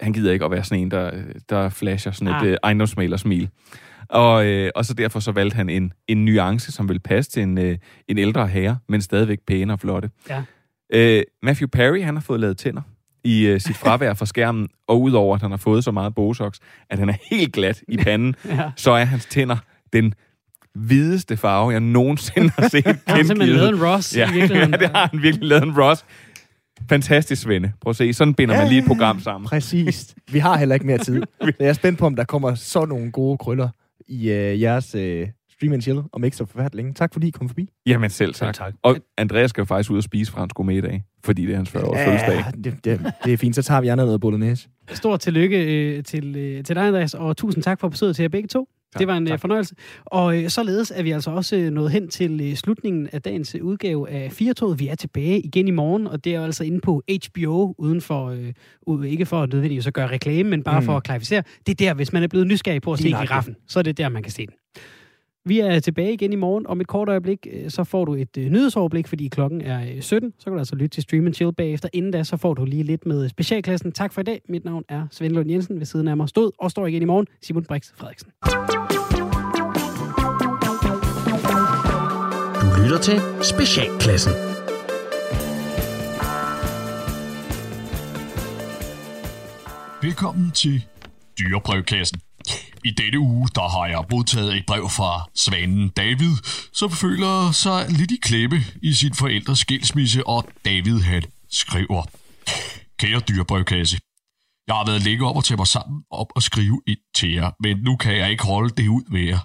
han 0.00 0.12
gider 0.12 0.32
ikke 0.32 0.44
at 0.44 0.50
være 0.50 0.64
sådan 0.64 0.82
en, 0.82 0.90
der, 0.90 1.10
der 1.48 1.68
flasher 1.68 2.12
sådan 2.12 2.28
et 2.34 2.40
Ah. 2.42 2.46
øh, 2.46 2.56
ejendomsmaler-smil. 2.62 3.48
Og, 4.08 4.46
øh, 4.46 4.70
og 4.74 4.84
så 4.84 4.94
derfor 4.94 5.20
så 5.20 5.32
valgte 5.32 5.54
han 5.56 5.68
en, 5.68 5.92
en 6.08 6.24
nuance, 6.24 6.72
som 6.72 6.88
vil 6.88 7.00
passe 7.00 7.30
til 7.30 7.42
en, 7.42 7.58
øh, 7.58 7.78
en 8.08 8.18
ældre 8.18 8.46
herre, 8.48 8.78
men 8.88 9.02
stadigvæk 9.02 9.38
pæne 9.46 9.72
og 9.72 9.80
flotte. 9.80 10.10
Ja. 10.30 10.42
Øh, 10.92 11.22
Matthew 11.42 11.68
Perry, 11.68 12.02
han 12.02 12.14
har 12.16 12.20
fået 12.22 12.40
lavet 12.40 12.58
tænder 12.58 12.82
i 13.24 13.46
øh, 13.46 13.60
sit 13.60 13.76
fravær 13.82 14.14
fra 14.14 14.26
skærmen, 14.26 14.68
og 14.88 15.02
udover 15.02 15.34
at 15.34 15.42
han 15.42 15.50
har 15.50 15.58
fået 15.58 15.84
så 15.84 15.90
meget 15.90 16.14
Botox, 16.14 16.58
at 16.90 16.98
han 16.98 17.08
er 17.08 17.14
helt 17.30 17.52
glat 17.52 17.82
i 17.88 17.96
panden, 17.96 18.34
Ja. 18.44 18.70
så 18.76 18.90
er 18.92 19.04
hans 19.04 19.26
tænder 19.26 19.56
den 19.92 20.14
hvideste 20.74 21.36
farve, 21.36 21.70
jeg 21.70 21.80
nogensinde 21.80 22.50
har 22.58 22.68
set 22.68 22.84
Han 22.86 22.96
har 23.06 23.16
simpelthen 23.22 23.56
lavet 23.56 23.68
en 23.68 23.84
Ross 23.84 24.16
Ja, 24.16 24.30
i 24.30 24.32
virkeligheden. 24.32 24.70
ja, 24.72 24.76
det 24.78 24.90
har 24.96 25.08
han 25.12 25.22
virkelig 25.22 25.48
lavet 25.48 25.62
en 25.62 25.80
Ross. 25.82 26.04
Fantastisk, 26.88 27.42
Svende. 27.42 27.72
Prøv 27.80 27.90
at 27.90 27.96
se, 27.96 28.12
sådan 28.12 28.34
binder 28.34 28.56
man 28.56 28.68
lige 28.68 28.80
et 28.80 28.86
program 28.86 29.20
sammen. 29.20 29.48
Præcis. 29.48 30.14
Vi 30.32 30.38
har 30.38 30.56
heller 30.56 30.74
ikke 30.74 30.86
mere 30.86 30.98
tid. 30.98 31.22
Så 31.42 31.52
jeg 31.60 31.68
er 31.68 31.72
spændt 31.72 31.98
på, 31.98 32.06
om 32.06 32.16
der 32.16 32.24
kommer 32.24 32.54
så 32.54 32.84
nogle 32.84 33.12
gode 33.12 33.38
krøller 33.38 33.68
i 34.08 34.30
øh, 34.30 34.60
jeres 34.60 34.94
øh, 34.94 35.28
Stream 35.58 35.72
and 35.72 35.82
Chill, 35.82 36.02
om 36.12 36.24
ikke 36.24 36.36
så 36.36 36.44
forfærdeligt 36.44 36.74
længe. 36.74 36.94
Tak 36.94 37.12
fordi 37.12 37.28
I 37.28 37.30
kom 37.30 37.48
forbi. 37.48 37.68
Jamen 37.86 38.10
selv 38.10 38.34
tak. 38.34 38.54
Selv 38.54 38.64
tak. 38.64 38.74
Og 38.82 38.96
Andreas 39.18 39.50
skal 39.50 39.60
jo 39.60 39.64
faktisk 39.64 39.90
ud 39.90 39.96
og 39.96 40.02
spise 40.02 40.32
fransk 40.32 40.54
i 40.70 40.80
dag, 40.80 41.04
fordi 41.24 41.46
det 41.46 41.52
er 41.52 41.56
hans 41.56 41.70
40-års 41.70 41.98
fødselsdag. 42.04 42.44
det, 42.64 42.84
det, 42.84 43.12
det 43.24 43.32
er 43.32 43.36
fint. 43.36 43.54
Så 43.54 43.62
tager 43.62 43.80
vi 43.80 43.88
andre 43.88 44.04
noget 44.04 44.20
bolognese. 44.20 44.68
Stort 44.92 45.20
tillykke 45.20 45.64
øh, 45.64 46.04
til, 46.04 46.36
øh, 46.36 46.64
til 46.64 46.76
dig, 46.76 46.86
Andreas, 46.86 47.14
og 47.14 47.36
tusind 47.36 47.62
tak 47.62 47.80
for 47.80 47.88
besøget 47.88 48.16
til 48.16 48.22
jer 48.22 48.28
begge 48.28 48.48
to. 48.48 48.68
Det 48.98 49.06
var 49.06 49.16
en 49.16 49.22
øh, 49.22 49.28
tak. 49.28 49.40
fornøjelse. 49.40 49.74
Og 50.04 50.42
øh, 50.42 50.48
således 50.48 50.92
er 50.96 51.02
vi 51.02 51.10
altså 51.10 51.30
også 51.30 51.56
øh, 51.56 51.70
nået 51.70 51.90
hen 51.90 52.08
til 52.08 52.40
øh, 52.40 52.54
slutningen 52.56 53.08
af 53.12 53.22
dagens 53.22 53.54
øh, 53.54 53.64
udgave 53.64 54.10
af 54.10 54.32
Firtoget. 54.32 54.78
Vi 54.80 54.88
er 54.88 54.94
tilbage 54.94 55.40
igen 55.40 55.68
i 55.68 55.70
morgen, 55.70 56.06
og 56.06 56.24
det 56.24 56.34
er 56.34 56.38
jo 56.38 56.44
altså 56.44 56.64
inde 56.64 56.80
på 56.80 57.02
HBO, 57.28 57.74
uden 57.78 58.00
for, 58.00 58.26
øh, 59.00 59.04
ikke 59.10 59.26
for 59.26 59.42
at 59.42 59.52
nødvendigvis 59.52 59.86
at 59.86 59.94
gøre 59.94 60.06
reklame, 60.06 60.50
men 60.50 60.62
bare 60.62 60.80
Mm. 60.80 60.86
for 60.86 60.96
at 60.96 61.02
klarificere. 61.02 61.42
Det 61.66 61.80
er 61.80 61.86
der, 61.86 61.94
hvis 61.94 62.12
man 62.12 62.22
er 62.22 62.28
blevet 62.28 62.46
nysgerrig 62.46 62.82
på 62.82 62.92
at 62.92 62.98
se 62.98 63.08
giraffen, 63.08 63.56
så 63.66 63.78
er 63.78 63.82
det 63.82 63.98
der, 63.98 64.08
man 64.08 64.22
kan 64.22 64.32
se 64.32 64.46
den. 64.46 64.54
Vi 65.48 65.58
er 65.60 65.80
tilbage 65.80 66.12
igen 66.12 66.32
i 66.32 66.36
morgen. 66.36 66.66
Om 66.66 66.80
et 66.80 66.86
kort 66.86 67.08
øjeblik, 67.08 67.46
øh, 67.52 67.70
så 67.70 67.84
får 67.84 68.04
du 68.04 68.14
et 68.14 68.38
øh, 68.38 68.50
nyhedsoverblik, 68.50 69.08
fordi 69.08 69.28
klokken 69.28 69.60
er 69.60 69.94
øh, 69.94 70.02
17. 70.02 70.34
Så 70.38 70.44
kan 70.44 70.52
du 70.52 70.58
altså 70.58 70.74
lytte 70.74 70.88
til 70.88 71.02
Stream 71.02 71.26
and 71.26 71.34
Chill 71.34 71.52
bagefter. 71.52 71.88
Inden 71.92 72.12
da, 72.12 72.24
så 72.24 72.36
får 72.36 72.54
du 72.54 72.64
lige 72.64 72.82
lidt 72.82 73.06
med 73.06 73.28
specialklassen. 73.28 73.92
Tak 73.92 74.12
for 74.12 74.20
i 74.20 74.24
dag. 74.24 74.42
Mit 74.48 74.64
navn 74.64 74.84
er 74.88 75.06
Svend 75.10 75.32
Lund 75.32 75.50
Jensen. 75.50 75.78
Ved 75.78 75.86
siden 75.86 76.08
af 76.08 76.16
mig 76.16 76.28
stod 76.28 76.50
og 76.58 76.70
står 76.70 76.86
igen 76.86 77.02
i 77.02 77.04
morgen 77.04 77.26
Simon 77.42 77.64
Brix 77.64 77.92
Frederiksen. 77.96 78.30
Du 82.76 82.82
lytter 82.82 82.98
til 82.98 83.20
Specialklassen. 83.42 84.32
Velkommen 90.02 90.50
til 90.50 90.84
Dyrebrevkassen. 91.38 92.20
I 92.84 92.90
denne 92.90 93.18
uge, 93.18 93.48
der 93.54 93.68
har 93.68 93.86
jeg 93.86 94.04
modtaget 94.10 94.56
et 94.56 94.66
brev 94.66 94.88
fra 94.88 95.28
svanen 95.34 95.88
David, 95.88 96.34
som 96.72 96.90
føler 96.90 97.52
sig 97.52 97.86
lidt 97.90 98.10
i 98.10 98.18
klemme 98.22 98.60
i 98.82 98.92
sin 98.92 99.14
forældres 99.14 99.58
skilsmisse, 99.58 100.26
og 100.26 100.48
David 100.64 101.00
han 101.00 101.22
skriver. 101.50 102.02
Kære 102.98 103.20
dyrebrevkasse, 103.20 103.98
jeg 104.68 104.76
har 104.76 104.86
været 104.86 105.02
længe 105.02 105.26
om 105.26 105.36
at 105.36 105.44
tage 105.44 105.56
mig 105.56 105.66
sammen 105.66 106.02
op 106.10 106.26
og 106.36 106.42
skrive 106.42 106.82
ind 106.86 106.98
til 107.14 107.32
jer, 107.32 107.50
men 107.60 107.76
nu 107.78 107.96
kan 107.96 108.16
jeg 108.16 108.30
ikke 108.30 108.44
holde 108.44 108.74
det 108.76 108.88
ud 108.88 109.04
mere. 109.10 109.40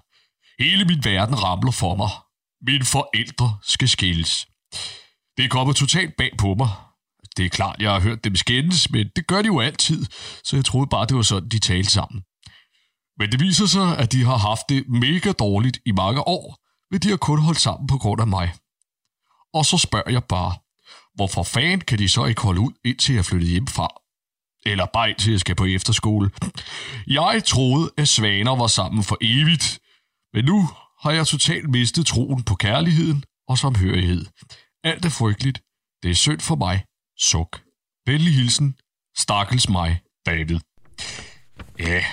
Hele 0.59 0.85
min 0.85 1.01
verden 1.03 1.43
ramler 1.43 1.71
for 1.71 1.95
mig. 1.95 2.09
Mine 2.67 2.85
forældre 2.85 3.57
skal 3.63 3.89
skilles. 3.89 4.47
Det 5.37 5.45
er 5.45 5.49
kommet 5.49 5.75
totalt 5.75 6.13
bag 6.17 6.31
på 6.37 6.53
mig. 6.53 6.69
Det 7.37 7.45
er 7.45 7.49
klart, 7.49 7.75
jeg 7.79 7.91
har 7.91 7.99
hørt 7.99 8.23
dem 8.23 8.35
skændes, 8.35 8.91
men 8.91 9.07
det 9.15 9.27
gør 9.27 9.41
de 9.41 9.47
jo 9.47 9.59
altid, 9.59 10.05
så 10.43 10.55
jeg 10.55 10.65
troede 10.65 10.87
bare, 10.87 11.05
det 11.05 11.15
var 11.15 11.21
sådan, 11.21 11.49
de 11.49 11.59
talte 11.59 11.91
sammen. 11.91 12.21
Men 13.19 13.31
det 13.31 13.39
viser 13.39 13.65
sig, 13.65 13.97
at 13.97 14.11
de 14.11 14.23
har 14.23 14.37
haft 14.37 14.69
det 14.69 14.89
mega 14.89 15.31
dårligt 15.31 15.79
i 15.85 15.91
mange 15.91 16.27
år, 16.27 16.57
men 16.91 16.99
de 16.99 17.09
har 17.09 17.17
kun 17.17 17.39
holdt 17.39 17.59
sammen 17.59 17.87
på 17.87 17.97
grund 17.97 18.21
af 18.21 18.27
mig. 18.27 18.53
Og 19.53 19.65
så 19.65 19.77
spørger 19.77 20.11
jeg 20.11 20.23
bare, 20.23 20.53
hvorfor 21.15 21.43
fanden 21.43 21.81
kan 21.81 21.99
de 21.99 22.09
så 22.09 22.25
ikke 22.25 22.41
holde 22.41 22.59
ud, 22.59 22.71
indtil 22.85 23.15
jeg 23.15 23.25
flyttede 23.25 23.51
hjemmefra? 23.51 23.87
Eller 24.65 24.85
bare 24.93 25.09
indtil 25.09 25.31
jeg 25.31 25.39
skal 25.39 25.55
på 25.55 25.65
efterskole. 25.65 26.31
Jeg 27.07 27.43
troede, 27.45 27.91
at 27.97 28.07
svaner 28.07 28.55
var 28.55 28.67
sammen 28.67 29.03
for 29.03 29.17
evigt, 29.21 29.79
men 30.33 30.45
nu 30.45 30.69
har 31.01 31.11
jeg 31.11 31.27
totalt 31.27 31.69
mistet 31.69 32.05
troen 32.05 32.43
på 32.43 32.55
kærligheden 32.55 33.23
og 33.47 33.57
samhørighed. 33.57 34.25
Alt 34.83 35.05
er 35.05 35.09
frygteligt. 35.09 35.61
Det 36.03 36.11
er 36.11 36.15
synd 36.15 36.39
for 36.39 36.55
mig. 36.55 36.83
Suk. 37.19 37.61
Venlig 38.05 38.35
hilsen. 38.35 38.75
Stakkels 39.17 39.69
mig, 39.69 40.01
David. 40.25 40.59
Ja, 41.79 42.03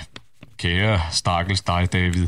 kære 0.61 1.01
stakkels 1.11 1.61
dig, 1.61 1.93
David. 1.93 2.27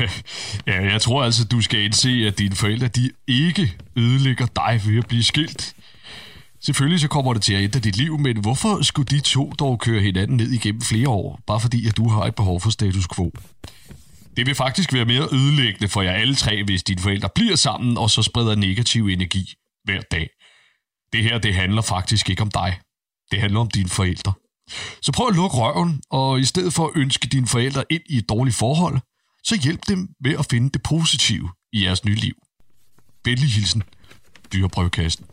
ja, 0.70 0.82
jeg 0.92 1.00
tror 1.00 1.24
altså, 1.24 1.44
du 1.44 1.60
skal 1.60 1.80
indse, 1.80 2.08
at 2.26 2.38
dine 2.38 2.56
forældre, 2.56 2.88
de 2.88 3.10
ikke 3.28 3.76
ødelægger 3.96 4.46
dig 4.46 4.80
ved 4.86 4.98
at 4.98 5.06
blive 5.08 5.22
skilt. 5.22 5.74
Selvfølgelig 6.60 7.00
så 7.00 7.08
kommer 7.08 7.32
det 7.32 7.42
til 7.42 7.54
at 7.54 7.62
ændre 7.62 7.80
dit 7.80 7.96
liv, 7.96 8.18
men 8.18 8.40
hvorfor 8.40 8.82
skulle 8.82 9.06
de 9.06 9.20
to 9.20 9.52
dog 9.58 9.78
køre 9.78 10.00
hinanden 10.00 10.36
ned 10.36 10.50
igennem 10.50 10.80
flere 10.80 11.08
år, 11.08 11.40
bare 11.46 11.60
fordi 11.60 11.88
at 11.88 11.96
du 11.96 12.08
har 12.08 12.24
et 12.24 12.34
behov 12.34 12.60
for 12.60 12.70
status 12.70 13.08
quo? 13.14 13.32
Det 14.36 14.46
vil 14.46 14.54
faktisk 14.54 14.92
være 14.92 15.04
mere 15.04 15.28
ødelæggende 15.32 15.88
for 15.88 16.02
jer 16.02 16.12
alle 16.12 16.34
tre, 16.34 16.64
hvis 16.64 16.82
dine 16.82 17.00
forældre 17.00 17.28
bliver 17.34 17.56
sammen 17.56 17.98
og 17.98 18.10
så 18.10 18.22
spreder 18.22 18.54
negativ 18.54 19.06
energi 19.06 19.54
hver 19.84 20.00
dag. 20.00 20.28
det 21.12 21.22
her, 21.22 21.38
det 21.38 21.54
handler 21.54 21.82
faktisk 21.82 22.30
ikke 22.30 22.42
om 22.42 22.50
dig. 22.50 22.80
Det 23.30 23.40
handler 23.40 23.60
om 23.60 23.70
dine 23.70 23.88
forældre. 23.88 24.32
Så 25.02 25.12
prøv 25.12 25.28
at 25.28 25.36
lukke 25.36 25.56
røven, 25.56 26.02
og 26.10 26.40
i 26.40 26.44
stedet 26.44 26.72
for 26.72 26.86
at 26.86 26.92
ønske 26.96 27.28
dine 27.28 27.46
forældre 27.46 27.84
ind 27.90 28.02
i 28.06 28.16
et 28.16 28.28
dårligt 28.28 28.56
forhold, 28.56 28.98
så 29.44 29.60
hjælp 29.62 29.80
dem 29.88 30.08
med 30.20 30.34
at 30.38 30.46
finde 30.50 30.70
det 30.70 30.82
positive 30.82 31.48
i 31.72 31.84
jeres 31.84 32.04
nye 32.04 32.14
liv. 32.14 32.34
Venlig 33.24 33.50
hilsen, 33.50 33.82
dyreprøvekassen. 34.52 35.24